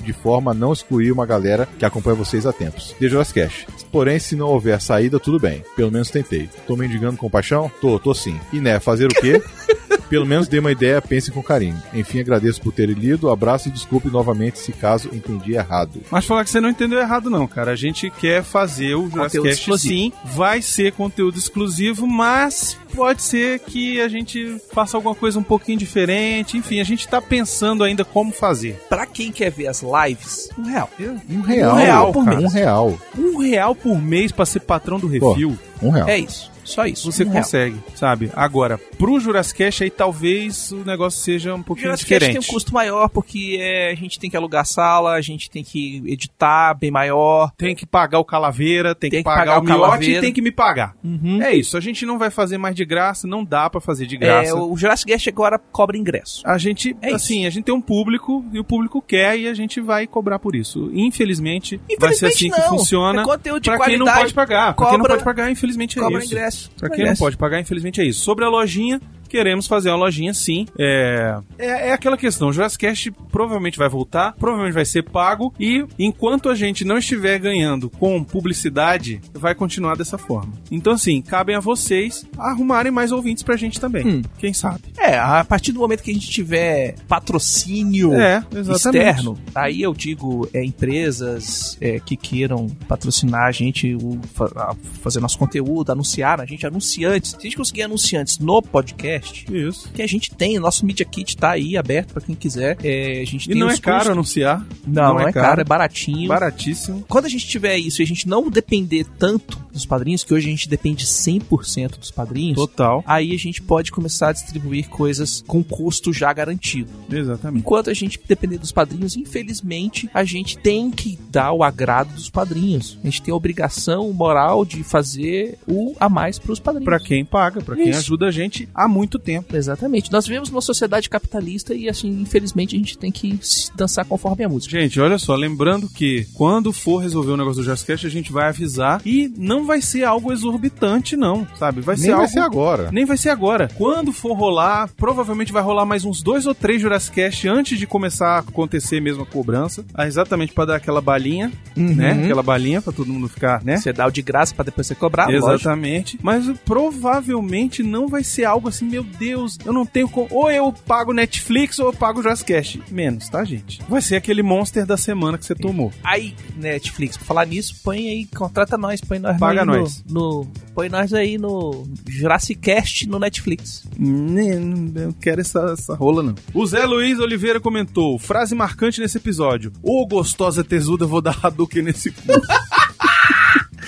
de 0.00 0.12
forma 0.12 0.50
a 0.50 0.54
não 0.54 0.72
excluir 0.72 1.12
uma 1.12 1.26
galera 1.26 1.68
que 1.78 1.84
acompanha 1.84 2.16
vocês 2.16 2.46
há 2.46 2.52
tempos. 2.52 2.94
The 2.98 3.08
Jonas 3.08 3.32
Cash. 3.32 3.66
Porém, 3.90 4.18
se 4.18 4.34
não 4.36 4.48
houver 4.48 4.80
saída, 4.80 5.20
tudo 5.20 5.38
bem. 5.38 5.62
Pelo 5.76 5.92
menos 5.92 6.10
tentei. 6.10 6.48
Tô 6.66 6.76
mendigando 6.76 7.18
com 7.18 7.28
paixão? 7.28 7.70
Tô, 7.80 7.98
tô 7.98 8.14
sim. 8.14 8.38
E 8.52 8.60
né, 8.60 8.80
fazer 8.80 9.06
o 9.06 9.14
quê? 9.14 9.42
Pelo 10.12 10.26
menos 10.26 10.46
dê 10.46 10.58
uma 10.58 10.70
ideia, 10.70 11.00
pense 11.00 11.30
com 11.30 11.42
carinho. 11.42 11.82
Enfim, 11.94 12.20
agradeço 12.20 12.60
por 12.60 12.70
terem 12.70 12.94
lido, 12.94 13.30
abraço 13.30 13.68
e 13.68 13.72
desculpe 13.72 14.10
novamente 14.10 14.58
se 14.58 14.70
caso 14.70 15.08
entendi 15.10 15.54
errado. 15.54 16.02
Mas 16.10 16.26
falar 16.26 16.44
que 16.44 16.50
você 16.50 16.60
não 16.60 16.68
entendeu 16.68 16.98
errado, 16.98 17.30
não, 17.30 17.46
cara. 17.46 17.70
A 17.72 17.76
gente 17.76 18.10
quer 18.10 18.42
fazer 18.42 18.94
o 18.94 19.08
Jurassic 19.08 19.38
Conteúdo 19.38 19.44
Cast, 19.48 19.60
exclusivo. 19.62 19.94
sim. 19.94 20.12
Vai 20.22 20.60
ser 20.60 20.92
conteúdo 20.92 21.38
exclusivo, 21.38 22.06
mas 22.06 22.76
pode 22.94 23.22
ser 23.22 23.60
que 23.60 24.02
a 24.02 24.08
gente 24.08 24.60
faça 24.70 24.98
alguma 24.98 25.14
coisa 25.14 25.38
um 25.38 25.42
pouquinho 25.42 25.78
diferente. 25.78 26.58
Enfim, 26.58 26.78
a 26.78 26.84
gente 26.84 27.08
tá 27.08 27.18
pensando 27.22 27.82
ainda 27.82 28.04
como 28.04 28.32
fazer. 28.32 28.74
Pra 28.90 29.06
quem 29.06 29.32
quer 29.32 29.50
ver 29.50 29.68
as 29.68 29.82
lives, 29.82 30.50
um 30.58 30.64
real. 30.64 30.90
Um 31.30 31.40
real. 31.40 31.72
Um 31.72 31.78
real 31.78 32.12
por 32.12 32.24
cara. 32.26 32.36
mês. 32.36 32.50
Um 32.52 32.54
real. 32.54 32.98
Um 33.16 33.38
real 33.38 33.74
por 33.74 33.98
mês 33.98 34.30
pra 34.30 34.44
ser 34.44 34.60
patrão 34.60 35.00
do 35.00 35.06
Refil, 35.08 35.58
Um 35.82 35.88
real. 35.88 36.06
É 36.06 36.18
isso. 36.18 36.51
Só 36.74 36.86
isso. 36.86 37.10
você 37.10 37.24
um 37.24 37.28
real. 37.30 37.42
consegue, 37.42 37.76
sabe? 37.94 38.30
Agora, 38.34 38.78
pro 38.98 39.18
Jurassic 39.20 39.58
Cast, 39.58 39.84
aí 39.84 39.90
talvez 39.90 40.72
o 40.72 40.84
negócio 40.84 41.20
seja 41.22 41.54
um 41.54 41.62
pouquinho 41.62 41.86
Jurassic 41.88 42.08
diferente. 42.08 42.32
tem 42.32 42.40
um 42.40 42.52
custo 42.52 42.72
maior 42.72 43.08
porque 43.08 43.56
é, 43.60 43.90
a 43.90 43.94
gente 43.94 44.18
tem 44.18 44.30
que 44.30 44.36
alugar 44.36 44.64
sala, 44.66 45.12
a 45.14 45.20
gente 45.20 45.50
tem 45.50 45.62
que 45.62 46.02
editar 46.06 46.74
bem 46.74 46.90
maior. 46.90 47.50
Tem 47.56 47.74
que 47.74 47.84
pagar 47.86 48.18
o 48.18 48.24
calaveira, 48.24 48.94
tem, 48.94 49.10
Tem 49.10 49.20
que 49.20 49.24
pagar, 49.24 49.38
pagar 49.44 49.58
o 49.58 49.60
o 49.60 49.64
miote 49.64 50.10
e 50.10 50.20
tem 50.20 50.32
que 50.32 50.40
me 50.42 50.50
pagar. 50.52 50.94
Uhum. 51.04 51.42
É 51.42 51.54
isso, 51.54 51.76
a 51.76 51.80
gente 51.80 52.04
não 52.06 52.18
vai 52.18 52.30
fazer 52.30 52.58
mais 52.58 52.74
de 52.74 52.84
graça, 52.84 53.26
não 53.26 53.44
dá 53.44 53.68
pra 53.68 53.80
fazer 53.80 54.06
de 54.06 54.16
graça. 54.16 54.50
É, 54.50 54.54
o 54.54 54.76
Jurassic 54.76 55.10
Cast 55.10 55.28
agora 55.28 55.58
cobra 55.58 55.96
ingresso. 55.96 56.42
A 56.46 56.58
gente, 56.58 56.96
É 57.00 57.08
isso. 57.08 57.16
assim, 57.16 57.46
a 57.46 57.50
gente 57.50 57.64
tem 57.64 57.74
um 57.74 57.80
público 57.80 58.44
e 58.52 58.58
o 58.58 58.64
público 58.64 59.02
quer 59.02 59.38
e 59.38 59.48
a 59.48 59.54
gente 59.54 59.80
vai 59.80 60.06
cobrar 60.06 60.38
por 60.38 60.54
isso. 60.54 60.90
Infelizmente, 60.92 61.80
vai 61.98 62.12
ser 62.14 62.26
assim 62.26 62.46
Infelizmente, 62.46 62.54
que 62.54 62.70
não. 62.70 62.78
funciona. 62.78 63.20
É 63.22 63.24
conteúdo 63.24 63.60
de 63.60 63.70
Pra 63.70 63.84
quem 63.86 63.98
não 63.98 64.06
pode 64.06 64.34
pagar. 64.34 64.74
Pra 64.74 64.86
quem 64.86 64.92
não 64.98 65.00
cobra- 65.02 65.12
pode 65.14 65.24
pagar, 65.24 65.50
infelizmente 65.50 65.98
é 65.98 66.02
cobra 66.02 66.18
isso. 66.18 66.32
ingresso. 66.32 66.61
Pra 66.70 66.88
Cobra 66.88 66.96
quem 66.96 67.06
não 67.12 67.16
pode 67.16 67.36
pagar, 67.36 67.60
infelizmente 67.60 68.00
é 68.00 68.04
isso. 68.04 68.20
Sobre 68.20 68.44
a 68.44 68.48
lojinha, 68.48 69.00
queremos 69.32 69.66
fazer 69.66 69.88
uma 69.88 69.96
lojinha 69.96 70.34
sim. 70.34 70.66
É, 70.78 71.38
é, 71.58 71.88
é 71.88 71.92
aquela 71.92 72.16
questão, 72.18 72.48
o 72.48 72.52
Jurassic 72.52 72.86
Cast 72.86 73.10
provavelmente 73.30 73.78
vai 73.78 73.88
voltar, 73.88 74.34
provavelmente 74.34 74.74
vai 74.74 74.84
ser 74.84 75.02
pago 75.04 75.52
e 75.58 75.84
enquanto 75.98 76.48
a 76.50 76.54
gente 76.54 76.84
não 76.84 76.98
estiver 76.98 77.38
ganhando 77.38 77.88
com 77.88 78.22
publicidade, 78.22 79.20
vai 79.32 79.54
continuar 79.54 79.96
dessa 79.96 80.18
forma. 80.18 80.52
Então 80.70 80.92
assim, 80.92 81.22
cabem 81.22 81.56
a 81.56 81.60
vocês 81.60 82.26
arrumarem 82.38 82.92
mais 82.92 83.10
ouvintes 83.10 83.42
pra 83.42 83.56
gente 83.56 83.80
também. 83.80 84.06
Hum. 84.06 84.22
Quem 84.38 84.52
sabe? 84.52 84.82
É, 84.98 85.16
a 85.18 85.42
partir 85.44 85.72
do 85.72 85.80
momento 85.80 86.02
que 86.02 86.10
a 86.10 86.14
gente 86.14 86.28
tiver 86.30 86.94
patrocínio 87.08 88.12
É, 88.14 88.44
externo, 88.74 89.38
aí 89.54 89.80
eu 89.80 89.94
digo 89.94 90.46
é, 90.52 90.62
empresas 90.62 91.76
é, 91.80 91.98
que 92.00 92.16
queiram 92.16 92.68
patrocinar 92.86 93.46
a 93.46 93.52
gente, 93.52 93.94
o, 93.94 94.20
a- 94.56 94.74
fazer 95.02 95.20
nosso 95.20 95.38
conteúdo, 95.38 95.90
anunciar 95.90 96.40
a 96.40 96.44
gente, 96.44 96.66
anunciantes. 96.66 97.30
Se 97.30 97.36
a 97.38 97.40
gente 97.42 97.56
conseguir 97.56 97.82
anunciantes 97.82 98.38
no 98.38 98.60
podcast, 98.60 99.21
Isso. 99.50 99.90
que 99.92 100.02
a 100.02 100.06
gente 100.06 100.30
tem, 100.34 100.58
nosso 100.58 100.84
Media 100.84 101.04
Kit 101.04 101.36
tá 101.36 101.50
aí 101.52 101.76
aberto 101.76 102.12
pra 102.12 102.22
quem 102.22 102.34
quiser. 102.34 102.76
É, 102.82 103.20
a 103.20 103.24
gente 103.24 103.50
E 103.50 103.54
não 103.54 103.68
é 103.70 103.76
caro 103.78 103.96
custos- 103.98 104.12
anunciar. 104.12 104.66
Não, 104.86 105.14
não, 105.14 105.20
é 105.20 105.32
caro, 105.32 105.60
é 105.60 105.64
baratinho. 105.64 106.28
Baratíssimo. 106.28 107.04
Quando 107.08 107.26
a 107.26 107.28
gente 107.28 107.46
tiver 107.46 107.76
isso 107.78 108.02
e 108.02 108.04
a 108.04 108.06
gente 108.06 108.28
não 108.28 108.48
depender 108.50 109.04
tanto 109.18 109.60
dos 109.72 109.86
padrinhos, 109.86 110.22
que 110.22 110.34
hoje 110.34 110.48
a 110.48 110.50
gente 110.50 110.68
depende 110.68 111.06
100% 111.06 111.98
dos 111.98 112.10
padrinhos, 112.10 112.56
Total. 112.56 113.02
aí 113.06 113.34
a 113.34 113.38
gente 113.38 113.62
pode 113.62 113.90
começar 113.90 114.28
a 114.28 114.32
distribuir 114.32 114.88
coisas 114.88 115.42
com 115.46 115.62
custo 115.64 116.12
já 116.12 116.30
garantido. 116.32 116.90
Exatamente. 117.10 117.60
Enquanto 117.60 117.88
a 117.88 117.94
gente 117.94 118.20
depender 118.28 118.58
dos 118.58 118.70
padrinhos, 118.72 119.16
infelizmente, 119.16 120.08
a 120.12 120.24
gente 120.24 120.58
tem 120.58 120.90
que 120.90 121.18
dar 121.30 121.52
o 121.52 121.62
agrado 121.62 122.12
dos 122.14 122.28
padrinhos. 122.28 122.98
A 123.02 123.06
gente 123.06 123.22
tem 123.22 123.32
a 123.32 123.36
obrigação 123.36 124.12
moral 124.12 124.64
de 124.64 124.82
fazer 124.84 125.58
o 125.66 125.94
a 125.98 126.08
mais 126.08 126.38
pros 126.38 126.60
padrinhos. 126.60 126.84
Pra 126.84 127.00
quem 127.00 127.24
paga, 127.24 127.60
pra 127.62 127.74
quem 127.76 127.90
ajuda 127.92 128.26
a 128.26 128.30
gente 128.30 128.68
há 128.74 128.86
muito 128.86 129.11
tempo. 129.18 129.56
Exatamente. 129.56 130.10
Nós 130.12 130.26
vivemos 130.26 130.50
numa 130.50 130.60
sociedade 130.60 131.08
capitalista 131.08 131.74
e, 131.74 131.88
assim, 131.88 132.08
infelizmente, 132.20 132.74
a 132.76 132.78
gente 132.78 132.96
tem 132.98 133.10
que 133.10 133.38
se 133.42 133.70
dançar 133.76 134.04
conforme 134.04 134.44
a 134.44 134.48
música. 134.48 134.78
Gente, 134.78 135.00
olha 135.00 135.18
só, 135.18 135.34
lembrando 135.34 135.88
que 135.88 136.26
quando 136.34 136.72
for 136.72 136.98
resolver 136.98 137.32
o 137.32 137.36
negócio 137.36 137.62
do 137.62 137.66
Jazzcast, 137.66 138.06
a 138.06 138.10
gente 138.10 138.32
vai 138.32 138.48
avisar 138.48 139.00
e 139.04 139.32
não 139.36 139.64
vai 139.66 139.80
ser 139.80 140.04
algo 140.04 140.32
exorbitante, 140.32 141.16
não, 141.16 141.46
sabe? 141.58 141.80
Vai 141.80 141.96
ser 141.96 142.02
Nem 142.02 142.10
algo. 142.12 142.22
vai 142.24 142.32
ser 142.32 142.40
agora. 142.40 142.90
Nem 142.92 143.04
vai 143.04 143.16
ser 143.16 143.28
agora. 143.30 143.68
Quando 143.76 144.12
for 144.12 144.34
rolar, 144.36 144.88
provavelmente 144.96 145.52
vai 145.52 145.62
rolar 145.62 145.84
mais 145.84 146.04
uns 146.04 146.22
dois 146.22 146.46
ou 146.46 146.54
três 146.54 146.80
Jurassic 146.80 147.14
Cast 147.14 147.48
antes 147.48 147.78
de 147.78 147.86
começar 147.86 148.36
a 148.36 148.38
acontecer 148.38 149.00
mesmo 149.00 149.22
a 149.22 149.26
cobrança. 149.26 149.84
Ah, 149.94 150.06
exatamente 150.06 150.52
pra 150.52 150.64
dar 150.64 150.76
aquela 150.76 151.00
balinha, 151.00 151.52
né? 151.76 152.12
Uhum. 152.12 152.24
Aquela 152.24 152.42
balinha 152.42 152.80
pra 152.82 152.92
todo 152.92 153.12
mundo 153.12 153.28
ficar, 153.28 153.62
né? 153.64 153.76
Você 153.76 153.92
dá 153.92 154.06
o 154.06 154.10
de 154.10 154.22
graça 154.22 154.54
pra 154.54 154.64
depois 154.64 154.86
você 154.86 154.94
cobrar, 154.94 155.26
lógico. 155.28 155.50
Exatamente. 155.52 156.18
Mas 156.22 156.46
provavelmente 156.64 157.82
não 157.82 158.08
vai 158.08 158.24
ser 158.24 158.44
algo 158.44 158.68
assim, 158.68 158.86
meu 158.86 159.01
Deus, 159.02 159.58
eu 159.64 159.72
não 159.72 159.84
tenho 159.86 160.08
como. 160.08 160.28
Ou 160.30 160.50
eu 160.50 160.72
pago 160.72 161.12
Netflix 161.12 161.78
ou 161.78 161.86
eu 161.86 161.92
pago 161.92 162.22
Jurassic 162.22 162.52
Cast. 162.52 162.82
Menos, 162.90 163.28
tá, 163.28 163.44
gente? 163.44 163.80
Vai 163.88 164.00
ser 164.02 164.16
aquele 164.16 164.42
monster 164.42 164.86
da 164.86 164.96
semana 164.96 165.36
que 165.38 165.44
você 165.46 165.54
tomou. 165.54 165.92
Aí, 166.04 166.34
Netflix, 166.56 167.16
pra 167.16 167.26
falar 167.26 167.46
nisso, 167.46 167.76
põe 167.82 168.08
aí, 168.08 168.26
contrata 168.26 168.76
nós, 168.78 169.00
põe 169.00 169.18
nós 169.18 169.38
Paga 169.38 169.64
no- 169.64 169.78
nós. 169.78 170.04
No, 170.08 170.46
põe 170.74 170.88
nós 170.88 171.12
aí 171.14 171.38
no 171.38 171.84
Jurassic 172.08 172.60
Cast 172.60 173.08
no 173.08 173.18
Netflix. 173.18 173.84
Eu 173.98 174.60
não 174.60 175.12
quero 175.12 175.40
essa, 175.40 175.74
essa 175.78 175.94
rola, 175.94 176.22
não. 176.22 176.34
O 176.54 176.66
Zé 176.66 176.84
Luiz 176.84 177.18
Oliveira 177.18 177.60
comentou: 177.60 178.18
frase 178.18 178.54
marcante 178.54 179.00
nesse 179.00 179.18
episódio. 179.18 179.72
Ô 179.82 180.06
gostosa 180.06 180.62
tesuda, 180.64 181.06
vou 181.06 181.20
dar 181.20 181.38
Hadouken 181.42 181.82
nesse 181.82 182.10
cu. 182.10 182.22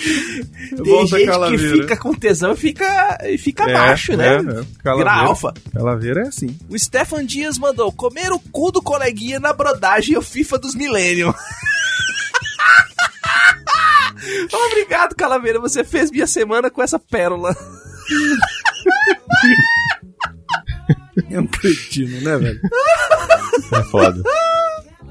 Tem 0.71 0.85
Volta 0.85 1.17
gente 1.17 1.27
que 1.27 1.27
calaveira. 1.33 1.77
fica 1.83 1.97
com 1.97 2.15
tesão 2.15 2.53
e 2.53 2.57
fica, 2.57 3.19
e 3.25 3.39
fica 3.39 3.65
É, 3.71 3.73
baixo, 3.73 4.17
né? 4.17 4.37
é, 4.37 4.61
é. 4.61 4.65
Calaveira. 4.83 5.13
alfa. 5.13 5.53
Calaveira 5.73 6.21
é 6.25 6.29
assim. 6.29 6.57
O 6.69 6.79
Stefan 6.79 7.25
Dias 7.25 7.59
mandou 7.59 7.91
comer 7.93 8.33
o 8.33 8.39
cu 8.39 8.71
do 8.73 8.83
coleguinha 8.83 9.39
na 9.41 9.53
brodagem 9.53 10.17
o 10.17 10.23
FIFA 10.23 10.59
dos 10.59 10.75
Millennium. 10.75 11.33
Obrigado, 14.69 15.15
Calaveira. 15.15 15.61
Você 15.61 15.85
fez 15.85 16.11
minha 16.11 16.27
semana 16.27 16.71
com 16.71 16.83
essa 16.83 16.99
pérola. 16.99 17.55
É 21.31 21.41
um 21.41 21.47
cretino, 21.47 22.21
né, 22.23 22.37
velho? 22.39 22.61
É 23.73 23.83
foda. 23.85 24.23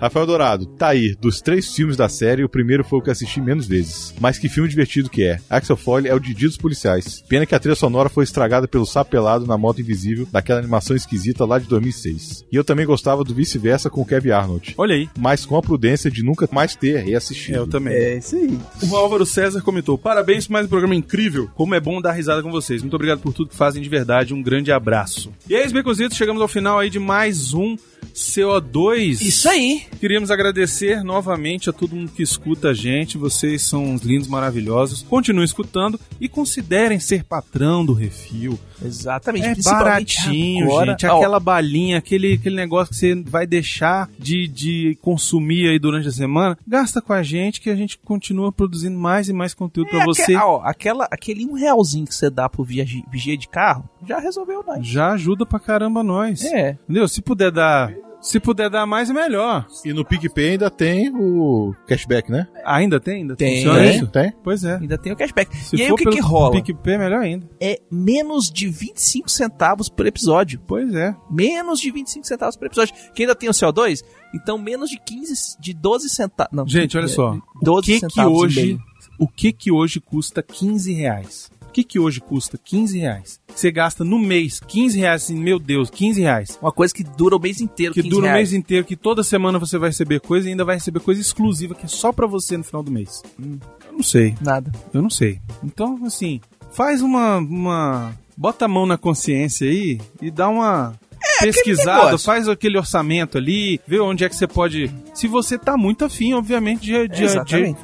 Rafael 0.04 0.26
Dourado, 0.26 0.66
tá 0.66 0.90
aí. 0.90 1.16
Dos 1.16 1.40
três 1.40 1.74
filmes 1.74 1.96
da 1.96 2.10
série, 2.10 2.44
o 2.44 2.50
primeiro 2.50 2.84
foi 2.84 3.00
o 3.00 3.02
que 3.02 3.10
assisti 3.10 3.40
menos 3.40 3.66
vezes. 3.66 4.14
Mas 4.20 4.38
que 4.38 4.50
filme 4.50 4.68
divertido 4.68 5.10
que 5.10 5.24
é. 5.24 5.40
Axel 5.50 5.78
Foley 5.78 6.12
é 6.12 6.14
o 6.14 6.20
Didi 6.20 6.46
dos 6.46 6.58
policiais. 6.58 7.24
Pena 7.30 7.46
que 7.46 7.56
a 7.56 7.60
trilha 7.60 7.74
sonora 7.74 8.10
foi 8.10 8.26
estragada 8.26 8.68
pelo 8.68 8.86
sapo 8.86 9.12
pelado 9.12 9.48
na 9.48 9.58
moto 9.58 9.80
invisível 9.80 10.28
daquela 10.30 10.60
animação 10.60 10.94
esquisita 10.94 11.46
lá 11.46 11.58
de 11.58 11.70
2006. 11.70 12.44
E 12.52 12.56
eu 12.58 12.66
também 12.66 12.86
gostava 12.86 13.24
do 13.24 13.34
vice-versa 13.34 13.90
com 13.90 14.02
o 14.02 14.06
Kevin 14.06 14.32
Arnold. 14.32 14.76
Olha 14.78 14.94
aí. 14.94 15.08
Mas 15.18 15.46
com 15.46 15.56
a 15.56 15.62
prudência 15.62 16.12
de 16.12 16.22
nunca 16.22 16.50
mais 16.52 16.76
ter 16.76 17.02
reassistido. 17.02 17.60
Eu 17.60 17.68
também. 17.68 17.94
É 17.94 18.18
isso 18.18 18.36
aí. 18.36 18.60
O 18.82 18.98
Álvaro 18.98 19.26
César 19.26 19.62
comentou: 19.62 19.98
Parabéns 19.98 20.48
por 20.48 20.52
mais 20.52 20.66
um 20.66 20.70
programa 20.70 20.96
incrível. 20.96 21.50
Como 21.56 21.76
é 21.76 21.80
bom 21.80 22.02
dar 22.02 22.12
risada 22.12 22.44
com 22.44 22.52
vocês. 22.52 22.82
Muito 22.82 22.96
obrigado 22.96 23.22
por 23.22 23.32
tudo 23.32 23.52
que 23.52 23.56
fazem 23.56 23.82
de 23.82 23.88
verdade. 23.88 24.34
Um 24.34 24.44
grande 24.44 24.70
abraço. 24.70 25.32
E 25.50 25.56
é 25.56 25.64
isso, 25.64 25.74
Becositos. 25.74 26.18
Chegamos 26.18 26.42
ao 26.42 26.48
final 26.50 26.78
aí 26.78 26.90
de 26.90 27.00
mais 27.00 27.54
um 27.54 27.78
CO2. 28.14 29.22
Isso 29.22 29.48
aí. 29.48 29.84
Queríamos 30.00 30.30
agradecer 30.32 31.02
novamente 31.04 31.70
a 31.70 31.74
todo 31.74 31.96
mundo 31.96 32.12
que 32.12 32.22
escuta 32.22 32.70
a 32.70 32.74
gente. 32.74 33.18
Vocês 33.18 33.62
são 33.62 33.86
uns 33.86 34.02
lindos, 34.02 34.28
maravilhosos. 34.28 35.02
Continuem 35.04 35.46
escutando 35.46 35.98
e 36.20 36.28
considerem 36.28 37.00
ser 37.00 37.24
patrão 37.24 37.86
do 37.86 37.94
Refil. 37.94 38.60
Exatamente. 38.84 39.46
É 39.48 39.56
baratinho, 39.64 40.66
agora. 40.66 40.92
gente. 40.92 41.06
Aquela 41.06 41.40
balinha, 41.40 41.98
aquele, 42.00 42.34
aquele 42.34 42.56
negócio 42.56 42.90
que 42.94 43.00
você 43.00 43.16
vai 43.16 43.48
deixar 43.48 44.10
de, 44.20 44.46
de 44.48 44.98
consumir 45.02 45.70
aí 45.70 45.80
durante 45.80 46.08
a 46.10 46.12
semana. 46.12 46.58
Gasta 46.68 47.02
com 47.02 47.14
a 47.14 47.24
gente 47.24 47.62
que 47.62 47.70
a 47.70 47.76
gente 47.76 47.98
continua 47.98 48.52
produzindo 48.52 48.98
mais 48.98 49.30
e 49.30 49.34
mais 49.34 49.54
conteúdo 49.54 49.90
pra 49.90 50.02
é 50.02 50.06
você. 50.06 50.36
aque- 50.36 50.36
ó, 50.36 50.62
aquela, 50.66 51.08
aquele 51.10 51.46
um 51.46 51.54
realzinho 51.54 52.06
que 52.06 52.14
você 52.16 52.30
dá 52.30 52.50
pro 52.50 52.64
vigia 52.66 53.38
de 53.38 53.48
carro, 53.48 53.90
já 54.06 54.20
resolveu 54.20 54.64
nós. 54.68 54.86
Já 54.86 55.12
ajuda 55.14 55.46
pra 55.46 55.60
caramba 55.60 56.04
nós. 56.04 56.44
É. 56.44 56.72
Entendeu? 56.84 57.08
Se 57.08 57.22
puder 57.22 57.52
dar. 57.52 57.94
Se 58.24 58.40
puder 58.40 58.70
dar 58.70 58.86
mais, 58.86 59.10
é 59.10 59.14
melhor. 59.14 59.68
E 59.84 59.92
no 59.92 60.06
PicPay 60.06 60.52
ainda 60.52 60.72
tem 60.72 61.12
o 61.14 61.76
cashback, 61.86 62.32
né? 62.32 62.48
Ainda 62.64 62.98
tem? 62.98 63.16
Ainda 63.16 63.36
Tem. 63.36 63.58
funciona 63.58 63.80
Tem. 63.80 63.96
isso? 63.96 64.08
Tem? 64.08 64.34
Pois 64.42 64.64
é. 64.64 64.78
Ainda 64.78 64.98
tem 64.98 65.12
o 65.12 65.16
cashback. 65.18 65.56
Se 65.58 65.76
e 65.76 65.82
aí 65.82 65.92
o 65.92 65.96
que 65.96 66.06
pelo 66.06 66.16
que 66.16 66.22
rola? 66.22 66.54
PicPay, 66.54 66.94
é 66.94 66.98
melhor 66.98 67.22
ainda. 67.22 67.50
É 67.60 67.82
menos 67.92 68.50
de 68.50 68.70
25 68.70 69.30
centavos 69.30 69.90
por 69.90 70.08
episódio. 70.08 70.62
Pois 70.66 70.96
é. 70.96 71.14
Menos 71.30 71.82
de 71.82 71.92
25 71.92 72.26
centavos 72.26 72.56
por 72.56 72.66
episódio. 72.66 72.96
Que 73.14 73.24
ainda 73.24 73.36
tem 73.36 73.50
o 73.50 73.52
CO2, 73.52 74.02
então 74.34 74.58
menos 74.58 74.90
de 74.90 74.98
15, 75.00 75.58
de 75.60 75.74
12 75.74 76.08
centavos. 76.08 76.54
Não, 76.54 76.66
Gente, 76.66 76.98
olha 76.98 77.06
é, 77.06 77.10
só. 77.10 77.38
12 77.62 77.80
O 77.80 77.82
que 77.82 77.94
que 77.94 78.00
centavos 78.00 78.32
e 78.32 78.46
hoje, 78.46 78.80
o 79.20 79.28
que 79.28 79.52
que 79.52 79.72
hoje 79.72 80.00
custa 80.00 80.42
15 80.42 80.94
reais? 80.94 81.52
O 81.74 81.76
que 81.76 81.84
que 81.84 81.98
hoje 81.98 82.22
custa 82.22 82.56
15 82.56 83.00
reais? 83.00 83.40
Você 83.48 83.72
gasta 83.72 84.04
no 84.04 84.20
mês 84.20 84.60
15 84.60 85.00
reais, 85.00 85.24
assim, 85.24 85.36
meu 85.36 85.58
Deus, 85.58 85.90
15 85.90 86.22
reais. 86.22 86.60
Uma 86.62 86.72
coisa 86.72 86.94
que 86.94 87.04
dura 87.04 87.36
o 87.36 87.40
mês 87.40 87.60
inteiro. 87.60 87.96
Que 87.96 88.04
15 88.04 88.14
dura 88.16 88.28
o 88.30 88.34
mês 88.34 88.54
inteiro, 88.54 88.86
que 88.86 88.96
toda 88.96 89.24
semana 89.24 89.58
você 89.58 89.80
vai 89.80 89.90
receber 89.90 90.20
coisa 90.20 90.48
e 90.48 90.52
ainda 90.52 90.64
vai 90.64 90.76
receber 90.76 91.00
coisa 91.00 91.20
exclusiva 91.20 91.74
que 91.74 91.86
é 91.86 91.90
só 91.90 92.12
pra 92.12 92.28
você 92.28 92.56
no 92.58 92.64
final 92.64 92.84
do 92.84 92.92
mês. 92.92 93.24
Hum. 93.40 93.58
Eu 93.88 93.94
não 93.94 94.04
sei, 94.04 94.36
Nada. 94.40 94.72
eu 94.94 95.02
não 95.02 95.10
sei. 95.10 95.40
Então, 95.64 96.00
assim, 96.06 96.40
faz 96.72 97.02
uma, 97.02 97.38
uma... 97.38 98.14
Bota 98.38 98.66
a 98.66 98.68
mão 98.68 98.86
na 98.86 98.96
consciência 98.96 99.68
aí 99.68 100.00
e 100.22 100.30
dá 100.30 100.50
uma... 100.50 100.94
pesquisada, 101.40 102.06
negócio. 102.06 102.26
faz 102.26 102.48
aquele 102.48 102.78
orçamento 102.78 103.36
ali, 103.36 103.82
vê 103.88 104.00
onde 104.00 104.24
é 104.24 104.30
que 104.30 104.36
você 104.36 104.46
pode. 104.46 104.92
Se 105.16 105.28
você 105.28 105.58
tá 105.58 105.76
muito 105.76 106.06
afim, 106.06 106.34
obviamente, 106.34 106.82
de, 106.82 107.08
de- 107.08 107.44
de- 107.46 107.76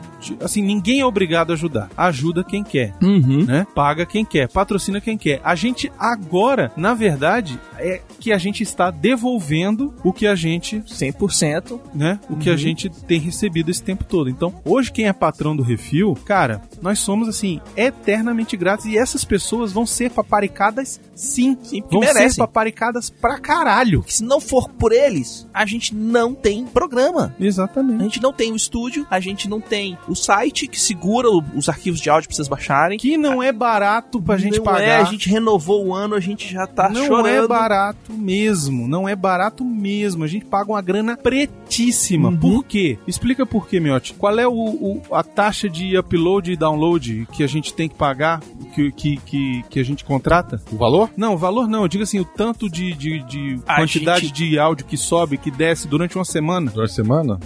assim, 0.41 0.61
ninguém 0.61 0.99
é 0.99 1.05
obrigado 1.05 1.51
a 1.51 1.53
ajudar. 1.53 1.89
Ajuda 1.95 2.43
quem 2.43 2.63
quer. 2.63 2.93
Uhum. 3.01 3.45
Né? 3.45 3.65
Paga 3.75 4.05
quem 4.05 4.23
quer, 4.25 4.47
patrocina 4.47 4.99
quem 5.01 5.17
quer. 5.17 5.39
A 5.43 5.55
gente 5.55 5.91
agora, 5.97 6.71
na 6.75 6.93
verdade, 6.93 7.59
é 7.77 8.01
que 8.19 8.31
a 8.31 8.37
gente 8.37 8.63
está 8.63 8.91
devolvendo 8.91 9.93
o 10.03 10.11
que 10.11 10.27
a 10.27 10.35
gente, 10.35 10.79
100%. 10.81 11.79
né? 11.93 12.19
O 12.29 12.35
que 12.35 12.49
a 12.49 12.55
gente 12.57 12.89
tem 12.89 13.19
recebido 13.19 13.69
esse 13.71 13.81
tempo 13.83 14.03
todo. 14.03 14.29
Então, 14.29 14.53
hoje 14.65 14.91
quem 14.91 15.07
é 15.07 15.13
patrão 15.13 15.55
do 15.55 15.63
Refil, 15.63 16.15
cara, 16.25 16.61
nós 16.81 16.99
somos 16.99 17.27
assim 17.27 17.61
eternamente 17.75 18.55
gratos 18.57 18.85
e 18.85 18.97
essas 18.97 19.23
pessoas 19.23 19.71
vão 19.71 19.85
ser 19.85 20.11
paparicadas 20.11 20.99
sim, 21.15 21.57
Sim, 21.63 21.83
vão 21.89 22.01
ser 22.01 22.13
merecem. 22.13 22.37
paparicadas 22.37 23.09
pra 23.09 23.39
caralho. 23.39 23.99
Porque 23.99 24.13
se 24.13 24.23
não 24.23 24.39
for 24.39 24.69
por 24.69 24.91
eles, 24.91 25.47
a 25.53 25.65
gente 25.65 25.93
não 25.93 26.33
tem 26.33 26.65
programa. 26.65 27.35
A 27.39 27.43
Exatamente. 27.43 28.03
gente 28.03 28.21
não 28.21 28.31
tem 28.33 28.51
o 28.51 28.55
estúdio, 28.55 29.05
a 29.09 29.19
gente 29.19 29.49
não 29.49 29.59
tem 29.59 29.97
o 30.09 30.15
site 30.15 30.67
que 30.67 30.79
segura 30.79 31.27
os 31.29 31.69
arquivos 31.69 31.99
de 31.99 32.09
áudio 32.09 32.27
pra 32.27 32.35
vocês 32.35 32.47
baixarem. 32.47 32.97
Que 32.97 33.17
não 33.17 33.41
é 33.41 33.51
barato 33.51 34.21
pra 34.21 34.37
gente 34.37 34.57
não 34.57 34.63
pagar. 34.63 34.81
É, 34.83 34.95
a 34.97 35.03
gente 35.05 35.29
renovou 35.29 35.85
o 35.85 35.93
ano, 35.93 36.15
a 36.15 36.19
gente 36.19 36.51
já 36.51 36.65
tá 36.67 36.89
não 36.89 37.05
chorando. 37.05 37.27
é 37.45 37.47
barato 37.47 38.13
mesmo, 38.13 38.87
não 38.87 39.07
é 39.07 39.15
barato 39.15 39.63
mesmo. 39.63 40.23
A 40.23 40.27
gente 40.27 40.45
paga 40.45 40.71
uma 40.71 40.81
grana 40.81 41.15
pretíssima. 41.17 42.29
Uhum. 42.29 42.37
Por 42.37 42.63
quê? 42.65 42.97
Explica 43.07 43.45
por 43.45 43.67
quê, 43.67 43.79
Miotti. 43.79 44.13
Qual 44.13 44.37
é 44.39 44.47
o, 44.47 44.51
o- 44.53 45.01
a 45.11 45.23
taxa 45.23 45.69
de 45.69 45.97
upload 45.97 46.51
e 46.51 46.55
download 46.55 47.27
que 47.31 47.43
a 47.43 47.47
gente 47.47 47.73
tem 47.73 47.87
que 47.87 47.95
pagar, 47.95 48.39
que, 48.73 48.91
que, 48.91 49.17
que, 49.17 49.63
que 49.69 49.79
a 49.79 49.83
gente 49.83 50.03
contrata? 50.03 50.61
O 50.71 50.77
valor? 50.77 51.09
Não, 51.15 51.33
o 51.33 51.37
valor 51.37 51.67
não. 51.67 51.81
Eu 51.83 51.87
digo 51.87 52.03
assim, 52.03 52.19
o 52.19 52.25
tanto 52.25 52.69
de, 52.69 52.93
de, 52.93 53.23
de 53.23 53.59
quantidade 53.75 54.27
gente- 54.27 54.33
de 54.49 54.59
áudio 54.59 54.85
que 54.85 54.97
sobe, 54.97 55.37
que 55.37 55.51
desce 55.51 55.87
durante 55.87 56.17
uma 56.17 56.25
semana. 56.25 56.71
Durante 56.71 56.91
a 56.91 56.93
semana? 56.95 57.39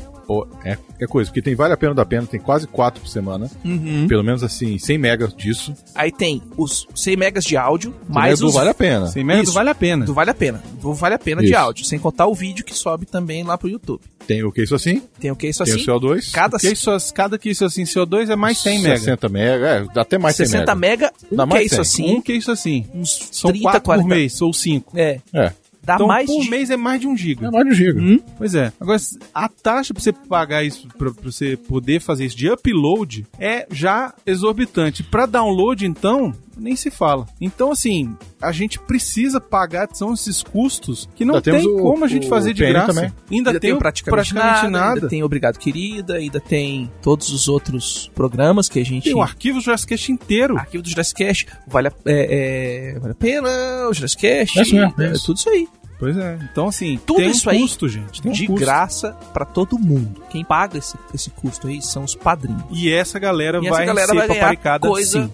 É, 0.63 0.77
é 1.01 1.05
coisa, 1.07 1.29
porque 1.29 1.41
tem 1.41 1.53
Vale 1.55 1.73
a 1.73 1.77
Pena 1.77 1.93
da 1.93 2.05
Pena, 2.05 2.25
tem 2.25 2.39
quase 2.39 2.65
4 2.67 3.01
por 3.01 3.07
semana. 3.07 3.49
Uhum. 3.63 4.07
Pelo 4.07 4.23
menos 4.23 4.43
assim, 4.43 4.77
100 4.79 4.97
megas 4.97 5.33
disso. 5.35 5.73
Aí 5.93 6.11
tem 6.11 6.41
os 6.57 6.87
100 6.95 7.17
megas 7.17 7.43
de 7.43 7.57
áudio, 7.57 7.93
Mais 8.07 8.39
do 8.39 8.47
os 8.47 8.53
Vale 8.53 8.69
a 8.69 8.73
Pena. 8.73 9.07
Sem 9.07 9.23
merda, 9.23 9.43
Isso. 9.43 9.51
vale 9.53 9.69
a 9.69 9.75
pena. 9.75 10.05
do 10.05 10.13
Vale 10.13 10.29
a 10.31 10.33
Pena. 10.33 10.63
Do 10.81 10.93
Vale 10.93 11.15
a 11.15 11.19
Pena 11.19 11.41
de 11.41 11.49
Isso. 11.49 11.57
áudio, 11.57 11.85
sem 11.85 11.99
contar 11.99 12.27
o 12.27 12.33
vídeo 12.33 12.63
que 12.63 12.73
sobe 12.73 13.05
também 13.05 13.43
lá 13.43 13.57
pro 13.57 13.69
YouTube. 13.69 14.01
Tem 14.25 14.41
o 14.43 14.51
que 14.53 14.63
isso 14.63 14.73
assim? 14.73 15.01
Tem 15.19 15.29
o 15.31 15.35
que 15.35 15.47
isso 15.47 15.63
Tem 15.65 15.73
assim? 15.73 15.83
o 15.83 15.85
CO2. 15.85 16.31
Cada 16.31 16.57
Que 16.57 16.69
isso, 16.71 16.89
cada 17.13 17.37
que 17.37 17.49
isso 17.49 17.65
assim, 17.65 17.83
CO2 17.83 18.29
é 18.29 18.35
mais 18.37 18.57
100 18.59 18.81
mega. 18.81 18.97
60 18.97 19.27
mega, 19.29 19.67
é, 19.67 19.85
dá 19.93 20.01
até 20.03 20.17
mais 20.17 20.37
100 20.37 20.45
60 20.45 20.75
mega. 20.75 21.05
mega, 21.11 21.13
um 21.29 21.35
Dá 21.35 21.43
que 21.43 21.49
mais 21.49 21.61
é 21.63 21.65
isso 21.65 21.75
100. 21.75 21.81
assim, 22.05 22.15
Um 22.17 22.21
que 22.21 22.33
isso 22.33 22.49
assim. 22.51 22.85
uns 22.93 23.29
São 23.33 23.51
30, 23.51 23.63
quatro 23.63 23.81
40. 23.81 24.03
por 24.07 24.15
mês, 24.15 24.41
ou 24.41 24.53
cinco. 24.53 24.97
É, 24.97 25.19
É, 25.33 25.51
dá 25.83 25.95
então, 25.95 26.07
mais 26.07 26.27
por 26.27 26.41
de... 26.41 26.49
mês 26.49 26.69
é 26.69 26.77
mais 26.77 27.01
de 27.01 27.07
um 27.07 27.15
giga. 27.15 27.47
é 27.47 27.51
mais 27.51 27.65
de 27.65 27.71
um 27.71 27.75
giga. 27.75 28.01
Hum? 28.01 28.19
Pois 28.37 28.55
é. 28.55 28.71
Agora, 28.79 28.99
a 29.33 29.49
taxa 29.49 29.93
pra 29.93 30.01
você 30.01 30.13
pagar 30.13 30.63
isso, 30.63 30.87
pra, 30.97 31.11
pra 31.11 31.31
você 31.31 31.57
poder 31.57 31.99
fazer 31.99 32.25
isso 32.25 32.37
de 32.37 32.49
upload, 32.49 33.25
é 33.39 33.67
já 33.71 34.13
exorbitante. 34.25 35.03
Pra 35.03 35.25
download, 35.25 35.85
então, 35.85 36.33
nem 36.57 36.75
se 36.75 36.89
fala. 36.91 37.25
Então, 37.39 37.71
assim, 37.71 38.15
a 38.41 38.51
gente 38.51 38.79
precisa 38.79 39.39
pagar, 39.41 39.87
são 39.93 40.13
esses 40.13 40.41
custos 40.43 41.07
que 41.15 41.25
não 41.25 41.35
Ainda 41.35 41.43
tem 41.43 41.53
temos 41.61 41.67
o- 41.67 41.77
como 41.83 42.05
a 42.05 42.07
gente 42.07 42.27
fazer 42.29 42.53
de 42.53 42.65
graça. 42.65 42.87
também. 42.93 43.13
Ainda, 43.31 43.49
Ainda 43.51 43.59
tem, 43.59 43.73
o 43.73 43.75
o 43.75 43.79
praticamente, 43.79 44.67
nada, 44.69 44.93
ainda 44.95 45.07
tem 45.09 45.23
Obrigado 45.23 45.57
Querida, 45.57 46.15
ainda 46.15 46.39
tem 46.39 46.91
todos 47.01 47.29
os 47.29 47.47
outros 47.47 48.11
programas 48.13 48.69
que 48.69 48.79
a 48.79 48.85
gente... 48.85 49.05
Tem 49.05 49.15
o 49.15 49.21
arquivo 49.21 49.59
Jurassic 49.59 49.93
inteiro. 50.11 50.57
Arquivo 50.57 50.83
do 50.83 50.89
Jurassic 50.89 51.23
Cast, 51.23 51.47
vale 51.67 51.87
a, 51.87 51.91
é, 52.05 52.93
é, 52.95 52.99
vale 52.99 53.11
a 53.11 53.15
pena, 53.15 53.49
o 53.89 53.93
Jurassic 53.93 54.21
Cast, 54.21 54.59
É 54.59 54.61
isso 54.61 54.75
mesmo, 54.75 54.93
é 54.99 55.05
é 55.07 55.11
isso. 55.11 55.25
tudo 55.25 55.37
isso 55.37 55.49
aí. 55.49 55.67
Pois 55.99 56.17
é. 56.17 56.37
Então, 56.51 56.67
assim, 56.67 56.99
Tudo 57.05 57.17
tem 57.17 57.29
isso 57.29 57.47
um 57.47 57.51
aí 57.53 57.59
custo, 57.61 57.87
gente. 57.87 58.21
Tem 58.21 58.29
um 58.31 58.33
de 58.35 58.45
custo. 58.47 58.59
graça 58.65 59.11
pra 59.33 59.45
todo 59.45 59.79
mundo. 59.79 60.21
Quem 60.29 60.43
paga 60.43 60.77
esse, 60.77 60.97
esse 61.13 61.29
custo 61.29 61.67
aí 61.67 61.81
são 61.81 62.03
os 62.03 62.13
padrinhos. 62.13 62.61
E 62.71 62.91
essa 62.91 63.17
galera 63.19 63.59
E 63.59 63.69
vai 63.69 63.83
essa 63.83 63.85
galera 63.85 64.07
ser 64.07 64.15
vai 64.15 64.27
paparicada 64.27 64.85
coisa, 64.87 65.21
sim. 65.23 65.33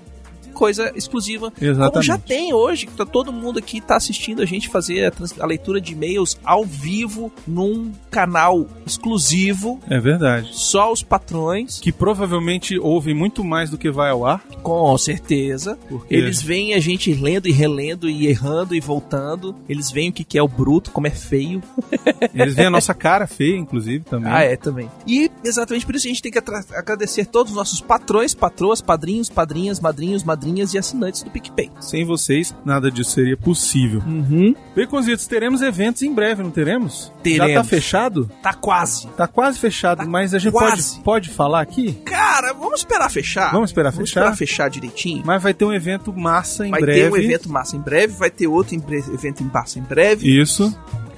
Coisa 0.59 0.91
exclusiva. 0.93 1.53
Exatamente. 1.61 1.91
Como 1.93 2.03
já 2.03 2.17
tem 2.17 2.53
hoje, 2.53 2.85
que 2.85 2.91
tá 2.91 3.05
todo 3.05 3.31
mundo 3.31 3.59
aqui 3.59 3.79
tá 3.79 3.95
assistindo 3.95 4.41
a 4.41 4.45
gente 4.45 4.67
fazer 4.67 5.05
a, 5.05 5.11
trans- 5.11 5.39
a 5.39 5.45
leitura 5.45 5.79
de 5.79 5.93
e-mails 5.93 6.37
ao 6.43 6.65
vivo 6.65 7.31
num 7.47 7.91
canal 8.11 8.67
exclusivo, 8.85 9.79
É 9.89 9.99
verdade. 9.99 10.49
só 10.51 10.91
os 10.91 11.01
patrões, 11.01 11.79
Que 11.79 11.91
provavelmente 11.91 12.77
ouvem 12.77 13.13
muito 13.15 13.43
mais 13.43 13.69
do 13.69 13.77
que 13.77 13.89
vai 13.89 14.09
ao 14.09 14.25
ar. 14.25 14.43
com 14.61 14.97
certeza. 14.97 15.77
Porque 15.87 16.13
Eles 16.13 16.41
veem 16.41 16.73
a 16.73 16.79
gente 16.79 17.13
lendo 17.13 17.47
e 17.47 17.51
relendo 17.53 18.09
e 18.09 18.27
errando 18.27 18.75
e 18.75 18.79
voltando. 18.81 19.55
Eles 19.69 19.89
veem 19.89 20.09
o 20.09 20.13
que 20.13 20.23
que 20.25 20.37
é 20.37 20.43
o 20.43 20.47
bruto, 20.47 20.91
como 20.91 21.07
é 21.07 21.11
feio. 21.11 21.63
eles 22.35 22.53
veem 22.55 22.67
a 22.67 22.71
nossa 22.71 22.93
cara 22.93 23.25
feia, 23.27 23.55
inclusive, 23.57 24.03
também. 24.03 24.31
Ah, 24.31 24.41
é, 24.43 24.55
também. 24.57 24.89
E 25.07 25.31
exatamente 25.43 25.85
por 25.85 25.95
isso 25.95 26.05
a 26.07 26.09
gente 26.09 26.21
tem 26.21 26.31
que 26.31 26.39
agradecer 26.75 27.25
todos 27.25 27.51
os 27.53 27.57
nossos 27.57 27.79
patrões, 27.81 28.33
patroas, 28.33 28.81
padrinhos, 28.81 29.29
padrinhas, 29.29 29.79
madrinhos, 29.79 30.23
madrinhas 30.23 30.48
e 30.73 30.77
assinantes 30.77 31.23
do 31.23 31.29
PicPay. 31.29 31.69
Sem 31.79 32.05
vocês, 32.05 32.55
nada 32.65 32.89
disso 32.91 33.11
seria 33.11 33.37
possível. 33.37 34.01
Uhum. 34.05 34.53
Baconzitos, 34.75 35.27
teremos 35.27 35.61
eventos 35.61 36.01
em 36.01 36.13
breve, 36.13 36.43
não 36.43 36.51
teremos? 36.51 37.11
Já 37.17 37.21
Teremos. 37.23 37.53
tá 37.53 37.63
fechado? 37.63 38.31
Tá 38.41 38.53
quase. 38.53 39.07
Tá 39.09 39.27
quase 39.27 39.59
fechado, 39.59 39.99
Tá 39.99 40.05
mas 40.05 40.33
a 40.33 40.39
gente 40.39 40.51
quase. 40.51 40.91
pode, 40.93 41.03
pode 41.03 41.29
falar 41.29 41.61
aqui? 41.61 41.93
Cara, 42.05 42.53
vamos 42.53 42.79
esperar 42.79 43.09
fechar. 43.09 43.51
Vamos 43.51 43.69
esperar 43.69 43.91
Vamos 43.91 44.09
fechar? 44.09 44.21
esperar 44.21 44.35
fechar 44.37 44.69
direitinho. 44.69 45.23
Mas 45.25 45.41
vai 45.41 45.53
ter 45.53 45.65
um 45.65 45.73
evento 45.73 46.11
massa 46.13 46.65
em 46.65 46.71
vai 46.71 46.81
breve. 46.81 47.01
ter 47.01 47.11
um 47.11 47.17
evento 47.17 47.49
massa 47.49 47.75
em 47.75 47.79
breve, 47.79 48.13
vai 48.13 48.29
ter 48.29 48.47
outro 48.47 48.75
em 48.75 48.79
evento 49.13 49.43
em 49.43 49.49
massa 49.53 49.79
em 49.79 49.83
breve. 49.83 50.39
Isso. 50.41 50.73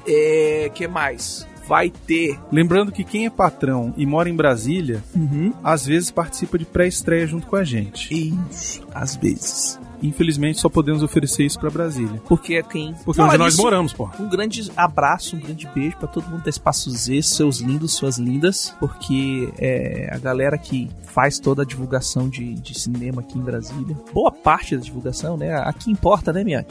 É, 0.08 0.72
que 0.74 0.88
mais? 0.88 1.48
Vai 1.72 1.90
ter. 1.90 2.38
Lembrando 2.52 2.92
que 2.92 3.02
quem 3.02 3.26
é 3.26 3.30
patrão 3.30 3.94
e 3.96 4.06
mora 4.06 4.28
em 4.30 4.36
Brasília, 4.36 5.02
Uhum. 5.16 5.54
às 5.64 5.86
vezes 5.86 6.12
participa 6.12 6.58
de 6.58 6.66
pré-estreia 6.66 7.26
junto 7.26 7.48
com 7.48 7.56
a 7.56 7.64
gente. 7.64 8.14
Isso, 8.50 8.86
às 8.94 9.16
vezes. 9.16 9.80
Infelizmente, 10.02 10.60
só 10.60 10.68
podemos 10.70 11.04
oferecer 11.04 11.46
isso 11.46 11.60
pra 11.60 11.70
Brasília. 11.70 12.22
Porque 12.28 12.56
é 12.56 12.64
quem. 12.64 12.94
Porque 13.06 13.18
Fala 13.18 13.30
onde 13.30 13.38
nós 13.38 13.54
nisso, 13.54 13.62
moramos, 13.64 13.94
pô. 13.94 14.10
Um 14.20 14.28
grande 14.30 14.72
abraço, 14.76 15.36
um 15.36 15.40
grande 15.40 15.68
beijo 15.74 15.98
pra 15.98 16.08
todo 16.08 16.28
mundo 16.30 16.44
da 16.44 16.50
Espaço 16.50 16.90
Z, 16.92 17.22
seus 17.22 17.60
lindos, 17.60 17.94
suas 17.94 18.18
lindas, 18.18 18.74
porque 18.80 19.52
é 19.58 20.10
a 20.12 20.18
galera 20.18 20.58
que 20.58 20.90
faz 21.04 21.40
toda 21.40 21.64
a 21.64 21.66
divulgação 21.66 22.30
de, 22.30 22.54
de 22.56 22.80
cinema 22.80 23.22
aqui 23.22 23.38
em 23.38 23.42
Brasília. 23.42 23.98
Boa 24.14 24.32
parte 24.32 24.78
da 24.78 24.82
divulgação, 24.82 25.36
né? 25.36 25.54
Aqui 25.66 25.92
importa, 25.92 26.32
né, 26.32 26.44
minha? 26.44 26.66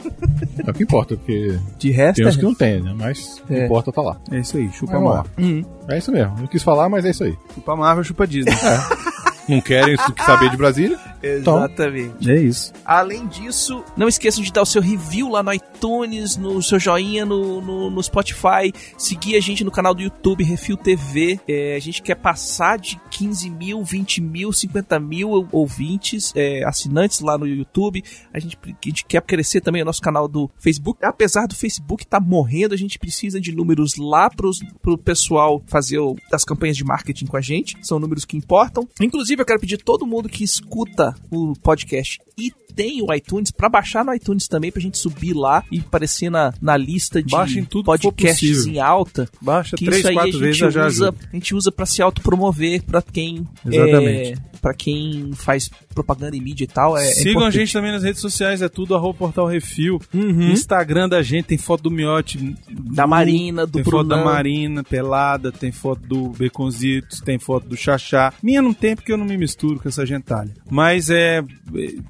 É 0.65 0.69
o 0.69 0.73
que 0.73 0.83
importa, 0.83 1.15
porque 1.15 1.59
De 1.77 1.91
resto. 1.91 2.15
tem 2.17 2.27
uns 2.27 2.35
é- 2.35 2.37
que 2.39 2.43
não 2.43 2.55
tem, 2.55 2.81
né? 2.81 2.93
Mas 2.97 3.37
o 3.43 3.47
que 3.47 3.53
É. 3.53 3.65
importa 3.65 3.91
tá 3.91 4.01
lá. 4.01 4.17
É 4.31 4.39
isso 4.39 4.57
aí, 4.57 4.69
chupa 4.73 4.97
lá. 4.97 5.15
Marvel. 5.17 5.31
Hum. 5.37 5.63
É 5.87 5.97
isso 5.97 6.11
mesmo. 6.11 6.35
Não 6.39 6.47
quis 6.47 6.63
falar, 6.63 6.89
mas 6.89 7.05
é 7.05 7.11
isso 7.11 7.23
aí. 7.23 7.37
Chupa 7.53 7.75
Marvel, 7.75 8.03
chupa 8.03 8.25
Disney. 8.27 8.51
Não 9.51 9.61
querem 9.61 9.95
saber 10.25 10.49
de 10.49 10.57
Brasília? 10.57 10.99
Então. 11.23 11.57
Exatamente. 11.57 12.31
é 12.31 12.35
isso. 12.35 12.73
Além 12.83 13.27
disso, 13.27 13.83
não 13.95 14.07
esqueçam 14.07 14.43
de 14.43 14.51
dar 14.51 14.63
o 14.63 14.65
seu 14.65 14.81
review 14.81 15.29
lá 15.29 15.43
no 15.43 15.53
iTunes, 15.53 15.70
no 15.85 16.61
seu 16.61 16.79
joinha 16.79 17.25
no, 17.25 17.61
no, 17.61 17.89
no 17.89 18.03
Spotify, 18.03 18.71
seguir 18.97 19.35
a 19.35 19.39
gente 19.39 19.63
no 19.63 19.71
canal 19.71 19.93
do 19.95 20.01
YouTube 20.01 20.43
Refil 20.43 20.77
TV. 20.77 21.39
É, 21.47 21.75
a 21.75 21.79
gente 21.79 22.01
quer 22.01 22.15
passar 22.15 22.77
de 22.77 22.99
15 23.09 23.49
mil, 23.49 23.83
20 23.83 24.21
mil, 24.21 24.51
50 24.53 24.99
mil 24.99 25.47
ouvintes, 25.51 26.31
é, 26.35 26.63
assinantes 26.65 27.19
lá 27.21 27.37
no 27.37 27.47
YouTube. 27.47 28.03
A 28.33 28.39
gente, 28.39 28.57
a 28.63 28.87
gente 28.87 29.05
quer 29.05 29.21
crescer 29.21 29.61
também 29.61 29.81
o 29.81 29.85
nosso 29.85 30.01
canal 30.01 30.27
do 30.27 30.49
Facebook. 30.59 31.03
Apesar 31.03 31.47
do 31.47 31.55
Facebook 31.55 32.03
estar 32.03 32.19
morrendo, 32.19 32.73
a 32.73 32.77
gente 32.77 32.99
precisa 32.99 33.39
de 33.41 33.51
números 33.51 33.95
lá 33.95 34.29
pros, 34.29 34.59
pro 34.81 34.97
pessoal 34.97 35.61
fazer 35.67 35.99
o- 35.99 36.15
as 36.31 36.43
campanhas 36.43 36.77
de 36.77 36.83
marketing 36.83 37.25
com 37.25 37.37
a 37.37 37.41
gente. 37.41 37.75
São 37.81 37.99
números 37.99 38.25
que 38.25 38.37
importam. 38.37 38.87
Inclusive, 39.01 39.41
eu 39.41 39.45
quero 39.45 39.59
pedir 39.59 39.77
todo 39.77 40.05
mundo 40.05 40.29
que 40.29 40.43
escuta 40.43 41.15
o 41.31 41.53
podcast 41.61 42.19
e 42.37 42.51
tem 42.73 43.01
o 43.01 43.13
iTunes 43.13 43.51
pra 43.51 43.67
baixar 43.67 44.05
no 44.05 44.13
iTunes 44.13 44.47
também 44.47 44.71
pra 44.71 44.81
gente 44.81 44.97
subir 44.97 45.33
lá 45.33 45.63
e 45.71 45.79
aparecer 45.79 46.29
na, 46.29 46.53
na 46.61 46.75
lista 46.77 47.21
de 47.23 47.31
Baixem 47.31 47.63
tudo 47.63 47.91
que 47.93 48.01
for 48.01 48.11
podcasts 48.11 48.65
em 48.67 48.79
alta. 48.79 49.29
Baixa 49.41 49.75
Que 49.77 49.85
três, 49.85 49.99
isso 49.99 50.07
aí 50.09 50.13
a 50.13 50.17
quatro 50.17 50.31
gente 50.33 50.41
vezes 50.41 50.57
já 50.57 50.67
usa, 50.67 50.85
ajuda. 50.85 51.15
a 51.31 51.35
gente 51.35 51.55
usa 51.55 51.71
para 51.71 51.85
se 51.85 52.01
autopromover 52.01 52.83
pra 52.83 53.01
quem 53.01 53.47
Exatamente. 53.65 54.33
é, 54.33 54.51
para 54.61 54.73
quem 54.73 55.31
faz 55.33 55.69
propaganda 55.93 56.35
em 56.37 56.41
mídia 56.41 56.63
e 56.65 56.67
tal. 56.67 56.97
É, 56.97 57.01
é 57.07 57.11
Sigam 57.11 57.27
a 57.27 57.31
importante. 57.31 57.53
gente 57.57 57.73
também 57.73 57.91
nas 57.91 58.03
redes 58.03 58.21
sociais, 58.21 58.61
é 58.61 58.69
tudo 58.69 58.95
arroba 58.95 59.17
portal 59.17 59.47
refil. 59.47 59.99
Uhum. 60.13 60.51
Instagram 60.51 61.09
da 61.09 61.21
gente, 61.21 61.45
tem 61.45 61.57
foto 61.57 61.83
do 61.83 61.91
Miote. 61.91 62.55
Da 62.69 63.07
Marina, 63.07 63.65
do 63.65 63.73
Tem 63.73 63.83
foto 63.83 64.07
da 64.07 64.15
Brunão. 64.17 64.33
Marina, 64.33 64.83
pelada, 64.83 65.51
tem 65.51 65.71
foto 65.71 66.01
do 66.07 66.29
Beconzitos, 66.29 67.19
tem 67.21 67.39
foto 67.39 67.67
do 67.67 67.75
Xaxá. 67.75 68.33
Minha 68.43 68.61
não 68.61 68.73
tem 68.73 68.95
porque 68.95 69.11
eu 69.11 69.17
não 69.17 69.25
me 69.25 69.37
misturo 69.37 69.79
com 69.79 69.89
essa 69.89 70.05
gentalha. 70.05 70.51
Mas 70.69 71.09
é. 71.09 71.43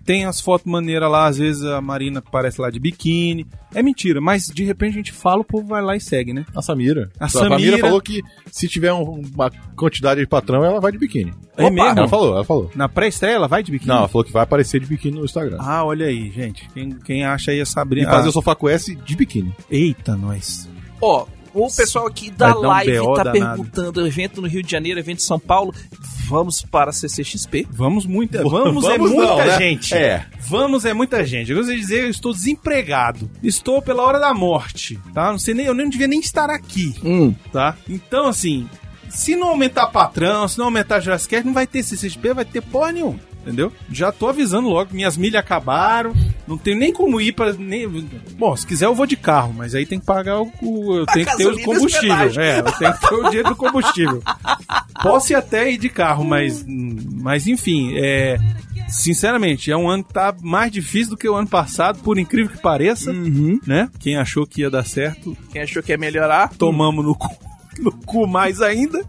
Tem 0.05 0.25
as 0.25 0.41
fotos 0.41 0.65
maneiras 0.69 1.09
lá, 1.09 1.27
às 1.27 1.37
vezes 1.37 1.63
a 1.63 1.79
Marina 1.81 2.19
aparece 2.19 2.59
lá 2.59 2.69
de 2.69 2.79
biquíni. 2.79 3.45
É 3.73 3.81
mentira, 3.81 4.19
mas 4.19 4.47
de 4.47 4.65
repente 4.65 4.91
a 4.91 4.95
gente 4.97 5.11
fala, 5.13 5.41
o 5.41 5.45
povo 5.45 5.65
vai 5.67 5.81
lá 5.81 5.95
e 5.95 6.01
segue, 6.01 6.33
né? 6.33 6.45
A 6.55 6.61
Samira. 6.61 7.09
A 7.19 7.29
Samira 7.29 7.55
Samira- 7.57 7.77
falou 7.77 8.01
que 8.01 8.21
se 8.51 8.67
tiver 8.67 8.91
um- 8.91 9.21
uma 9.33 9.49
quantidade 9.77 10.19
de 10.19 10.27
patrão, 10.27 10.63
ela 10.65 10.81
vai 10.81 10.91
de 10.91 10.97
biquíni. 10.97 11.33
É 11.55 11.69
mesmo? 11.69 11.97
Ela 11.99 12.07
falou, 12.07 12.33
ela 12.35 12.43
falou. 12.43 12.69
Na 12.75 12.89
pré-estreia 12.89 13.35
ela 13.35 13.47
vai 13.47 13.63
de 13.63 13.71
biquíni? 13.71 13.87
Não, 13.89 13.99
ela 13.99 14.07
falou 14.09 14.25
que 14.25 14.31
vai 14.33 14.43
aparecer 14.43 14.81
de 14.81 14.87
biquíni 14.87 15.17
no 15.17 15.23
Instagram. 15.25 15.57
Ah, 15.59 15.85
olha 15.85 16.07
aí, 16.07 16.29
gente. 16.31 16.67
Quem, 16.73 16.89
quem 16.99 17.23
acha 17.23 17.51
aí 17.51 17.59
a 17.59 17.63
E 17.63 17.65
Sabrina. 17.65 18.09
fazer 18.09 18.27
Ah, 18.27 18.29
o 18.29 18.33
sofá 18.33 18.53
com 18.55 18.67
S 18.67 18.93
de 18.93 19.15
biquíni. 19.15 19.53
Eita, 19.69 20.17
nós. 20.17 20.67
Ó, 21.01 21.25
o 21.53 21.67
pessoal 21.71 22.07
aqui 22.07 22.31
da 22.31 22.57
um 22.57 22.61
live 22.61 22.99
BO 22.99 23.13
tá 23.13 23.23
danado. 23.23 23.63
perguntando: 23.63 24.07
evento 24.07 24.41
no 24.41 24.47
Rio 24.47 24.63
de 24.63 24.71
Janeiro, 24.71 24.99
evento 24.99 25.19
em 25.19 25.23
São 25.25 25.39
Paulo. 25.39 25.73
Vamos 26.27 26.61
para 26.61 26.91
a 26.91 26.93
CCXP. 26.93 27.67
Vamos 27.69 28.05
muita. 28.05 28.41
Vamos, 28.43 28.85
é 28.85 28.97
Vamos 28.97 29.11
muita 29.11 29.27
não, 29.27 29.37
né? 29.37 29.57
gente. 29.57 29.93
É. 29.93 30.25
Vamos 30.47 30.85
é 30.85 30.93
muita 30.93 31.25
gente. 31.25 31.51
Eu 31.51 31.57
gostaria 31.57 31.79
de 31.79 31.85
dizer, 31.85 32.03
eu 32.03 32.09
estou 32.09 32.31
desempregado. 32.33 33.29
Estou 33.43 33.81
pela 33.81 34.03
hora 34.03 34.19
da 34.19 34.33
morte, 34.33 34.97
tá? 35.13 35.31
Não 35.31 35.39
sei 35.39 35.53
nem, 35.53 35.65
eu 35.65 35.73
nem 35.73 35.89
devia 35.89 36.07
nem 36.07 36.19
estar 36.19 36.49
aqui, 36.49 36.95
tá? 37.51 37.75
Então, 37.89 38.27
assim, 38.27 38.67
se 39.09 39.35
não 39.35 39.49
aumentar 39.49 39.87
patrão, 39.87 40.47
se 40.47 40.57
não 40.57 40.65
aumentar 40.65 41.01
Jurassic, 41.01 41.43
não 41.43 41.53
vai 41.53 41.67
ter 41.67 41.83
CCXP, 41.83 42.33
vai 42.33 42.45
ter 42.45 42.61
porra 42.61 42.93
nenhuma. 42.93 43.19
Entendeu? 43.41 43.73
Já 43.91 44.11
tô 44.11 44.27
avisando 44.27 44.69
logo, 44.69 44.93
minhas 44.93 45.17
milhas 45.17 45.39
acabaram, 45.39 46.13
não 46.47 46.57
tenho 46.57 46.77
nem 46.77 46.91
como 46.91 47.19
ir 47.21 47.31
para 47.33 47.53
nem 47.53 47.87
Bom, 48.37 48.55
se 48.55 48.65
quiser 48.65 48.85
eu 48.85 48.95
vou 48.95 49.05
de 49.05 49.15
carro, 49.15 49.53
mas 49.55 49.73
aí 49.75 49.85
tem 49.85 49.99
que 49.99 50.05
pagar 50.05 50.41
o, 50.41 50.51
eu 50.97 51.05
tenho 51.05 51.25
que 51.25 51.37
ter 51.37 51.47
o 51.47 51.59
e 51.59 51.63
combustível. 51.63 52.41
É, 52.41 52.59
eu 52.59 52.63
tenho 52.77 52.93
que 52.93 53.09
ter 53.09 53.15
o 53.15 53.23
dinheiro 53.29 53.49
do 53.49 53.55
combustível. 53.55 54.21
Posso 55.01 55.31
ir 55.31 55.35
até 55.35 55.71
ir 55.71 55.77
de 55.77 55.89
carro, 55.89 56.23
mas, 56.23 56.65
mas 56.67 57.47
enfim, 57.47 57.93
é, 57.95 58.37
sinceramente, 58.89 59.71
é 59.71 59.77
um 59.77 59.89
ano 59.89 60.03
que 60.03 60.13
tá 60.13 60.35
mais 60.41 60.71
difícil 60.71 61.11
do 61.11 61.17
que 61.17 61.27
o 61.29 61.35
ano 61.35 61.47
passado, 61.47 61.99
por 61.99 62.17
incrível 62.17 62.51
que 62.55 62.61
pareça, 62.61 63.11
Uhum. 63.11 63.59
né? 63.65 63.89
Quem 63.99 64.17
achou 64.17 64.45
que 64.45 64.61
ia 64.61 64.69
dar 64.69 64.85
certo, 64.85 65.35
Quem 65.51 65.61
achou 65.61 65.81
que 65.81 65.91
ia 65.91 65.97
melhorar, 65.97 66.49
tomamos 66.49 67.03
no 67.05 67.15
cu, 67.15 67.27
no 67.79 67.91
cu 67.91 68.27
mais 68.27 68.61
ainda. 68.61 69.03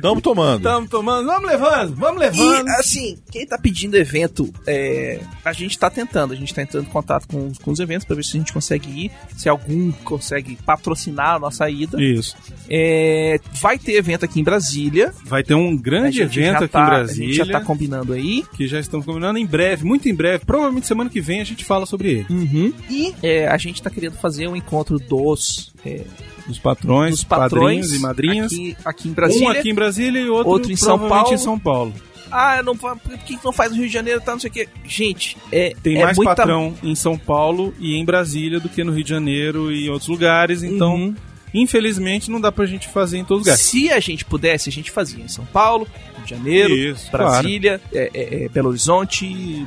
Tamo 0.00 0.20
tomando. 0.20 0.58
Estamos 0.58 0.90
tomando, 0.90 1.26
vamos 1.26 1.48
levando, 1.50 1.94
vamos 1.96 2.16
E, 2.22 2.24
levando. 2.26 2.68
assim, 2.78 3.18
quem 3.30 3.46
tá 3.46 3.56
pedindo 3.58 3.96
evento, 3.96 4.52
é, 4.66 5.20
a 5.50 5.52
gente 5.52 5.78
tá 5.78 5.88
tentando, 5.88 6.32
a 6.32 6.36
gente 6.36 6.52
tá 6.52 6.62
entrando 6.62 6.84
em 6.86 6.90
contato 6.90 7.26
com, 7.28 7.52
com 7.62 7.70
os 7.70 7.78
eventos 7.80 8.04
pra 8.04 8.16
ver 8.16 8.24
se 8.24 8.36
a 8.36 8.40
gente 8.40 8.52
consegue 8.52 8.88
ir, 9.06 9.10
se 9.36 9.48
algum 9.48 9.90
consegue 10.04 10.56
patrocinar 10.64 11.34
a 11.36 11.38
nossa 11.38 11.68
ida. 11.70 12.02
Isso. 12.02 12.36
É, 12.68 13.38
vai 13.60 13.78
ter 13.78 13.92
evento 13.94 14.24
aqui 14.24 14.40
em 14.40 14.44
Brasília. 14.44 15.12
Vai 15.24 15.42
ter 15.42 15.54
um 15.54 15.72
A 15.72 15.76
grande 15.80 16.20
evento 16.22 16.64
aqui 16.64 16.68
tá- 16.68 16.80
em 16.80 16.82
A 16.82 16.86
Brasília. 16.86 17.34
gente 17.34 17.36
já 17.46 17.58
tá 17.58 17.64
combinando 17.64 18.12
aí. 18.12 18.44
Que 18.56 18.66
já 18.66 18.80
estamos 18.80 19.06
combinando 19.06 19.38
em 19.38 19.46
breve, 19.46 19.84
muito 19.84 20.08
em 20.08 20.14
breve. 20.14 20.44
Provavelmente 20.44 20.86
semana 20.86 21.08
que 21.10 21.20
vem 21.20 21.40
a 21.40 21.44
gente 21.44 21.64
fala 21.64 21.86
sobre 21.86 22.10
ele. 22.10 22.26
Uhum. 22.30 22.72
E 22.90 23.14
é, 23.22 23.46
a 23.48 23.56
gente 23.56 23.82
tá 23.82 23.90
querendo 23.90 24.14
fazer 24.16 24.48
um 24.48 24.56
encontro 24.56 24.98
dos, 24.98 25.72
é, 25.84 26.02
Dos 26.46 26.58
patrões, 26.58 27.10
dos 27.10 27.24
patrões 27.24 27.86
padrinhos 27.86 27.92
e 27.94 27.98
madrinhas. 27.98 28.52
Aqui, 28.52 28.76
aqui 28.84 29.08
em 29.08 29.12
Brasília. 29.12 29.46
Um 29.46 29.50
aqui 29.50 29.70
em 29.70 29.74
Brasília 29.74 30.20
e 30.20 30.28
outro, 30.28 30.52
outro 30.52 30.72
em 30.72 30.76
São 30.76 30.98
Paulo. 31.08 31.32
em 31.34 31.38
São 31.38 31.58
Paulo. 31.58 31.92
Ah, 32.30 32.62
não, 32.62 32.76
por 32.76 32.98
que 33.24 33.38
não 33.44 33.52
faz 33.52 33.70
no 33.70 33.78
Rio 33.78 33.86
de 33.86 33.92
Janeiro, 33.92 34.20
tá, 34.20 34.32
não 34.32 34.40
sei 34.40 34.50
o 34.50 34.52
quê. 34.52 34.68
Gente, 34.84 35.36
é, 35.52 35.74
Tem 35.82 35.98
é 35.98 36.02
mais 36.04 36.16
muita... 36.16 36.34
patrão 36.34 36.74
em 36.82 36.94
São 36.94 37.16
Paulo 37.16 37.74
e 37.78 37.94
em 37.96 38.04
Brasília 38.04 38.58
do 38.60 38.68
que 38.68 38.82
no 38.84 38.92
Rio 38.92 39.04
de 39.04 39.10
Janeiro 39.10 39.72
e 39.72 39.86
em 39.86 39.90
outros 39.90 40.08
lugares. 40.08 40.62
Então, 40.62 40.94
Uhum. 40.94 41.14
infelizmente, 41.54 42.30
não 42.30 42.40
dá 42.40 42.50
pra 42.52 42.66
gente 42.66 42.88
fazer 42.88 43.18
em 43.18 43.24
todos 43.24 43.42
os 43.42 43.46
lugares. 43.46 43.62
Se 43.66 43.90
a 43.90 44.00
gente 44.00 44.24
pudesse, 44.24 44.68
a 44.68 44.72
gente 44.72 44.90
fazia 44.90 45.24
em 45.24 45.28
São 45.28 45.44
Paulo, 45.46 45.86
Rio 46.16 46.24
de 46.24 46.30
Janeiro, 46.30 46.74
Isso, 46.74 47.10
Brasília, 47.10 47.80
é, 47.92 48.10
é, 48.12 48.44
é, 48.44 48.48
Belo 48.48 48.68
Horizonte, 48.70 49.66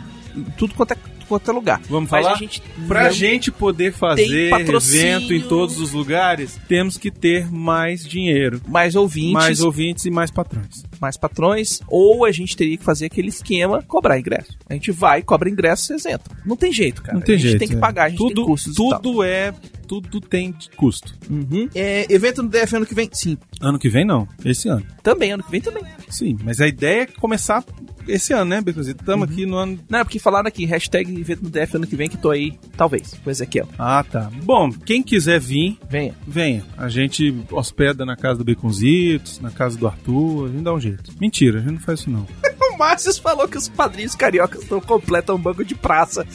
tudo 0.57 0.73
quanto 0.75 0.93
é, 0.93 0.97
quanto 1.27 1.49
é 1.49 1.53
lugar. 1.53 1.79
Vamos 1.89 2.09
Mas 2.09 2.23
falar? 2.23 2.35
a 2.35 2.39
gente 2.39 2.61
Pra 2.87 3.09
gente 3.11 3.51
poder 3.51 3.93
fazer 3.93 4.51
evento 4.51 5.33
em 5.33 5.41
todos 5.41 5.79
os 5.79 5.91
lugares, 5.93 6.59
temos 6.67 6.97
que 6.97 7.11
ter 7.11 7.51
mais 7.51 8.03
dinheiro, 8.05 8.61
mais 8.67 8.95
ouvintes, 8.95 9.33
mais, 9.33 9.61
ouvintes 9.61 10.05
e 10.05 10.11
mais 10.11 10.31
patrões. 10.31 10.83
Patrões, 11.17 11.79
ou 11.87 12.25
a 12.25 12.31
gente 12.31 12.55
teria 12.55 12.77
que 12.77 12.83
fazer 12.83 13.05
aquele 13.07 13.29
esquema, 13.29 13.81
cobrar 13.83 14.19
ingresso. 14.19 14.51
A 14.69 14.73
gente 14.73 14.91
vai, 14.91 15.21
cobra 15.21 15.49
ingresso, 15.49 15.85
você 15.85 15.95
isenta. 15.95 16.29
Não 16.45 16.55
tem 16.55 16.71
jeito, 16.71 17.01
cara. 17.01 17.17
Não 17.17 17.21
tem 17.25 17.35
a 17.35 17.37
gente 17.37 17.49
jeito. 17.49 17.59
tem 17.59 17.67
que 17.69 17.75
é. 17.75 17.79
pagar, 17.79 18.05
a 18.05 18.09
gente 18.09 18.17
tudo, 18.17 18.35
tem 18.35 18.45
custos 18.45 18.73
e 18.73 18.75
tal. 18.77 18.99
Tudo 19.01 19.23
é. 19.23 19.53
Tudo 19.87 20.21
tem 20.21 20.53
custo. 20.75 21.15
Uhum. 21.27 21.67
É, 21.73 22.05
evento 22.13 22.43
no 22.43 22.49
DF 22.49 22.75
ano 22.75 22.85
que 22.85 22.93
vem? 22.93 23.09
Sim. 23.11 23.37
Ano 23.59 23.79
que 23.79 23.89
vem, 23.89 24.05
não. 24.05 24.27
Esse 24.45 24.69
ano. 24.69 24.85
Também, 25.01 25.31
ano 25.31 25.41
que 25.43 25.49
vem 25.49 25.61
também. 25.61 25.83
Sim, 26.07 26.37
mas 26.43 26.61
a 26.61 26.67
ideia 26.67 27.01
é 27.01 27.05
começar 27.07 27.63
esse 28.07 28.31
ano, 28.33 28.45
né, 28.45 28.61
Becozito? 28.61 29.01
Estamos 29.01 29.27
Uhum. 29.27 29.33
aqui 29.33 29.45
no 29.47 29.55
ano. 29.55 29.79
Não, 29.89 29.99
é 29.99 30.03
porque 30.03 30.19
falaram 30.19 30.47
aqui, 30.47 30.63
hashtag 30.65 31.19
evento 31.19 31.43
no 31.43 31.49
DF 31.49 31.75
ano 31.77 31.87
que 31.87 31.95
vem, 31.95 32.07
que 32.07 32.17
tô 32.17 32.29
aí, 32.29 32.53
talvez, 32.77 33.15
com 33.23 33.29
o 33.29 33.31
Ezequiel. 33.31 33.67
Ah, 33.79 34.03
tá. 34.03 34.29
Bom, 34.43 34.71
quem 34.71 35.01
quiser 35.01 35.39
vir, 35.39 35.77
Venha. 35.89 36.13
venha. 36.27 36.63
A 36.77 36.87
gente 36.89 37.35
hospeda 37.51 38.05
na 38.05 38.15
casa 38.15 38.43
do 38.43 38.45
Baconzitos, 38.45 39.39
na 39.39 39.49
casa 39.51 39.77
do 39.77 39.87
Arthur, 39.87 40.45
a 40.45 40.51
gente 40.51 40.63
dá 40.63 40.73
um 40.73 40.79
jeito. 40.79 40.88
Mentira, 41.19 41.59
a 41.59 41.61
gente 41.61 41.73
não 41.73 41.79
faz 41.79 41.99
isso 42.01 42.09
não. 42.09 42.25
O 42.73 42.77
Márcio 42.79 43.13
falou 43.21 43.45
que 43.45 43.57
os 43.57 43.67
padrinhos 43.67 44.15
cariocas 44.15 44.65
não 44.69 44.79
completam 44.79 45.35
um 45.35 45.39
banco 45.39 45.65
de 45.65 45.75
praça. 45.75 46.25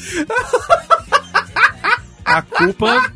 A 2.25 2.43
culpa 2.43 3.13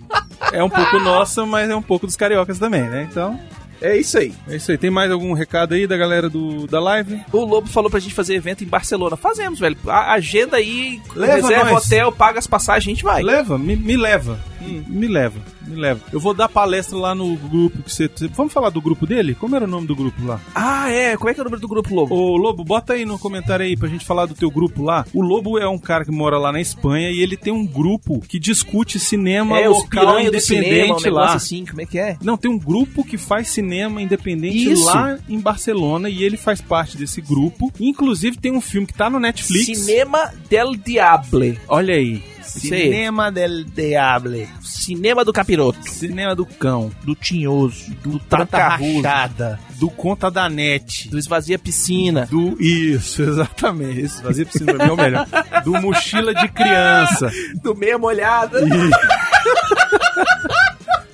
é 0.52 0.62
um 0.62 0.70
pouco 0.70 0.98
nossa, 1.00 1.44
mas 1.44 1.68
é 1.68 1.76
um 1.76 1.82
pouco 1.82 2.06
dos 2.06 2.16
cariocas 2.16 2.58
também, 2.58 2.82
né? 2.82 3.06
Então, 3.10 3.38
É 3.82 3.96
isso 3.96 4.18
aí. 4.18 4.34
é 4.48 4.56
isso 4.56 4.70
aí. 4.70 4.78
Tem 4.78 4.90
mais 4.90 5.10
algum 5.10 5.32
recado 5.32 5.74
aí 5.74 5.86
da 5.86 5.96
galera 5.96 6.28
do, 6.28 6.66
da 6.66 6.80
live? 6.80 7.20
O 7.32 7.44
Lobo 7.44 7.68
falou 7.68 7.90
pra 7.90 8.00
gente 8.00 8.14
fazer 8.14 8.34
evento 8.34 8.64
em 8.64 8.66
Barcelona. 8.66 9.16
Fazemos, 9.16 9.58
velho. 9.58 9.76
A 9.86 10.12
agenda 10.14 10.56
aí, 10.56 11.00
Leva 11.14 11.34
reserva 11.34 11.70
nós. 11.72 11.86
hotel, 11.86 12.10
paga 12.12 12.38
as 12.38 12.46
passagens, 12.46 12.86
a 12.86 12.94
gente 12.94 13.04
vai. 13.04 13.22
Leva, 13.22 13.58
me, 13.58 13.76
me 13.76 13.96
leva. 13.96 14.38
Me 14.60 15.06
leva, 15.08 15.38
me 15.68 15.76
leva. 15.80 16.00
Eu 16.12 16.20
vou 16.20 16.34
dar 16.34 16.48
palestra 16.48 16.96
lá 16.96 17.14
no 17.14 17.36
grupo 17.36 17.82
que 17.82 17.92
você. 17.92 18.10
Vamos 18.34 18.52
falar 18.52 18.70
do 18.70 18.80
grupo 18.80 19.06
dele? 19.06 19.34
Como 19.34 19.54
era 19.54 19.64
o 19.64 19.68
nome 19.68 19.86
do 19.86 19.94
grupo 19.96 20.24
lá? 20.24 20.40
Ah, 20.54 20.90
é. 20.90 21.16
Como 21.16 21.30
é 21.30 21.34
que 21.34 21.40
é 21.40 21.42
o 21.42 21.44
número 21.44 21.60
do 21.60 21.68
grupo, 21.68 21.94
Lobo? 21.94 22.14
Ô 22.14 22.36
Lobo, 22.36 22.64
bota 22.64 22.94
aí 22.94 23.04
no 23.04 23.18
comentário 23.18 23.64
aí 23.64 23.76
pra 23.76 23.88
gente 23.88 24.04
falar 24.04 24.26
do 24.26 24.34
teu 24.34 24.50
grupo 24.50 24.82
lá. 24.82 25.04
O 25.12 25.22
Lobo 25.22 25.58
é 25.58 25.68
um 25.68 25.78
cara 25.78 26.04
que 26.04 26.10
mora 26.10 26.38
lá 26.38 26.52
na 26.52 26.60
Espanha 26.60 27.10
e 27.10 27.20
ele 27.20 27.36
tem 27.36 27.52
um 27.52 27.66
grupo 27.66 28.20
que 28.20 28.38
discute 28.38 28.98
cinema 28.98 29.58
é, 29.58 29.68
local 29.68 29.78
do 29.78 29.90
cinema, 29.90 30.14
um 30.14 30.20
independente 30.20 31.10
lá. 31.10 31.34
assim, 31.34 31.64
como 31.64 31.80
é 31.80 31.86
que 31.86 31.98
é? 31.98 32.16
Não, 32.22 32.36
tem 32.36 32.50
um 32.50 32.58
grupo 32.58 33.04
que 33.04 33.18
faz 33.18 33.48
cinema 33.48 34.00
independente 34.00 34.72
Isso. 34.72 34.84
lá 34.84 35.18
em 35.28 35.40
Barcelona 35.40 36.08
e 36.08 36.22
ele 36.22 36.36
faz 36.36 36.60
parte 36.60 36.96
desse 36.96 37.20
grupo. 37.20 37.72
Inclusive 37.80 38.36
tem 38.36 38.52
um 38.52 38.60
filme 38.60 38.86
que 38.86 38.94
tá 38.94 39.10
no 39.10 39.20
Netflix. 39.20 39.78
Cinema 39.78 40.32
del 40.48 40.74
Diable. 40.76 41.58
Olha 41.68 41.94
aí. 41.94 42.22
Cinema 42.48 43.30
del 43.30 43.64
Diable. 43.64 44.48
Cinema 44.62 45.24
do 45.24 45.32
Capiroto. 45.32 45.78
Cinema 45.88 46.34
do 46.34 46.44
cão. 46.46 46.90
Do 47.04 47.14
Tinhoso. 47.14 47.90
Do 48.02 48.18
Tanta 48.18 48.46
Tranca-Ruso. 48.46 49.02
rachada. 49.02 49.60
Do 49.78 49.90
Conta 49.90 50.30
da 50.30 50.48
Net. 50.48 51.08
Do 51.08 51.18
Esvazia 51.18 51.58
Piscina. 51.58 52.26
Do 52.26 52.56
isso, 52.60 53.22
exatamente. 53.28 54.00
Esse 54.00 54.22
fazia 54.22 54.44
piscina 54.46 54.74
pra 54.74 54.84
mim 54.84 54.90
é 54.90 54.94
o 54.94 54.96
melhor. 54.96 55.26
Do 55.64 55.72
mochila 55.80 56.34
de 56.34 56.48
criança. 56.48 57.30
Do 57.62 57.74
Meia 57.76 57.98
Molhada. 57.98 58.60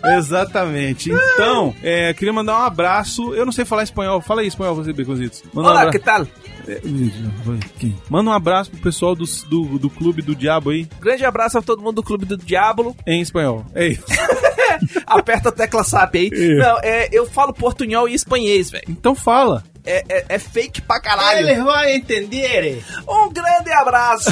Exatamente. 0.04 1.10
Então, 1.10 1.74
é, 1.82 2.12
queria 2.14 2.32
mandar 2.32 2.58
um 2.58 2.62
abraço. 2.62 3.34
Eu 3.34 3.44
não 3.44 3.52
sei 3.52 3.64
falar 3.64 3.82
espanhol. 3.82 4.20
Fala 4.20 4.42
aí 4.42 4.46
espanhol, 4.48 4.74
você, 4.74 4.92
Beconzitos. 4.92 5.42
Manda 5.52 5.68
um 5.68 5.70
Olá, 5.70 5.82
abraço. 5.82 5.98
que 5.98 6.04
tal? 6.04 6.26
É? 6.66 6.80
Manda 8.08 8.30
um 8.30 8.32
abraço 8.32 8.70
pro 8.70 8.80
pessoal 8.80 9.14
do, 9.14 9.24
do, 9.48 9.78
do 9.78 9.90
Clube 9.90 10.22
do 10.22 10.34
Diabo 10.34 10.70
aí, 10.70 10.86
Grande 10.98 11.24
abraço 11.24 11.58
a 11.58 11.62
todo 11.62 11.82
mundo 11.82 11.96
do 11.96 12.02
Clube 12.02 12.24
do 12.24 12.36
Diablo. 12.36 12.96
em 13.06 13.20
espanhol. 13.20 13.66
É 13.74 13.88
isso. 13.88 14.04
Aperta 15.06 15.50
a 15.50 15.52
tecla 15.52 15.84
SAP 15.84 16.14
aí. 16.16 16.30
É. 16.32 16.54
Não, 16.56 16.78
é, 16.80 17.08
eu 17.12 17.26
falo 17.26 17.52
portunhol 17.52 18.08
e 18.08 18.14
espanhês, 18.14 18.70
velho. 18.70 18.84
Então 18.88 19.14
fala. 19.14 19.62
É, 19.84 20.02
é, 20.08 20.24
é 20.30 20.38
fake 20.38 20.80
pra 20.80 21.00
caralho. 21.00 21.64
vão 21.64 21.84
entender. 21.84 22.82
Um 23.06 23.30
grande 23.30 23.70
abraço 23.72 24.30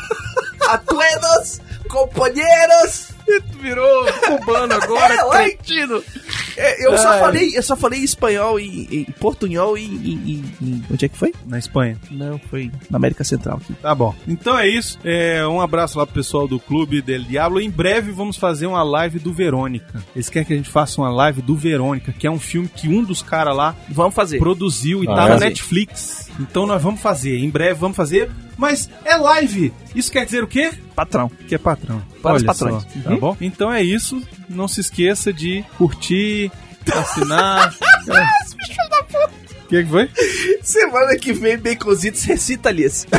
a 0.68 0.78
todos, 0.78 1.60
companheiros. 1.88 3.08
Tu 3.28 3.58
virou 3.58 4.06
cubano 4.26 4.74
agora. 4.74 5.14
É, 5.14 5.22
latino. 5.22 6.02
É, 6.56 6.86
eu, 6.86 6.96
só 6.98 7.18
falei, 7.18 7.56
eu 7.56 7.62
só 7.62 7.76
falei 7.76 8.00
espanhol 8.00 8.58
e, 8.58 8.88
e 9.06 9.12
portunhol 9.20 9.76
e, 9.78 9.82
e- 9.82 9.84
e- 10.24 10.44
e- 10.64 10.82
Onde 10.90 11.04
é 11.04 11.08
que 11.08 11.16
foi? 11.16 11.32
Na 11.46 11.58
Espanha. 11.58 11.96
Não, 12.10 12.38
foi 12.50 12.70
na 12.90 12.96
América 12.96 13.22
Central 13.22 13.58
aqui. 13.62 13.74
Tá 13.74 13.94
bom. 13.94 14.14
Então 14.26 14.58
é 14.58 14.66
isso. 14.68 14.98
É, 15.04 15.46
um 15.46 15.60
abraço 15.60 15.98
lá 15.98 16.06
pro 16.06 16.14
pessoal 16.16 16.48
do 16.48 16.58
Clube 16.58 17.00
del 17.02 17.22
Diablo. 17.22 17.60
Em 17.60 17.70
breve 17.70 18.10
vamos 18.10 18.36
fazer 18.36 18.66
uma 18.66 18.82
live 18.82 19.18
do 19.18 19.32
Verônica. 19.32 20.02
Eles 20.16 20.28
querem 20.28 20.46
que 20.46 20.54
a 20.54 20.56
gente 20.56 20.70
faça 20.70 21.00
uma 21.00 21.10
live 21.10 21.42
do 21.42 21.54
Verônica, 21.54 22.12
que 22.12 22.26
é 22.26 22.30
um 22.30 22.38
filme 22.40 22.68
que 22.68 22.88
um 22.88 23.04
dos 23.04 23.22
caras 23.22 23.54
lá 23.56 23.76
Vamos 23.88 24.14
fazer. 24.14 24.38
produziu 24.38 25.04
e 25.04 25.08
Ah, 25.08 25.14
tá 25.14 25.26
é? 25.26 25.28
na 25.30 25.36
Netflix. 25.36 26.28
Então 26.40 26.66
nós 26.66 26.82
vamos 26.82 27.00
fazer. 27.00 27.38
Em 27.38 27.50
breve 27.50 27.74
vamos 27.74 27.96
fazer. 27.96 28.30
Mas 28.56 28.90
é 29.04 29.16
live. 29.16 29.72
Isso 29.94 30.12
quer 30.12 30.24
dizer 30.24 30.44
o 30.44 30.46
quê? 30.46 30.72
Patrão. 30.94 31.30
Que 31.48 31.54
é 31.54 31.58
patrão. 31.58 32.02
Para 32.22 32.34
os 32.36 32.42
Olha 32.42 32.46
patrões. 32.46 32.82
só, 32.82 32.88
Tá 33.04 33.10
Uhum. 33.10 33.18
bom? 33.18 33.36
Então 33.40 33.72
é 33.72 33.82
isso. 33.82 34.22
Não 34.48 34.68
se 34.68 34.80
esqueça 34.80 35.32
de 35.32 35.64
curtir, 35.76 36.50
assinar. 36.92 37.74
O 39.64 39.68
que, 39.68 39.82
que 39.84 39.90
foi? 39.90 40.10
Semana 40.62 41.14
que 41.18 41.30
vem, 41.34 41.58
Baconzitos 41.58 42.22
recita 42.24 42.70
Alice. 42.70 43.06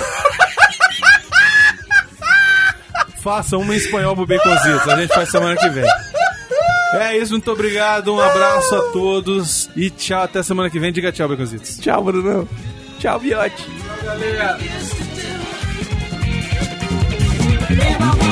Faça 3.22 3.56
uma 3.58 3.74
em 3.76 3.78
espanhol 3.78 4.16
pro 4.16 4.26
Baconzitos. 4.26 4.88
A 4.88 5.00
gente 5.00 5.14
faz 5.14 5.30
semana 5.30 5.56
que 5.56 5.70
vem. 5.70 5.86
É 6.94 7.16
isso, 7.18 7.34
muito 7.34 7.52
obrigado. 7.52 8.12
Um 8.16 8.20
abraço 8.20 8.74
a 8.76 8.82
todos. 8.92 9.70
E 9.76 9.92
tchau, 9.92 10.24
até 10.24 10.42
semana 10.42 10.70
que 10.72 10.80
vem. 10.80 10.92
Diga 10.92 11.12
tchau, 11.12 11.30
Baconzitos. 11.30 11.78
Tchau, 11.78 12.04
Bruno. 12.04 12.50
Tchau, 12.98 13.20
Viote. 13.20 13.68
Galera. 14.04 14.58
Viva 17.80 18.29